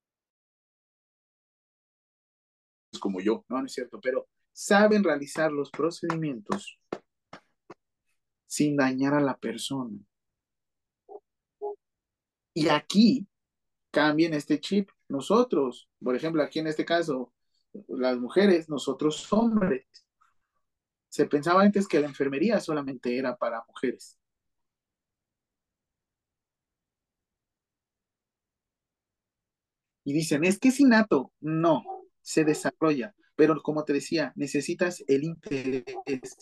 como 3.00 3.22
yo, 3.22 3.46
no, 3.50 3.60
no 3.60 3.66
es 3.66 3.74
cierto, 3.74 4.00
pero 4.02 4.28
saben 4.52 5.04
realizar 5.04 5.52
los 5.52 5.70
procedimientos 5.70 6.80
sin 8.48 8.76
dañar 8.76 9.14
a 9.14 9.22
la 9.22 9.38
persona. 9.38 9.98
Y 12.54 12.68
aquí 12.70 13.28
cambien 13.92 14.34
este 14.34 14.60
chip. 14.60 14.90
Nosotros, 15.10 15.90
por 16.04 16.16
ejemplo, 16.16 16.44
aquí 16.44 16.60
en 16.60 16.68
este 16.68 16.86
caso, 16.86 17.34
las 17.88 18.18
mujeres, 18.18 18.70
nosotros 18.70 19.32
hombres. 19.34 19.86
Se 21.10 21.26
pensaba 21.26 21.64
antes 21.64 21.88
que 21.88 22.00
la 22.00 22.08
enfermería 22.08 22.60
solamente 22.60 23.18
era 23.18 23.36
para 23.36 23.64
mujeres. 23.68 24.20
Y 30.04 30.14
dicen, 30.14 30.44
es 30.44 30.60
que 30.60 30.70
es 30.70 30.80
innato. 30.80 31.32
No, 31.40 31.84
se 32.22 32.44
desarrolla. 32.44 33.14
Pero 33.36 33.62
como 33.62 33.84
te 33.86 33.94
decía, 33.94 34.34
necesitas 34.36 35.04
el 35.08 35.24
interés 35.24 36.38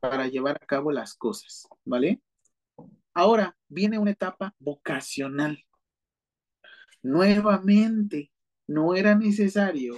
para 0.00 0.26
llevar 0.28 0.56
a 0.60 0.66
cabo 0.66 0.92
las 0.92 1.14
cosas, 1.14 1.66
¿vale? 1.84 2.20
Ahora 3.14 3.56
viene 3.68 3.98
una 3.98 4.12
etapa 4.12 4.54
vocacional. 4.58 5.64
Nuevamente, 7.02 8.32
no 8.66 8.94
era 8.94 9.14
necesario 9.14 9.96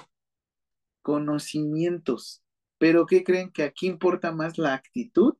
conocimientos, 1.03 2.43
pero 2.79 3.07
¿qué 3.07 3.23
creen 3.25 3.53
que 3.53 3.63
aquí 3.63 3.87
importa 3.87 4.33
más 4.33 4.59
la 4.59 4.75
actitud? 4.75 5.35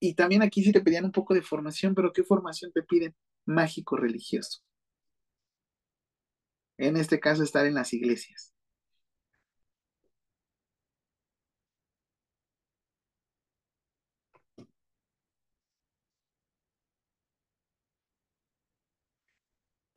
Y 0.00 0.14
también 0.14 0.42
aquí 0.42 0.62
sí 0.62 0.72
te 0.72 0.80
pedían 0.80 1.04
un 1.04 1.12
poco 1.12 1.34
de 1.34 1.42
formación, 1.42 1.94
pero 1.94 2.12
¿qué 2.12 2.22
formación 2.24 2.72
te 2.72 2.82
piden? 2.82 3.14
Mágico 3.46 3.96
religioso. 3.96 4.60
En 6.76 6.96
este 6.96 7.18
caso, 7.20 7.42
estar 7.42 7.66
en 7.66 7.74
las 7.74 7.92
iglesias. 7.92 8.52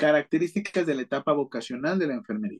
Características 0.01 0.87
de 0.87 0.95
la 0.95 1.03
etapa 1.03 1.31
vocacional 1.31 1.99
de 1.99 2.07
la 2.07 2.15
enfermería. 2.15 2.59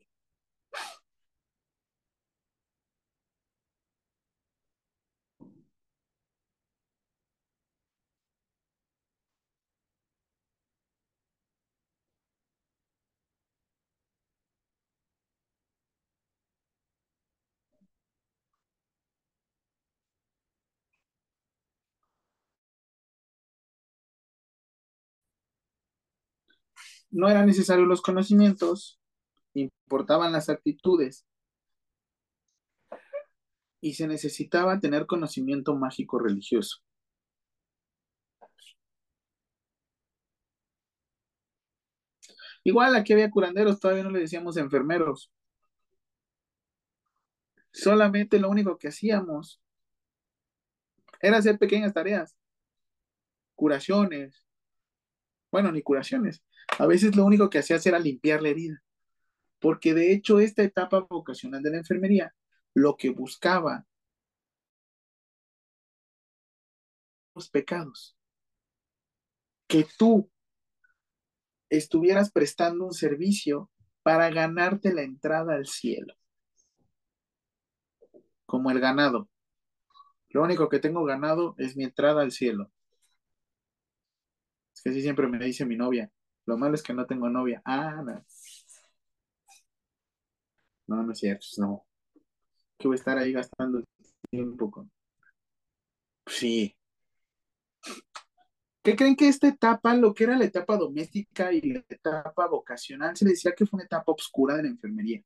No 27.11 27.29
eran 27.29 27.45
necesarios 27.45 27.87
los 27.87 28.01
conocimientos, 28.01 28.99
importaban 29.53 30.31
las 30.31 30.49
actitudes 30.49 31.25
y 33.81 33.95
se 33.95 34.07
necesitaba 34.07 34.79
tener 34.79 35.05
conocimiento 35.05 35.75
mágico 35.75 36.19
religioso. 36.19 36.81
Igual 42.63 42.95
aquí 42.95 43.13
había 43.13 43.31
curanderos, 43.31 43.79
todavía 43.79 44.03
no 44.03 44.11
le 44.11 44.19
decíamos 44.19 44.55
enfermeros. 44.57 45.31
Solamente 47.73 48.39
lo 48.39 48.49
único 48.49 48.77
que 48.77 48.89
hacíamos 48.89 49.59
era 51.21 51.37
hacer 51.37 51.57
pequeñas 51.57 51.93
tareas, 51.93 52.37
curaciones, 53.55 54.45
bueno, 55.51 55.71
ni 55.71 55.81
curaciones, 55.81 56.43
a 56.79 56.87
veces 56.87 57.15
lo 57.15 57.25
único 57.25 57.49
que 57.49 57.59
hacías 57.59 57.85
era 57.85 57.99
limpiar 57.99 58.41
la 58.41 58.49
herida, 58.49 58.81
porque 59.59 59.93
de 59.93 60.13
hecho 60.13 60.39
esta 60.39 60.63
etapa 60.63 60.99
vocacional 60.99 61.61
de 61.61 61.71
la 61.71 61.77
enfermería 61.77 62.33
lo 62.73 62.95
que 62.95 63.09
buscaba 63.09 63.85
los 67.35 67.49
pecados, 67.49 68.15
que 69.67 69.85
tú 69.97 70.29
estuvieras 71.69 72.31
prestando 72.31 72.85
un 72.85 72.93
servicio 72.93 73.69
para 74.03 74.29
ganarte 74.29 74.93
la 74.93 75.03
entrada 75.03 75.53
al 75.55 75.67
cielo, 75.67 76.13
como 78.45 78.71
el 78.71 78.79
ganado. 78.79 79.29
Lo 80.29 80.43
único 80.43 80.69
que 80.69 80.79
tengo 80.79 81.03
ganado 81.03 81.55
es 81.57 81.75
mi 81.75 81.83
entrada 81.83 82.21
al 82.21 82.31
cielo. 82.31 82.71
Es 84.73 84.81
que 84.81 84.89
así 84.89 85.01
siempre 85.01 85.27
me 85.27 85.37
dice 85.45 85.65
mi 85.65 85.75
novia, 85.75 86.11
lo 86.51 86.57
malo 86.57 86.75
es 86.75 86.83
que 86.83 86.93
no 86.93 87.05
tengo 87.05 87.29
novia. 87.29 87.61
Ah, 87.63 88.03
no. 88.05 88.25
No, 90.87 91.01
no 91.01 91.13
es 91.13 91.19
cierto, 91.19 91.47
no. 91.59 91.87
Que 92.77 92.89
voy 92.89 92.95
a 92.95 92.99
estar 92.99 93.17
ahí 93.17 93.31
gastando 93.31 93.81
tiempo 94.29 94.69
con. 94.69 94.91
Sí. 96.27 96.75
¿Qué 98.83 98.97
creen 98.97 99.15
que 99.15 99.29
esta 99.29 99.47
etapa, 99.47 99.95
lo 99.95 100.13
que 100.13 100.25
era 100.25 100.37
la 100.37 100.43
etapa 100.43 100.75
doméstica 100.75 101.53
y 101.53 101.61
la 101.61 101.85
etapa 101.87 102.47
vocacional, 102.47 103.15
se 103.15 103.23
decía 103.23 103.53
que 103.55 103.65
fue 103.65 103.77
una 103.77 103.85
etapa 103.85 104.11
oscura 104.11 104.57
de 104.57 104.63
la 104.63 104.69
enfermería? 104.69 105.23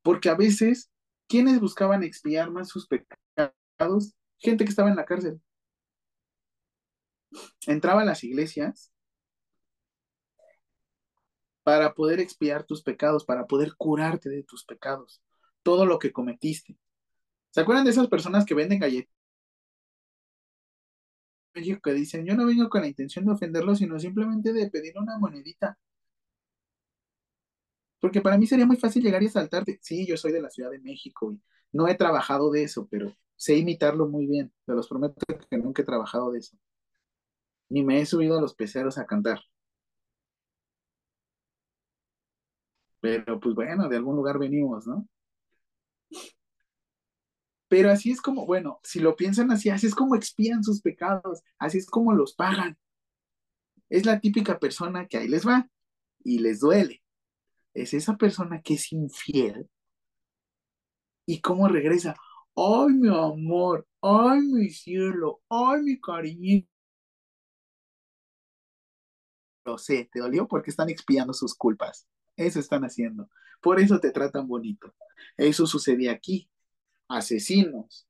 Porque 0.00 0.28
a 0.28 0.36
veces, 0.36 0.92
¿quiénes 1.26 1.58
buscaban 1.58 2.04
expiar 2.04 2.52
más 2.52 2.68
sus 2.68 2.86
pecados? 2.86 4.14
Gente 4.38 4.64
que 4.64 4.70
estaba 4.70 4.90
en 4.90 4.96
la 4.96 5.06
cárcel. 5.06 5.40
entraba 7.66 8.02
a 8.02 8.04
las 8.04 8.22
iglesias 8.22 8.92
para 11.66 11.94
poder 11.94 12.20
expiar 12.20 12.62
tus 12.62 12.80
pecados, 12.80 13.24
para 13.24 13.48
poder 13.48 13.74
curarte 13.76 14.28
de 14.30 14.44
tus 14.44 14.64
pecados, 14.64 15.20
todo 15.64 15.84
lo 15.84 15.98
que 15.98 16.12
cometiste. 16.12 16.78
¿Se 17.50 17.60
acuerdan 17.60 17.84
de 17.84 17.90
esas 17.90 18.06
personas 18.06 18.44
que 18.46 18.54
venden 18.54 18.78
galletas? 18.78 19.12
que 21.82 21.92
dicen, 21.92 22.24
yo 22.24 22.36
no 22.36 22.46
vengo 22.46 22.68
con 22.68 22.82
la 22.82 22.86
intención 22.86 23.24
de 23.24 23.32
ofenderlo, 23.32 23.74
sino 23.74 23.98
simplemente 23.98 24.52
de 24.52 24.70
pedir 24.70 24.96
una 24.96 25.18
monedita. 25.18 25.76
Porque 27.98 28.20
para 28.20 28.38
mí 28.38 28.46
sería 28.46 28.66
muy 28.66 28.76
fácil 28.76 29.02
llegar 29.02 29.24
y 29.24 29.26
asaltarte. 29.26 29.80
Sí, 29.82 30.06
yo 30.06 30.16
soy 30.16 30.30
de 30.30 30.42
la 30.42 30.50
Ciudad 30.50 30.70
de 30.70 30.78
México 30.78 31.32
y 31.32 31.42
no 31.72 31.88
he 31.88 31.96
trabajado 31.96 32.52
de 32.52 32.62
eso, 32.62 32.86
pero 32.88 33.12
sé 33.34 33.56
imitarlo 33.56 34.06
muy 34.06 34.26
bien. 34.26 34.52
Te 34.66 34.72
los 34.72 34.86
prometo 34.86 35.16
que 35.50 35.58
nunca 35.58 35.82
he 35.82 35.84
trabajado 35.84 36.30
de 36.30 36.38
eso. 36.38 36.56
Ni 37.68 37.82
me 37.82 38.00
he 38.00 38.06
subido 38.06 38.38
a 38.38 38.40
los 38.40 38.54
peceros 38.54 38.98
a 38.98 39.06
cantar. 39.06 39.40
Pero 43.00 43.38
pues 43.40 43.54
bueno, 43.54 43.88
de 43.88 43.96
algún 43.96 44.16
lugar 44.16 44.38
venimos, 44.38 44.86
¿no? 44.86 45.06
Pero 47.68 47.90
así 47.90 48.10
es 48.10 48.20
como, 48.20 48.46
bueno, 48.46 48.80
si 48.82 49.00
lo 49.00 49.16
piensan 49.16 49.50
así, 49.50 49.70
así 49.70 49.86
es 49.86 49.94
como 49.94 50.14
expían 50.14 50.62
sus 50.62 50.80
pecados, 50.80 51.42
así 51.58 51.78
es 51.78 51.86
como 51.86 52.12
los 52.12 52.34
pagan. 52.34 52.78
Es 53.88 54.06
la 54.06 54.20
típica 54.20 54.58
persona 54.58 55.06
que 55.06 55.18
ahí 55.18 55.28
les 55.28 55.46
va 55.46 55.68
y 56.22 56.38
les 56.38 56.60
duele. 56.60 57.02
Es 57.74 57.92
esa 57.94 58.16
persona 58.16 58.62
que 58.62 58.74
es 58.74 58.92
infiel. 58.92 59.68
¿Y 61.26 61.40
cómo 61.40 61.68
regresa? 61.68 62.16
Ay, 62.54 62.94
mi 62.94 63.08
amor, 63.08 63.86
ay, 64.00 64.40
mi 64.40 64.70
cielo, 64.70 65.42
ay, 65.48 65.82
mi 65.82 66.00
cariño. 66.00 66.66
Lo 69.64 69.76
sé, 69.78 70.08
te 70.12 70.20
dolió 70.20 70.46
porque 70.46 70.70
están 70.70 70.88
expiando 70.88 71.32
sus 71.32 71.54
culpas. 71.54 72.06
Eso 72.36 72.60
están 72.60 72.84
haciendo. 72.84 73.28
Por 73.60 73.80
eso 73.80 73.98
te 73.98 74.10
tratan 74.10 74.46
bonito. 74.46 74.94
Eso 75.36 75.66
sucede 75.66 76.10
aquí. 76.10 76.48
Asesinos, 77.08 78.06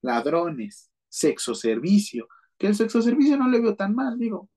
ladrones, 0.00 0.90
sexo 1.08 1.54
servicio. 1.54 2.28
Que 2.56 2.68
el 2.68 2.74
sexo 2.74 3.02
servicio 3.02 3.36
no 3.36 3.48
le 3.48 3.60
veo 3.60 3.76
tan 3.76 3.94
mal, 3.94 4.18
digo. 4.18 4.48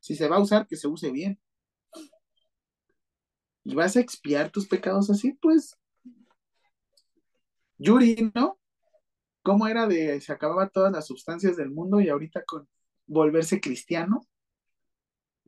Si 0.00 0.14
se 0.14 0.28
va 0.28 0.36
a 0.36 0.40
usar, 0.40 0.66
que 0.66 0.76
se 0.76 0.88
use 0.88 1.10
bien. 1.10 1.40
Y 3.64 3.74
vas 3.74 3.96
a 3.96 4.00
expiar 4.00 4.50
tus 4.50 4.66
pecados 4.66 5.10
así, 5.10 5.32
pues. 5.32 5.76
Yuri, 7.78 8.30
¿no? 8.34 8.58
¿Cómo 9.42 9.66
era 9.66 9.86
de 9.86 10.20
se 10.20 10.32
acababa 10.32 10.68
todas 10.68 10.92
las 10.92 11.06
sustancias 11.06 11.56
del 11.56 11.70
mundo 11.70 12.00
y 12.00 12.08
ahorita 12.08 12.44
con 12.44 12.68
volverse 13.06 13.60
cristiano? 13.60 14.26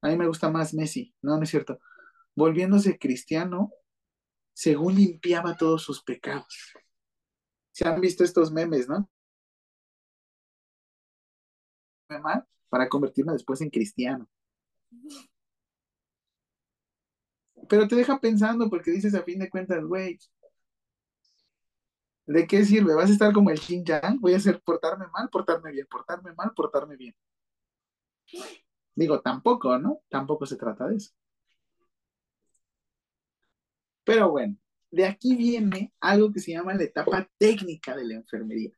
A 0.02 0.08
mí 0.08 0.16
me 0.16 0.26
gusta 0.26 0.50
más 0.50 0.74
Messi, 0.74 1.14
no, 1.22 1.36
no 1.36 1.42
es 1.42 1.50
cierto. 1.50 1.80
Volviéndose 2.36 2.98
cristiano, 2.98 3.72
según 4.52 4.94
limpiaba 4.94 5.56
todos 5.56 5.82
sus 5.82 6.02
pecados. 6.02 6.74
Se 7.72 7.88
han 7.88 8.00
visto 8.00 8.22
estos 8.22 8.52
memes, 8.52 8.88
¿no? 8.88 9.10
Para 12.68 12.88
convertirme 12.88 13.32
después 13.32 13.60
en 13.60 13.70
cristiano. 13.70 14.28
Pero 17.68 17.88
te 17.88 17.96
deja 17.96 18.18
pensando 18.20 18.70
porque 18.70 18.90
dices 18.90 19.14
a 19.14 19.22
fin 19.22 19.38
de 19.38 19.50
cuentas, 19.50 19.84
güey, 19.84 20.18
¿de 22.26 22.46
qué 22.46 22.64
sirve? 22.64 22.94
¿Vas 22.94 23.10
a 23.10 23.12
estar 23.12 23.32
como 23.32 23.50
el 23.50 23.58
Yang? 23.60 24.20
Voy 24.20 24.34
a 24.34 24.36
hacer 24.36 24.60
portarme 24.62 25.06
mal, 25.08 25.28
portarme 25.30 25.72
bien, 25.72 25.86
portarme 25.90 26.32
mal, 26.34 26.52
portarme 26.54 26.96
bien. 26.96 27.14
Digo, 28.94 29.20
tampoco, 29.20 29.78
¿no? 29.78 30.00
Tampoco 30.08 30.46
se 30.46 30.56
trata 30.56 30.86
de 30.88 30.96
eso. 30.96 31.12
Pero 34.06 34.30
bueno, 34.30 34.56
de 34.90 35.04
aquí 35.06 35.36
viene 35.36 35.92
algo 36.00 36.32
que 36.32 36.40
se 36.40 36.52
llama 36.52 36.74
la 36.74 36.84
etapa 36.84 37.28
técnica 37.38 37.96
de 37.96 38.04
la 38.04 38.14
enfermería. 38.14 38.70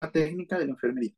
La 0.00 0.10
técnica 0.10 0.58
de 0.58 0.66
la 0.66 0.72
enfermería. 0.72 1.14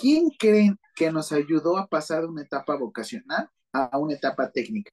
¿Quién 0.00 0.30
creen 0.30 0.78
que 0.96 1.12
nos 1.12 1.30
ayudó 1.30 1.76
a 1.76 1.86
pasar 1.86 2.22
de 2.22 2.28
una 2.28 2.42
etapa 2.42 2.74
vocacional 2.74 3.50
a 3.70 3.98
una 3.98 4.14
etapa 4.14 4.50
técnica? 4.50 4.90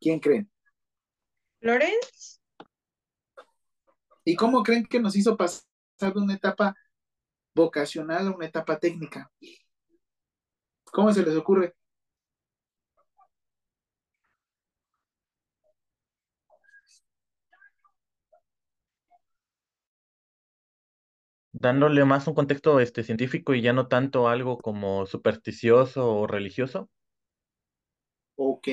¿Quién 0.00 0.18
creen? 0.18 0.50
Lorenz. 1.60 2.40
¿Y 4.24 4.34
cómo 4.34 4.62
creen 4.62 4.86
que 4.86 4.98
nos 4.98 5.14
hizo 5.14 5.36
pasar 5.36 5.62
de 6.14 6.20
una 6.20 6.34
etapa 6.34 6.74
vocacional 7.54 8.28
a 8.28 8.30
una 8.30 8.46
etapa 8.46 8.78
técnica? 8.78 9.30
¿Cómo 10.84 11.12
se 11.12 11.22
les 11.22 11.36
ocurre? 11.36 11.74
Dándole 21.64 22.04
más 22.04 22.26
un 22.26 22.34
contexto 22.34 22.78
este, 22.78 23.02
científico 23.02 23.54
y 23.54 23.62
ya 23.62 23.72
no 23.72 23.88
tanto 23.88 24.28
algo 24.28 24.58
como 24.58 25.06
supersticioso 25.06 26.14
o 26.14 26.26
religioso. 26.26 26.90
Ok, 28.36 28.68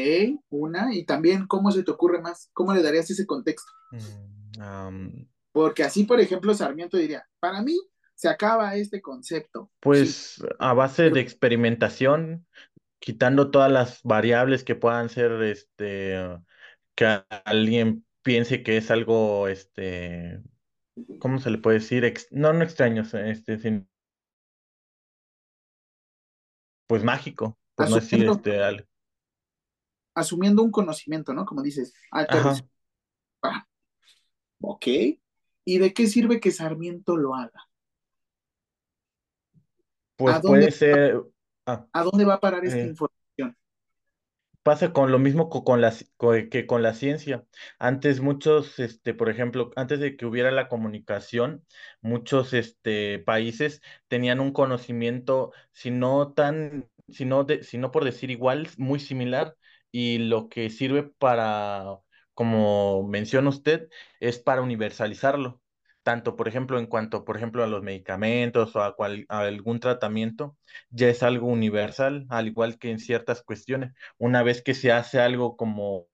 una. 0.50 0.94
Y 0.94 1.06
también, 1.06 1.48
¿cómo 1.48 1.72
se 1.72 1.84
te 1.84 1.92
ocurre 1.92 2.22
más? 2.22 2.50
¿Cómo 2.54 2.74
le 2.74 2.84
darías 2.84 3.10
ese 3.10 3.26
contexto? 3.26 3.72
Mm, 3.92 5.24
Porque 5.54 5.84
así, 5.84 6.04
por 6.04 6.20
ejemplo, 6.20 6.54
Sarmiento 6.54 6.98
diría, 6.98 7.26
para 7.40 7.62
mí 7.62 7.78
se 8.14 8.28
acaba 8.28 8.76
este 8.76 9.02
concepto. 9.02 9.72
pues 9.80 10.44
a 10.60 10.74
base 10.74 11.10
de 11.10 11.22
experimentación, 11.22 12.46
quitando 13.00 13.52
todas 13.52 13.72
las 13.72 14.02
variables 14.04 14.64
que 14.64 14.76
puedan 14.76 15.10
ser, 15.10 15.32
este, 15.44 16.18
que 16.96 17.24
alguien 17.46 18.06
piense 18.22 18.64
que 18.64 18.78
es 18.78 18.92
algo, 18.92 19.48
este, 19.48 20.42
¿cómo 21.20 21.40
se 21.40 21.50
le 21.52 21.58
puede 21.58 21.80
decir? 21.80 22.06
Ex- 22.06 22.28
no, 22.32 22.54
no 22.54 22.64
extraños, 22.64 23.14
este, 23.14 23.58
sin- 23.60 23.90
pues 26.88 27.04
mágico, 27.04 27.58
por 27.76 27.88
no 27.90 27.96
decir 27.96 28.24
Asumiendo, 28.24 28.28
este, 28.28 28.62
al- 28.64 28.88
asumiendo 30.16 30.64
un 30.64 30.72
conocimiento, 30.72 31.34
¿no? 31.34 31.46
Como 31.46 31.62
dices, 31.64 31.94
resolución. 32.12 32.70
Ah, 33.44 33.66
ok. 34.62 34.88
¿Y 35.66 35.78
de 35.80 35.94
qué 35.94 36.08
sirve 36.08 36.40
que 36.40 36.52
Sarmiento 36.52 37.18
lo 37.18 37.36
haga? 37.36 37.70
Pues 40.16 40.36
¿A 40.36 40.40
dónde, 40.40 40.68
puede 40.68 40.72
ser, 40.72 41.22
ah, 41.66 41.86
a 41.94 42.04
dónde 42.04 42.26
va 42.26 42.36
a 42.36 42.40
parar 42.40 42.66
esta 42.66 42.86
eh, 42.86 42.88
información? 42.88 43.11
Pasa 44.64 44.94
con 44.94 45.12
lo 45.12 45.18
mismo 45.18 45.50
co- 45.50 45.64
con 45.64 45.82
la, 45.82 45.92
que 46.52 46.68
con 46.68 46.84
la 46.84 46.94
ciencia. 46.94 47.46
Antes 47.80 48.22
muchos, 48.22 48.78
este, 48.80 49.14
por 49.16 49.30
ejemplo, 49.30 49.72
antes 49.76 50.00
de 50.00 50.16
que 50.16 50.26
hubiera 50.28 50.52
la 50.52 50.68
comunicación, 50.68 51.66
muchos, 52.02 52.54
este, 52.54 53.18
países 53.20 53.82
tenían 54.08 54.40
un 54.40 54.52
conocimiento, 54.54 55.52
si 55.74 55.90
no 55.90 56.34
tan, 56.34 56.88
si 57.10 57.26
no 57.26 57.44
de- 57.44 57.64
si 57.64 57.78
no 57.80 57.92
por 57.92 58.06
decir 58.06 58.30
igual, 58.30 58.70
muy 58.78 59.00
similar. 59.00 59.56
Y 59.92 60.20
lo 60.20 60.48
que 60.48 60.70
sirve 60.70 61.04
para, 61.04 61.98
como 62.36 63.08
menciona 63.08 63.50
usted, 63.50 63.90
es 64.20 64.38
para 64.40 64.62
universalizarlo. 64.62 65.60
Tanto, 66.04 66.36
por 66.36 66.48
ejemplo, 66.48 66.80
en 66.80 66.88
cuanto, 66.88 67.26
por 67.26 67.38
ejemplo, 67.38 67.64
a 67.64 67.68
los 67.68 67.84
medicamentos 67.84 68.76
o 68.76 68.82
a, 68.84 68.96
cual- 68.96 69.26
algún 69.30 69.80
tratamiento, 69.80 70.58
ya 70.90 71.10
es 71.10 71.22
algo 71.24 71.48
universal, 71.48 72.26
al 72.30 72.48
igual 72.48 72.78
que 72.80 72.92
en 72.92 73.00
ciertas 73.00 73.44
cuestiones 73.44 73.94
una 74.18 74.42
vez 74.44 74.64
que 74.64 74.74
se 74.74 74.92
hace 74.92 75.20
algo 75.20 75.58
como 75.58 76.08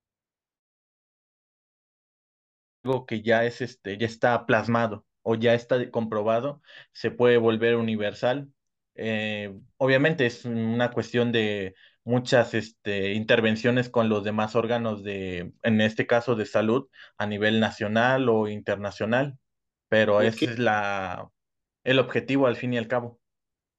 algo 2.83 3.05
que 3.05 3.21
ya 3.21 3.45
es 3.45 3.61
este, 3.61 3.97
ya 3.97 4.05
está 4.07 4.45
plasmado 4.45 5.05
o 5.23 5.35
ya 5.35 5.53
está 5.53 5.89
comprobado, 5.91 6.61
se 6.93 7.11
puede 7.11 7.37
volver 7.37 7.75
universal. 7.75 8.49
Eh, 8.95 9.53
obviamente 9.77 10.25
es 10.25 10.45
una 10.45 10.91
cuestión 10.91 11.31
de 11.31 11.75
muchas 12.05 12.53
este, 12.53 13.13
intervenciones 13.13 13.89
con 13.89 14.07
los 14.09 14.23
demás 14.23 14.55
órganos 14.55 15.03
de, 15.03 15.51
en 15.63 15.81
este 15.81 16.07
caso 16.07 16.35
de 16.35 16.45
salud, 16.45 16.87
a 17.17 17.27
nivel 17.27 17.59
nacional 17.59 18.29
o 18.29 18.47
internacional, 18.47 19.37
pero 19.89 20.21
ese 20.21 20.45
es 20.45 20.59
la, 20.59 21.29
el 21.83 21.99
objetivo 21.99 22.47
al 22.47 22.55
fin 22.55 22.73
y 22.73 22.77
al 22.77 22.87
cabo. 22.87 23.19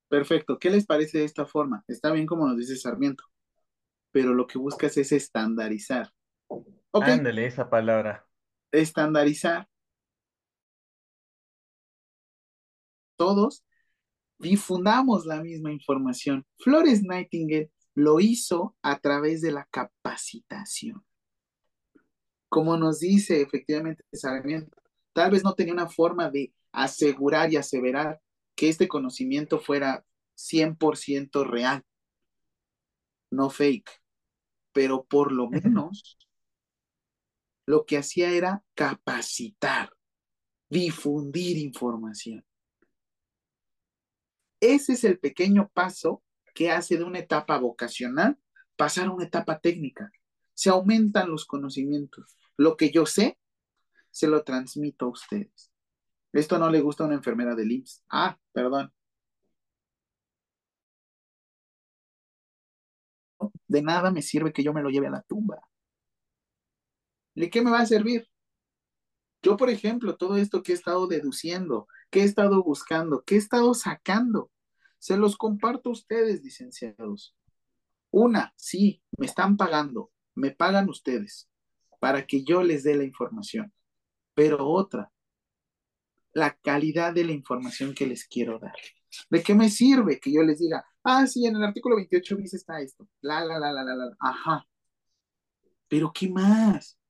perfecto. 0.09 0.59
¿Qué 0.59 0.71
les 0.71 0.87
parece 0.87 1.19
de 1.19 1.25
esta 1.25 1.47
forma? 1.47 1.85
Está 1.89 2.13
bien 2.13 2.27
como 2.27 2.47
nos 2.47 2.57
dice 2.59 2.77
Sarmiento. 2.77 3.25
pero 4.11 4.35
lo 4.35 4.47
que 4.47 4.59
buscas 4.59 4.97
es 4.97 5.13
estandarizar. 5.13 6.11
¿Ok? 6.93 7.09
Ándale, 7.09 7.47
esa 7.47 7.69
palabra. 7.71 8.27
Estandarizar. 8.73 9.69
Todos 13.17 13.65
difundamos 14.39 15.27
la 15.27 15.43
misma 15.43 15.73
información. 15.73 16.47
Flores 16.59 17.03
Nightingale 17.03 17.73
lo 17.95 18.21
hizo 18.21 18.77
a 18.83 18.99
través 19.01 19.41
de 19.43 19.53
la 19.53 19.67
capacitación. 19.71 21.05
Como 22.49 22.77
nos 22.77 23.01
dice 23.01 23.41
efectivamente 23.43 24.05
Sarmiento, 24.13 24.77
tal 25.13 25.31
vez 25.31 25.45
no 25.45 25.55
tenía 25.55 25.73
una 25.73 25.89
forma 25.89 26.31
de 26.31 26.53
asegurar 26.73 27.53
y 27.53 27.57
aseverar 27.57 28.21
que 28.55 28.69
este 28.69 28.89
conocimiento 28.89 29.59
fuera 29.61 30.05
100% 30.37 31.45
real, 31.45 31.85
no 33.31 33.51
fake, 33.51 33.91
pero 34.73 35.05
por 35.05 35.33
lo 35.33 35.49
menos 35.49 36.19
lo 37.67 37.85
que 37.85 37.99
hacía 37.99 38.31
era 38.31 38.65
capacitar, 38.75 39.93
difundir 40.71 41.59
información. 41.59 42.45
Ese 44.61 44.95
es 44.95 45.05
el 45.05 45.19
pequeño 45.19 45.71
paso 45.73 46.23
que 46.55 46.71
hace 46.71 46.97
de 46.97 47.05
una 47.05 47.21
etapa 47.21 47.59
vocacional 47.59 48.39
pasar 48.77 49.07
a 49.07 49.13
una 49.13 49.25
etapa 49.25 49.61
técnica. 49.61 50.11
Se 50.55 50.71
aumentan 50.71 51.31
los 51.31 51.45
conocimientos. 51.45 52.37
Lo 52.57 52.77
que 52.77 52.91
yo 52.91 53.07
sé, 53.07 53.38
se 54.11 54.29
lo 54.29 54.43
transmito 54.45 55.07
a 55.07 55.11
ustedes. 55.11 55.73
Esto 56.33 56.59
no 56.59 56.71
le 56.71 56.81
gusta 56.81 57.05
a 57.05 57.07
una 57.07 57.17
enfermera 57.17 57.55
del 57.55 57.73
IMSS. 57.73 58.05
Ah, 58.11 58.39
perdón. 58.53 58.93
De 63.67 63.83
nada 63.83 64.11
me 64.11 64.23
sirve 64.23 64.53
que 64.53 64.63
yo 64.63 64.73
me 64.73 64.83
lo 64.83 64.91
lleve 64.91 65.07
a 65.09 65.11
la 65.11 65.23
tumba. 65.23 65.61
¿De 67.35 67.51
qué 67.51 67.63
me 67.63 67.71
va 67.71 67.81
a 67.81 67.87
servir? 67.87 68.29
Yo, 69.43 69.57
por 69.57 69.71
ejemplo, 69.71 70.17
todo 70.17 70.37
esto 70.37 70.63
que 70.63 70.73
he 70.73 70.75
estado 70.75 71.07
deduciendo, 71.07 71.87
que 72.11 72.21
he 72.23 72.25
estado 72.25 72.63
buscando, 72.63 73.23
que 73.25 73.37
he 73.37 73.39
estado 73.39 73.73
sacando, 73.75 74.51
se 74.99 75.17
los 75.17 75.37
comparto 75.37 75.91
a 75.91 75.93
ustedes, 75.93 76.43
licenciados. 76.43 77.37
Una, 78.11 78.53
sí, 78.57 79.03
me 79.17 79.27
están 79.27 79.57
pagando, 79.57 80.11
me 80.35 80.51
pagan 80.51 80.89
ustedes 80.89 81.49
para 82.01 82.27
que 82.27 82.45
yo 82.45 82.63
les 82.63 82.83
dé 82.83 82.97
la 82.97 83.05
información. 83.05 83.73
Pero 84.39 84.69
otra, 84.69 85.11
la 86.33 86.57
calidad 86.63 87.13
de 87.13 87.25
la 87.25 87.33
información 87.33 87.93
que 87.93 88.07
les 88.07 88.25
quiero 88.25 88.61
dar. 88.61 88.77
¿De 89.29 89.43
qué 89.43 89.53
me 89.53 89.69
sirve 89.69 90.21
que 90.21 90.33
yo 90.33 90.45
les 90.45 90.61
diga, 90.61 90.85
ah, 91.03 91.27
sí, 91.27 91.45
en 91.45 91.57
el 91.57 91.65
artículo 91.65 91.97
28 91.97 92.37
dice 92.37 92.57
está 92.57 92.81
esto, 92.81 93.09
la, 93.21 93.45
la, 93.45 93.59
la, 93.59 93.73
la, 93.73 93.83
la, 93.83 93.97
la, 93.97 94.17
ajá. 94.21 94.65
Pero 95.89 96.13
¿qué 96.15 96.31
más? 96.31 97.01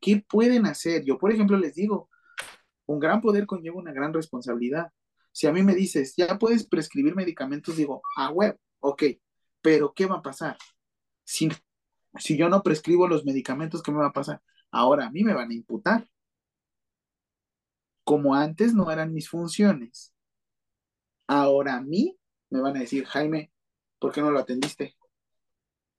¿Qué 0.00 0.24
pueden 0.28 0.66
hacer? 0.66 1.04
Yo, 1.04 1.18
por 1.18 1.32
ejemplo, 1.32 1.56
les 1.56 1.74
digo, 1.74 2.08
un 2.86 3.00
gran 3.00 3.20
poder 3.20 3.44
conlleva 3.44 3.78
una 3.78 3.92
gran 3.92 4.14
responsabilidad. 4.14 4.92
Si 5.32 5.48
a 5.48 5.52
mí 5.52 5.64
me 5.64 5.74
dices, 5.74 6.14
ya 6.16 6.38
puedes 6.38 6.64
prescribir 6.64 7.16
medicamentos, 7.16 7.76
digo, 7.76 8.02
ah, 8.16 8.30
web, 8.30 8.56
ok, 8.78 9.02
pero 9.60 9.92
¿qué 9.92 10.06
va 10.06 10.18
a 10.18 10.22
pasar? 10.22 10.56
Si, 11.24 11.48
si 12.20 12.36
yo 12.36 12.48
no 12.48 12.62
prescribo 12.62 13.08
los 13.08 13.24
medicamentos, 13.24 13.82
¿qué 13.82 13.90
me 13.90 13.98
va 13.98 14.10
a 14.10 14.12
pasar? 14.12 14.40
Ahora 14.70 15.08
a 15.08 15.10
mí 15.10 15.24
me 15.24 15.34
van 15.34 15.50
a 15.50 15.54
imputar. 15.54 16.08
Como 18.08 18.34
antes 18.34 18.72
no 18.72 18.90
eran 18.90 19.12
mis 19.12 19.28
funciones, 19.28 20.14
ahora 21.26 21.74
a 21.74 21.82
mí 21.82 22.18
me 22.48 22.62
van 22.62 22.74
a 22.74 22.80
decir, 22.80 23.04
Jaime, 23.04 23.52
¿por 23.98 24.14
qué 24.14 24.22
no 24.22 24.30
lo 24.30 24.38
atendiste? 24.38 24.96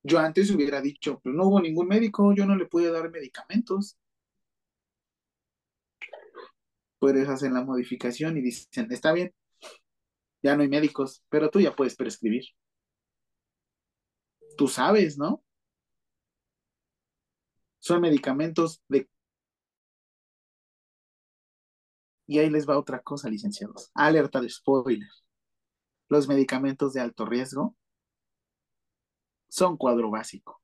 Yo 0.02 0.18
antes 0.18 0.50
hubiera 0.50 0.82
dicho, 0.82 1.22
pero 1.24 1.36
no 1.36 1.44
hubo 1.46 1.62
ningún 1.62 1.88
médico, 1.88 2.34
yo 2.34 2.48
no 2.48 2.56
le 2.56 2.66
pude 2.66 2.92
dar 2.92 3.12
medicamentos. 3.12 3.96
Puedes 6.98 7.30
hacer 7.30 7.52
la 7.52 7.64
modificación 7.64 8.40
y 8.40 8.42
dicen, 8.42 8.92
está 8.92 9.14
bien, 9.14 9.32
ya 10.42 10.56
no 10.56 10.64
hay 10.64 10.68
médicos, 10.68 11.24
pero 11.30 11.52
tú 11.52 11.60
ya 11.60 11.76
puedes 11.76 11.96
prescribir. 11.96 12.46
Tú 14.58 14.68
sabes, 14.68 15.20
¿no? 15.20 15.44
Son 17.78 18.02
medicamentos 18.02 18.82
de... 18.88 19.08
Y 22.30 22.38
ahí 22.38 22.52
les 22.52 22.70
va 22.70 22.78
otra 22.78 23.02
cosa, 23.02 23.28
licenciados. 23.28 23.90
Alerta 23.96 24.40
de 24.40 24.50
spoiler. 24.50 25.10
Los 26.10 26.28
medicamentos 26.28 26.94
de 26.94 27.02
alto 27.02 27.26
riesgo 27.26 27.76
son 29.48 29.78
cuadro 29.78 30.12
básico. 30.12 30.62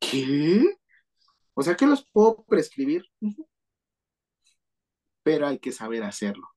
¿Qué? 0.00 0.64
O 1.54 1.62
sea 1.62 1.76
que 1.76 1.86
los 1.86 2.04
puedo 2.10 2.44
prescribir, 2.46 3.04
pero 5.22 5.46
hay 5.46 5.60
que 5.60 5.70
saber 5.70 6.02
hacerlo. 6.02 6.48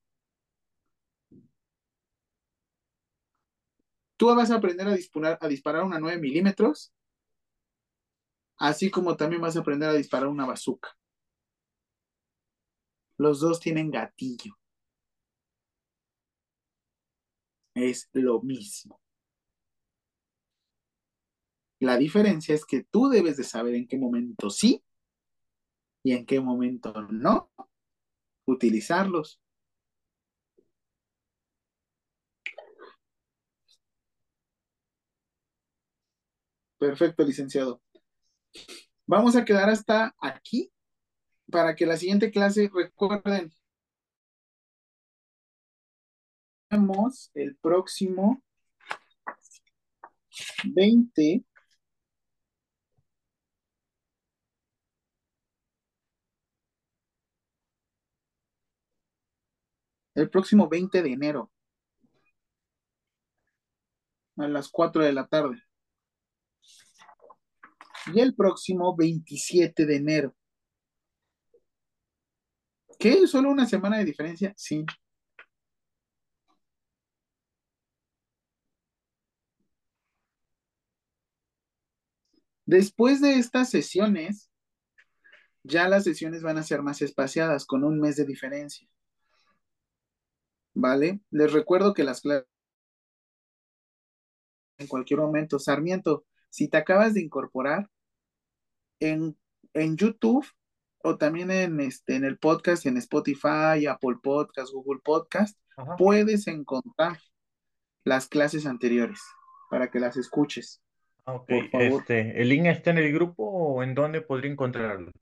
Tú 4.16 4.34
vas 4.34 4.50
a 4.50 4.56
aprender 4.56 4.88
a 4.88 4.96
disparar, 4.96 5.38
a 5.40 5.46
disparar 5.46 5.84
una 5.84 6.00
9 6.00 6.18
milímetros, 6.18 6.92
así 8.56 8.90
como 8.90 9.16
también 9.16 9.40
vas 9.42 9.56
a 9.56 9.60
aprender 9.60 9.90
a 9.90 9.94
disparar 9.94 10.26
una 10.26 10.44
bazooka. 10.44 10.90
Los 13.20 13.40
dos 13.40 13.60
tienen 13.60 13.90
gatillo. 13.90 14.58
Es 17.74 18.08
lo 18.14 18.40
mismo. 18.40 18.98
La 21.80 21.98
diferencia 21.98 22.54
es 22.54 22.64
que 22.64 22.82
tú 22.84 23.10
debes 23.10 23.36
de 23.36 23.44
saber 23.44 23.74
en 23.74 23.86
qué 23.86 23.98
momento 23.98 24.48
sí 24.48 24.82
y 26.02 26.12
en 26.12 26.24
qué 26.24 26.40
momento 26.40 26.94
no 27.10 27.50
utilizarlos. 28.46 29.38
Perfecto, 36.78 37.22
licenciado. 37.22 37.82
Vamos 39.06 39.36
a 39.36 39.44
quedar 39.44 39.68
hasta 39.68 40.14
aquí 40.18 40.72
para 41.50 41.74
que 41.76 41.86
la 41.86 41.96
siguiente 41.96 42.30
clase 42.30 42.70
recuerden. 42.72 43.52
Vemos 46.70 47.30
el 47.34 47.56
próximo 47.56 48.42
20 50.64 51.44
el 60.14 60.30
próximo 60.30 60.68
20 60.68 61.02
de 61.02 61.12
enero 61.12 61.50
a 64.36 64.48
las 64.48 64.68
4 64.68 65.04
de 65.04 65.12
la 65.12 65.26
tarde. 65.26 65.62
Y 68.14 68.20
el 68.20 68.34
próximo 68.34 68.96
27 68.96 69.86
de 69.86 69.96
enero. 69.96 70.34
¿Qué? 73.00 73.26
¿Solo 73.26 73.50
una 73.50 73.66
semana 73.66 73.98
de 73.98 74.04
diferencia? 74.04 74.52
Sí. 74.56 74.84
Después 82.66 83.20
de 83.20 83.34
estas 83.34 83.70
sesiones, 83.70 84.50
ya 85.62 85.88
las 85.88 86.04
sesiones 86.04 86.42
van 86.42 86.58
a 86.58 86.62
ser 86.62 86.82
más 86.82 87.02
espaciadas, 87.02 87.64
con 87.66 87.84
un 87.84 87.98
mes 88.00 88.16
de 88.16 88.26
diferencia. 88.26 88.86
¿Vale? 90.74 91.20
Les 91.30 91.52
recuerdo 91.52 91.94
que 91.94 92.04
las 92.04 92.20
clases 92.20 92.46
en 94.78 94.86
cualquier 94.88 95.20
momento. 95.20 95.58
Sarmiento, 95.58 96.26
si 96.50 96.68
te 96.68 96.76
acabas 96.76 97.14
de 97.14 97.22
incorporar 97.22 97.90
en, 99.00 99.38
en 99.74 99.96
YouTube 99.96 100.46
o 101.02 101.16
también 101.16 101.50
en, 101.50 101.80
este, 101.80 102.16
en 102.16 102.24
el 102.24 102.38
podcast, 102.38 102.86
en 102.86 102.96
Spotify, 102.96 103.86
Apple 103.88 104.16
Podcast, 104.22 104.72
Google 104.72 105.00
Podcast, 105.02 105.58
puedes 105.96 106.46
encontrar 106.46 107.18
las 108.04 108.28
clases 108.28 108.66
anteriores 108.66 109.20
para 109.70 109.90
que 109.90 110.00
las 110.00 110.16
escuches. 110.16 110.82
Ah, 111.24 111.34
ok, 111.34 111.50
este, 111.72 112.40
¿el 112.40 112.48
link 112.48 112.66
está 112.66 112.90
en 112.90 112.98
el 112.98 113.12
grupo 113.12 113.44
o 113.44 113.82
en 113.82 113.94
dónde 113.94 114.20
podría 114.20 114.50
encontrarlo? 114.50 115.12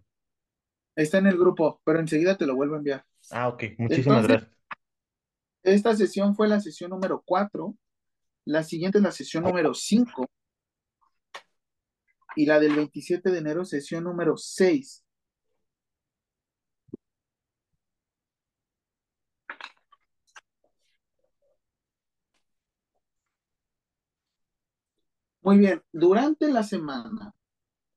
Está 0.97 1.19
en 1.19 1.27
el 1.27 1.39
grupo, 1.39 1.81
pero 1.85 2.01
enseguida 2.01 2.37
te 2.37 2.47
lo 2.47 2.57
vuelvo 2.57 2.75
a 2.75 2.79
enviar. 2.79 3.05
Ah, 3.31 3.49
ok, 3.49 3.65
muchísimas 3.79 4.27
gracias. 4.27 4.51
Esta 5.63 5.95
sesión 5.95 6.35
fue 6.35 6.49
la 6.49 6.61
sesión 6.61 6.91
número 6.91 7.23
4. 7.25 7.77
La 8.47 8.63
siguiente 8.63 8.99
es 8.99 9.05
la 9.05 9.13
sesión 9.13 9.45
número 9.45 9.75
5. 9.75 10.27
Y 12.37 12.47
la 12.47 12.59
del 12.59 12.75
27 12.75 13.31
de 13.31 13.39
enero, 13.39 13.65
sesión 13.65 14.05
número 14.05 14.37
6. 14.37 15.05
Muy 25.49 25.57
bien, 25.57 25.83
durante 25.93 26.53
la 26.53 26.63
semana 26.63 27.35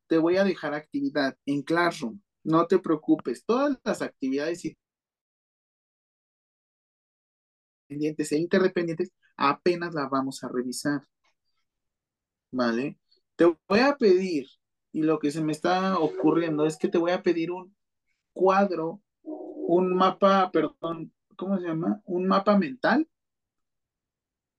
te 0.08 0.18
voy 0.18 0.38
a 0.38 0.46
dejar 0.46 0.74
actividad 0.74 1.38
en 1.46 1.64
Classroom. 1.64 2.22
No 2.46 2.66
te 2.66 2.80
preocupes, 2.80 3.44
todas 3.44 3.78
las 3.84 4.02
actividades 4.02 4.64
independientes 7.90 8.32
e 8.32 8.38
interdependientes 8.38 9.12
apenas 9.36 9.94
las 9.94 10.10
vamos 10.10 10.42
a 10.46 10.48
revisar. 10.48 11.02
¿Vale? 12.52 12.98
Te 13.36 13.44
voy 13.68 13.80
a 13.80 13.98
pedir, 13.98 14.48
y 14.94 15.02
lo 15.02 15.20
que 15.20 15.30
se 15.30 15.44
me 15.44 15.52
está 15.52 16.00
ocurriendo 16.00 16.66
es 16.66 16.78
que 16.78 16.88
te 16.88 16.98
voy 17.00 17.12
a 17.12 17.22
pedir 17.22 17.52
un 17.52 17.76
cuadro, 18.32 19.02
un 19.24 19.94
mapa, 19.94 20.50
perdón, 20.54 21.14
¿cómo 21.36 21.58
se 21.58 21.68
llama? 21.68 22.02
Un 22.06 22.28
mapa 22.28 22.58
mental 22.58 23.10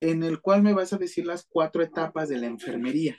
en 0.03 0.25
el 0.25 0.41
cual 0.41 0.63
me 0.63 0.75
vas 0.75 0.93
a 0.93 0.99
decir 0.99 1.25
las 1.25 1.47
cuatro 1.49 1.81
etapas 1.81 2.29
de 2.29 2.37
la 2.37 2.49
enfermería. 2.49 3.17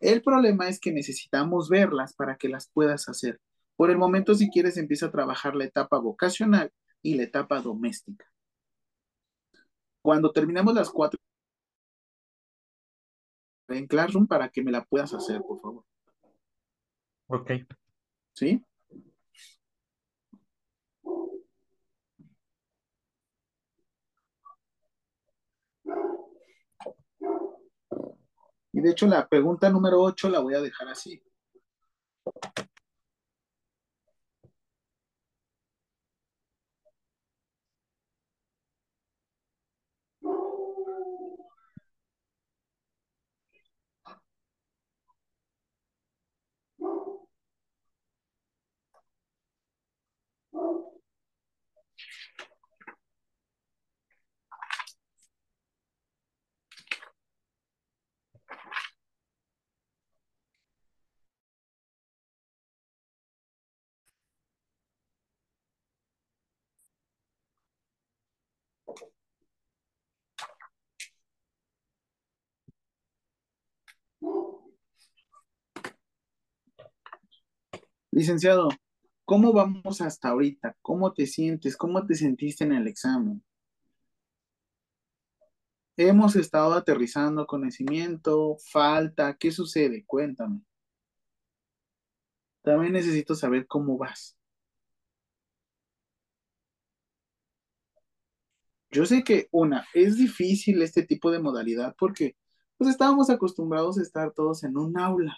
El 0.00 0.20
problema 0.20 0.68
es 0.68 0.80
que 0.80 0.92
necesitamos 0.92 1.68
verlas 1.68 2.12
para 2.14 2.36
que 2.36 2.48
las 2.48 2.68
puedas 2.68 3.08
hacer. 3.08 3.40
Por 3.76 3.88
el 3.88 3.98
momento, 3.98 4.34
si 4.34 4.50
quieres, 4.50 4.76
empieza 4.76 5.06
a 5.06 5.10
trabajar 5.12 5.54
la 5.54 5.64
etapa 5.64 5.96
vocacional 6.00 6.72
y 7.02 7.14
la 7.14 7.22
etapa 7.22 7.60
doméstica. 7.60 8.26
Cuando 10.02 10.32
terminemos 10.32 10.74
las 10.74 10.90
cuatro 10.90 11.20
en 13.68 13.86
Classroom 13.86 14.26
para 14.26 14.48
que 14.48 14.62
me 14.62 14.72
la 14.72 14.84
puedas 14.84 15.14
hacer, 15.14 15.40
por 15.40 15.60
favor. 15.60 15.84
Ok. 17.28 17.52
¿Sí? 18.32 18.60
Y 28.74 28.80
de 28.80 28.90
hecho 28.90 29.06
la 29.06 29.28
pregunta 29.28 29.70
número 29.70 30.02
8 30.02 30.28
la 30.28 30.40
voy 30.40 30.54
a 30.54 30.60
dejar 30.60 30.88
así. 30.88 31.22
Licenciado, 78.14 78.68
¿cómo 79.24 79.52
vamos 79.52 80.00
hasta 80.00 80.28
ahorita? 80.28 80.76
¿Cómo 80.82 81.12
te 81.12 81.26
sientes? 81.26 81.76
¿Cómo 81.76 82.06
te 82.06 82.14
sentiste 82.14 82.62
en 82.62 82.72
el 82.72 82.86
examen? 82.86 83.42
Hemos 85.96 86.36
estado 86.36 86.74
aterrizando 86.74 87.44
conocimiento, 87.44 88.56
falta, 88.70 89.36
¿qué 89.36 89.50
sucede? 89.50 90.04
Cuéntame. 90.06 90.60
También 92.62 92.92
necesito 92.92 93.34
saber 93.34 93.66
cómo 93.66 93.98
vas. 93.98 94.36
Yo 98.92 99.06
sé 99.06 99.24
que 99.24 99.48
una, 99.50 99.88
es 99.92 100.16
difícil 100.16 100.82
este 100.82 101.02
tipo 101.02 101.32
de 101.32 101.40
modalidad 101.40 101.96
porque 101.98 102.36
pues 102.78 102.90
estábamos 102.90 103.28
acostumbrados 103.28 103.98
a 103.98 104.02
estar 104.02 104.32
todos 104.32 104.62
en 104.62 104.76
un 104.76 104.96
aula. 104.96 105.36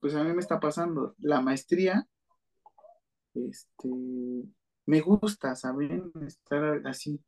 Pues 0.00 0.14
a 0.14 0.22
mí 0.22 0.32
me 0.32 0.40
está 0.40 0.60
pasando. 0.60 1.14
La 1.18 1.40
maestría, 1.40 2.06
este, 3.34 3.88
me 4.86 5.00
gusta, 5.00 5.54
¿saben? 5.54 6.12
Estar 6.26 6.86
así. 6.86 7.20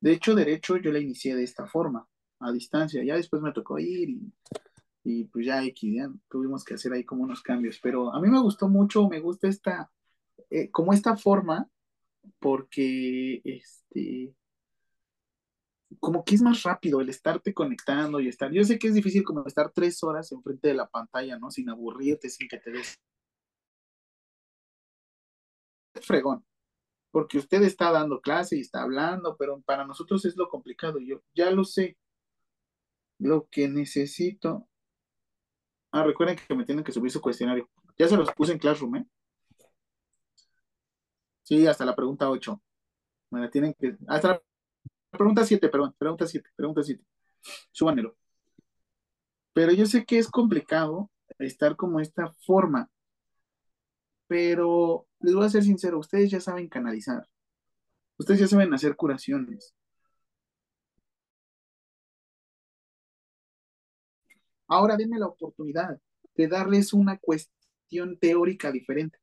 De 0.00 0.12
hecho, 0.12 0.34
derecho 0.34 0.76
yo 0.76 0.92
la 0.92 0.98
inicié 0.98 1.34
de 1.34 1.44
esta 1.44 1.66
forma, 1.66 2.06
a 2.40 2.52
distancia. 2.52 3.02
Ya 3.04 3.16
después 3.16 3.42
me 3.42 3.52
tocó 3.52 3.78
ir 3.78 4.10
y, 4.10 4.32
y 5.04 5.24
pues 5.24 5.46
ya, 5.46 5.60
aquí, 5.60 5.98
tuvimos 6.28 6.64
que 6.64 6.74
hacer 6.74 6.92
ahí 6.92 7.04
como 7.04 7.22
unos 7.22 7.42
cambios. 7.42 7.78
Pero 7.82 8.14
a 8.14 8.20
mí 8.20 8.28
me 8.28 8.40
gustó 8.40 8.68
mucho, 8.68 9.08
me 9.08 9.20
gusta 9.20 9.48
esta, 9.48 9.90
eh, 10.50 10.70
como 10.70 10.92
esta 10.92 11.16
forma, 11.16 11.68
porque 12.38 13.40
este, 13.44 14.34
como 16.00 16.24
que 16.24 16.34
es 16.34 16.42
más 16.42 16.62
rápido 16.62 17.00
el 17.00 17.08
estarte 17.08 17.54
conectando 17.54 18.20
y 18.20 18.28
estar. 18.28 18.50
Yo 18.52 18.64
sé 18.64 18.78
que 18.78 18.88
es 18.88 18.94
difícil 18.94 19.24
como 19.24 19.46
estar 19.46 19.70
tres 19.72 20.02
horas 20.02 20.30
enfrente 20.32 20.68
de 20.68 20.74
la 20.74 20.88
pantalla, 20.88 21.38
¿no? 21.38 21.50
Sin 21.50 21.68
aburrirte, 21.70 22.28
sin 22.30 22.48
que 22.48 22.58
te 22.58 22.70
des. 22.72 22.98
Fregón, 26.02 26.44
porque 27.10 27.38
usted 27.38 27.62
está 27.62 27.92
dando 27.92 28.20
clase 28.20 28.56
y 28.56 28.60
está 28.60 28.82
hablando, 28.82 29.36
pero 29.36 29.60
para 29.62 29.86
nosotros 29.86 30.24
es 30.24 30.36
lo 30.36 30.48
complicado. 30.48 30.98
Yo 31.00 31.22
ya 31.34 31.50
lo 31.50 31.64
sé. 31.64 31.96
Lo 33.18 33.48
que 33.48 33.68
necesito. 33.68 34.68
Ah, 35.92 36.04
recuerden 36.04 36.36
que 36.36 36.54
me 36.54 36.64
tienen 36.64 36.84
que 36.84 36.92
subir 36.92 37.10
su 37.10 37.20
cuestionario. 37.20 37.68
Ya 37.96 38.08
se 38.08 38.16
los 38.16 38.32
puse 38.32 38.52
en 38.52 38.58
Classroom, 38.58 38.96
¿eh? 38.96 39.06
Sí, 41.42 41.66
hasta 41.66 41.84
la 41.84 41.94
pregunta 41.94 42.30
8. 42.30 42.60
Me 43.30 43.40
la 43.40 43.50
tienen 43.50 43.74
que. 43.74 43.96
Hasta 44.08 44.28
la 44.28 44.42
pregunta 45.16 45.44
7, 45.44 45.68
perdón. 45.68 45.94
Pregunta 45.98 46.26
7, 46.26 46.50
pregunta 46.56 46.82
7. 46.82 47.04
Súbanelo. 47.70 48.16
Pero 49.52 49.72
yo 49.72 49.86
sé 49.86 50.04
que 50.04 50.18
es 50.18 50.28
complicado 50.28 51.10
estar 51.38 51.76
como 51.76 52.00
esta 52.00 52.34
forma. 52.46 52.90
Pero 54.26 55.06
les 55.20 55.34
voy 55.34 55.46
a 55.46 55.50
ser 55.50 55.62
sincero, 55.62 55.98
ustedes 55.98 56.30
ya 56.30 56.40
saben 56.40 56.68
canalizar. 56.68 57.28
Ustedes 58.18 58.40
ya 58.40 58.48
saben 58.48 58.72
hacer 58.74 58.96
curaciones. 58.96 59.74
Ahora 64.66 64.96
denme 64.96 65.18
la 65.18 65.26
oportunidad 65.26 66.00
de 66.34 66.48
darles 66.48 66.92
una 66.92 67.18
cuestión 67.18 68.18
teórica 68.18 68.72
diferente, 68.72 69.18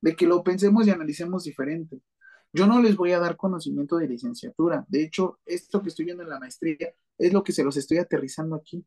de 0.00 0.16
que 0.16 0.26
lo 0.26 0.42
pensemos 0.42 0.86
y 0.86 0.90
analicemos 0.90 1.44
diferente. 1.44 2.00
Yo 2.56 2.66
no 2.66 2.80
les 2.80 2.96
voy 2.96 3.12
a 3.12 3.18
dar 3.18 3.36
conocimiento 3.36 3.98
de 3.98 4.08
licenciatura. 4.08 4.86
De 4.88 5.02
hecho, 5.02 5.40
esto 5.44 5.82
que 5.82 5.90
estoy 5.90 6.06
viendo 6.06 6.22
en 6.22 6.30
la 6.30 6.40
maestría 6.40 6.94
es 7.18 7.32
lo 7.34 7.44
que 7.44 7.52
se 7.52 7.62
los 7.62 7.76
estoy 7.76 7.98
aterrizando 7.98 8.56
aquí. 8.56 8.82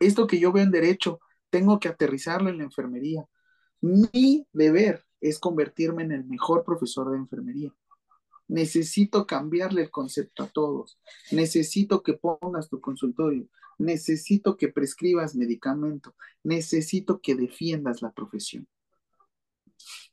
Esto 0.00 0.26
que 0.26 0.40
yo 0.40 0.50
veo 0.50 0.64
en 0.64 0.72
derecho, 0.72 1.20
tengo 1.48 1.78
que 1.78 1.86
aterrizarlo 1.86 2.50
en 2.50 2.58
la 2.58 2.64
enfermería. 2.64 3.24
Mi 3.80 4.44
deber 4.52 5.04
es 5.20 5.38
convertirme 5.38 6.02
en 6.02 6.10
el 6.10 6.24
mejor 6.24 6.64
profesor 6.64 7.12
de 7.12 7.18
enfermería. 7.18 7.72
Necesito 8.48 9.24
cambiarle 9.24 9.82
el 9.82 9.90
concepto 9.92 10.42
a 10.42 10.48
todos. 10.48 10.98
Necesito 11.30 12.02
que 12.02 12.14
pongas 12.14 12.68
tu 12.68 12.80
consultorio. 12.80 13.46
Necesito 13.78 14.56
que 14.56 14.66
prescribas 14.66 15.36
medicamento. 15.36 16.16
Necesito 16.42 17.20
que 17.20 17.36
defiendas 17.36 18.02
la 18.02 18.10
profesión. 18.10 18.66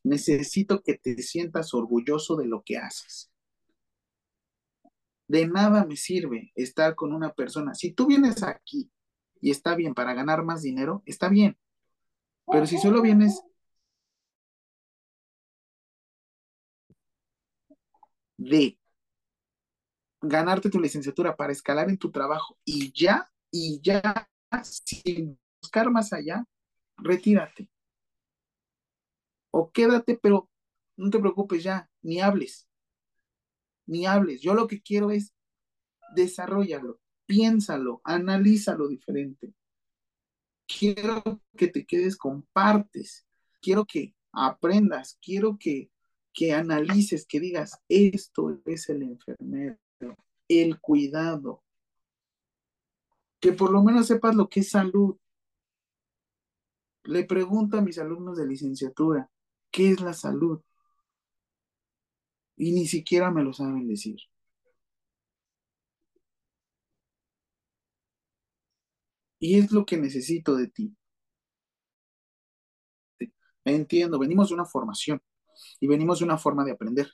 Necesito 0.04 0.82
que 0.82 0.98
te 0.98 1.22
sientas 1.22 1.74
orgulloso 1.74 2.36
de 2.36 2.48
lo 2.48 2.64
que 2.64 2.78
haces. 2.78 3.32
De 5.28 5.48
nada 5.48 5.86
me 5.86 5.96
sirve 5.96 6.52
estar 6.56 6.96
con 6.96 7.14
una 7.14 7.34
persona. 7.34 7.76
Si 7.76 7.92
tú 7.92 8.08
vienes 8.08 8.42
aquí 8.44 8.90
y 9.42 9.52
está 9.52 9.76
bien 9.76 9.94
para 9.94 10.14
ganar 10.14 10.44
más 10.44 10.62
dinero, 10.64 11.04
está 11.06 11.30
bien. 11.30 11.58
Pero 12.52 12.66
si 12.66 12.78
solo 12.80 13.02
vienes 13.02 13.44
de 18.38 18.80
ganarte 20.22 20.70
tu 20.70 20.80
licenciatura 20.80 21.36
para 21.36 21.52
escalar 21.52 21.90
en 21.90 21.98
tu 21.98 22.12
trabajo 22.12 22.58
y 22.66 22.92
ya, 22.92 23.30
y 23.52 23.80
ya, 23.82 24.30
sin 24.64 25.40
buscar 25.62 25.92
más 25.92 26.14
allá, 26.14 26.46
retírate. 26.98 27.70
O 29.52 29.72
quédate, 29.72 30.18
pero 30.22 30.50
no 30.98 31.10
te 31.10 31.20
preocupes 31.20 31.64
ya, 31.64 31.90
ni 32.02 32.20
hables, 32.20 32.68
ni 33.86 34.06
hables. 34.06 34.42
Yo 34.42 34.54
lo 34.54 34.68
que 34.68 34.82
quiero 34.82 35.12
es 35.12 35.34
desarrollalo, 36.16 37.00
piénsalo, 37.26 38.02
analízalo 38.04 38.88
diferente. 38.88 39.54
Quiero 40.68 41.24
que 41.58 41.68
te 41.68 41.86
quedes 41.86 42.16
con 42.16 42.44
partes, 42.54 43.26
quiero 43.62 43.86
que 43.86 44.14
aprendas, 44.32 45.18
quiero 45.22 45.58
que 45.58 45.90
que 46.34 46.54
analices, 46.54 47.26
que 47.26 47.40
digas, 47.40 47.82
esto 47.90 48.62
es 48.66 48.90
el 48.90 49.04
enfermero, 49.04 49.78
el 50.48 50.80
cuidado, 50.80 51.64
que 53.42 53.54
por 53.54 53.72
lo 53.72 53.84
menos 53.84 54.08
sepas 54.08 54.36
lo 54.36 54.48
que 54.48 54.62
es 54.62 54.70
salud. 54.70 55.18
Le 57.04 57.24
pregunto 57.26 57.78
a 57.78 57.82
mis 57.82 57.98
alumnos 57.98 58.38
de 58.38 58.48
licenciatura, 58.48 59.30
¿qué 59.72 59.92
es 59.92 60.02
la 60.02 60.14
salud? 60.14 60.62
Y 62.58 62.72
ni 62.74 62.86
siquiera 62.86 63.32
me 63.32 63.44
lo 63.44 63.54
saben 63.54 63.88
decir. 63.88 64.20
Y 69.40 69.58
es 69.60 69.72
lo 69.72 69.86
que 69.86 69.98
necesito 69.98 70.56
de 70.56 70.68
ti. 70.68 70.96
Entiendo, 73.66 74.20
venimos 74.20 74.50
de 74.50 74.56
una 74.56 74.66
formación 74.66 75.22
y 75.80 75.88
venimos 75.88 76.20
de 76.20 76.26
una 76.26 76.38
forma 76.38 76.66
de 76.66 76.72
aprender. 76.72 77.10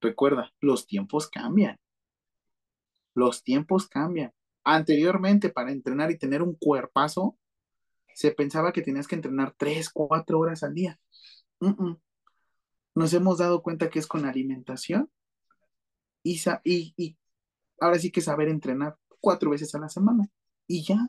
Recuerda, 0.00 0.52
los 0.60 0.86
tiempos 0.86 1.28
cambian. 1.28 1.78
Los 3.14 3.42
tiempos 3.42 3.88
cambian. 3.88 4.32
Anteriormente, 4.64 5.50
para 5.50 5.72
entrenar 5.72 6.10
y 6.10 6.18
tener 6.18 6.42
un 6.42 6.54
cuerpazo, 6.54 7.36
se 8.18 8.32
pensaba 8.32 8.72
que 8.72 8.82
tenías 8.82 9.06
que 9.06 9.14
entrenar 9.14 9.54
tres, 9.56 9.90
cuatro 9.90 10.40
horas 10.40 10.64
al 10.64 10.74
día. 10.74 10.98
Nos 12.96 13.14
hemos 13.14 13.38
dado 13.38 13.62
cuenta 13.62 13.90
que 13.90 14.00
es 14.00 14.08
con 14.08 14.24
alimentación 14.24 15.08
y, 16.24 16.42
y, 16.64 17.16
ahora 17.78 17.96
sí 18.00 18.10
que 18.10 18.20
saber 18.20 18.48
entrenar 18.48 18.98
cuatro 19.20 19.50
veces 19.50 19.72
a 19.76 19.78
la 19.78 19.88
semana. 19.88 20.28
Y 20.66 20.82
ya, 20.82 21.08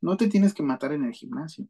no 0.00 0.16
te 0.16 0.28
tienes 0.28 0.54
que 0.54 0.62
matar 0.62 0.92
en 0.92 1.04
el 1.04 1.14
gimnasio. 1.14 1.66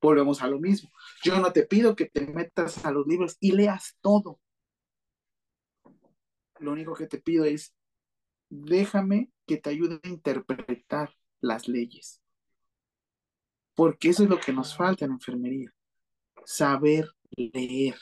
Volvemos 0.00 0.40
a 0.40 0.48
lo 0.48 0.58
mismo. 0.58 0.88
Yo 1.22 1.38
no 1.38 1.52
te 1.52 1.66
pido 1.66 1.94
que 1.94 2.06
te 2.06 2.26
metas 2.26 2.86
a 2.86 2.92
los 2.92 3.06
libros 3.06 3.36
y 3.40 3.52
leas 3.52 3.98
todo. 4.00 4.40
Lo 6.60 6.72
único 6.72 6.94
que 6.94 7.08
te 7.08 7.18
pido 7.18 7.44
es, 7.44 7.74
déjame 8.48 9.30
que 9.46 9.58
te 9.58 9.68
ayude 9.68 10.00
a 10.02 10.08
interpretar 10.08 11.14
las 11.42 11.68
leyes. 11.68 12.21
Porque 13.74 14.10
eso 14.10 14.22
es 14.24 14.28
lo 14.28 14.38
que 14.38 14.52
nos 14.52 14.76
falta 14.76 15.04
en 15.04 15.12
enfermería. 15.12 15.72
Saber 16.44 17.08
leer. 17.36 17.96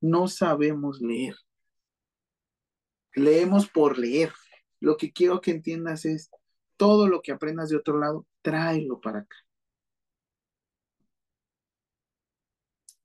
No 0.00 0.26
sabemos 0.28 1.00
leer. 1.00 1.36
Leemos 3.14 3.68
por 3.68 3.98
leer. 3.98 4.32
Lo 4.80 4.96
que 4.96 5.12
quiero 5.12 5.40
que 5.40 5.52
entiendas 5.52 6.04
es, 6.04 6.30
todo 6.76 7.06
lo 7.08 7.22
que 7.22 7.32
aprendas 7.32 7.68
de 7.68 7.76
otro 7.76 7.98
lado, 7.98 8.26
tráelo 8.42 9.00
para 9.00 9.20
acá. 9.20 9.36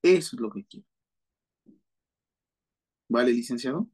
Eso 0.01 0.35
es 0.35 0.41
lo 0.41 0.49
que 0.51 0.65
quiero. 0.65 0.87
¿Vale, 3.09 3.31
licenciado? 3.31 3.87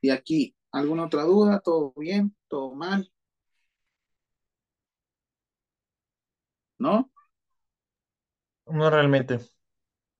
Y 0.00 0.10
aquí, 0.10 0.54
¿alguna 0.72 1.06
otra 1.06 1.22
duda? 1.24 1.60
¿Todo 1.60 1.92
bien? 1.96 2.36
¿Todo 2.48 2.74
mal? 2.74 3.13
¿No? 6.84 7.10
No 8.66 8.90
realmente. 8.90 9.40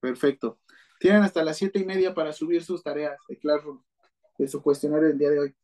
Perfecto. 0.01 0.60
Tienen 0.99 1.23
hasta 1.23 1.44
las 1.44 1.59
siete 1.59 1.78
y 1.78 1.84
media 1.84 2.15
para 2.15 2.33
subir 2.33 2.65
sus 2.65 2.83
tareas 2.83 3.18
de 3.28 3.39
Classroom, 3.39 3.83
de 4.39 4.49
su 4.49 4.62
cuestionario 4.62 5.09
del 5.09 5.18
día 5.18 5.28
de 5.28 5.41
hoy. 5.41 5.57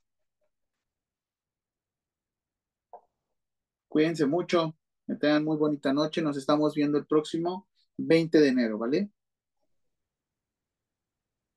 Cuídense 3.89 4.27
mucho, 4.27 4.77
que 5.07 5.15
tengan 5.15 5.43
muy 5.43 5.57
bonita 5.57 5.95
noche. 5.95 6.21
Nos 6.21 6.37
estamos 6.37 6.75
viendo 6.75 6.99
el 6.99 7.07
próximo 7.07 7.67
20 7.97 8.39
de 8.39 8.49
enero, 8.49 8.77
¿vale? 8.77 9.11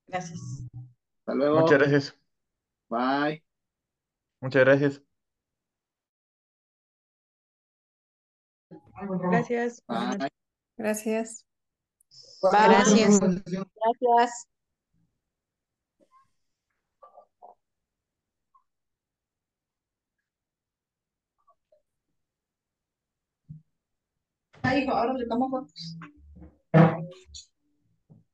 Gracias. 0.07 0.39
Hasta 1.19 1.35
luego. 1.35 1.59
Muchas 1.59 1.79
gracias. 1.79 2.17
Bye. 2.87 3.43
Muchas 4.39 4.61
gracias. 4.63 5.12
Gracias. 9.07 9.83
Bye. 9.87 10.29
Gracias. 10.77 11.45
Gracias. 12.41 13.19
Gracias. 13.19 14.47
Hijo, 24.75 24.91
ahora 24.91 25.13
le 25.13 25.27
tomo 25.27 25.49
fotos. 25.49 25.97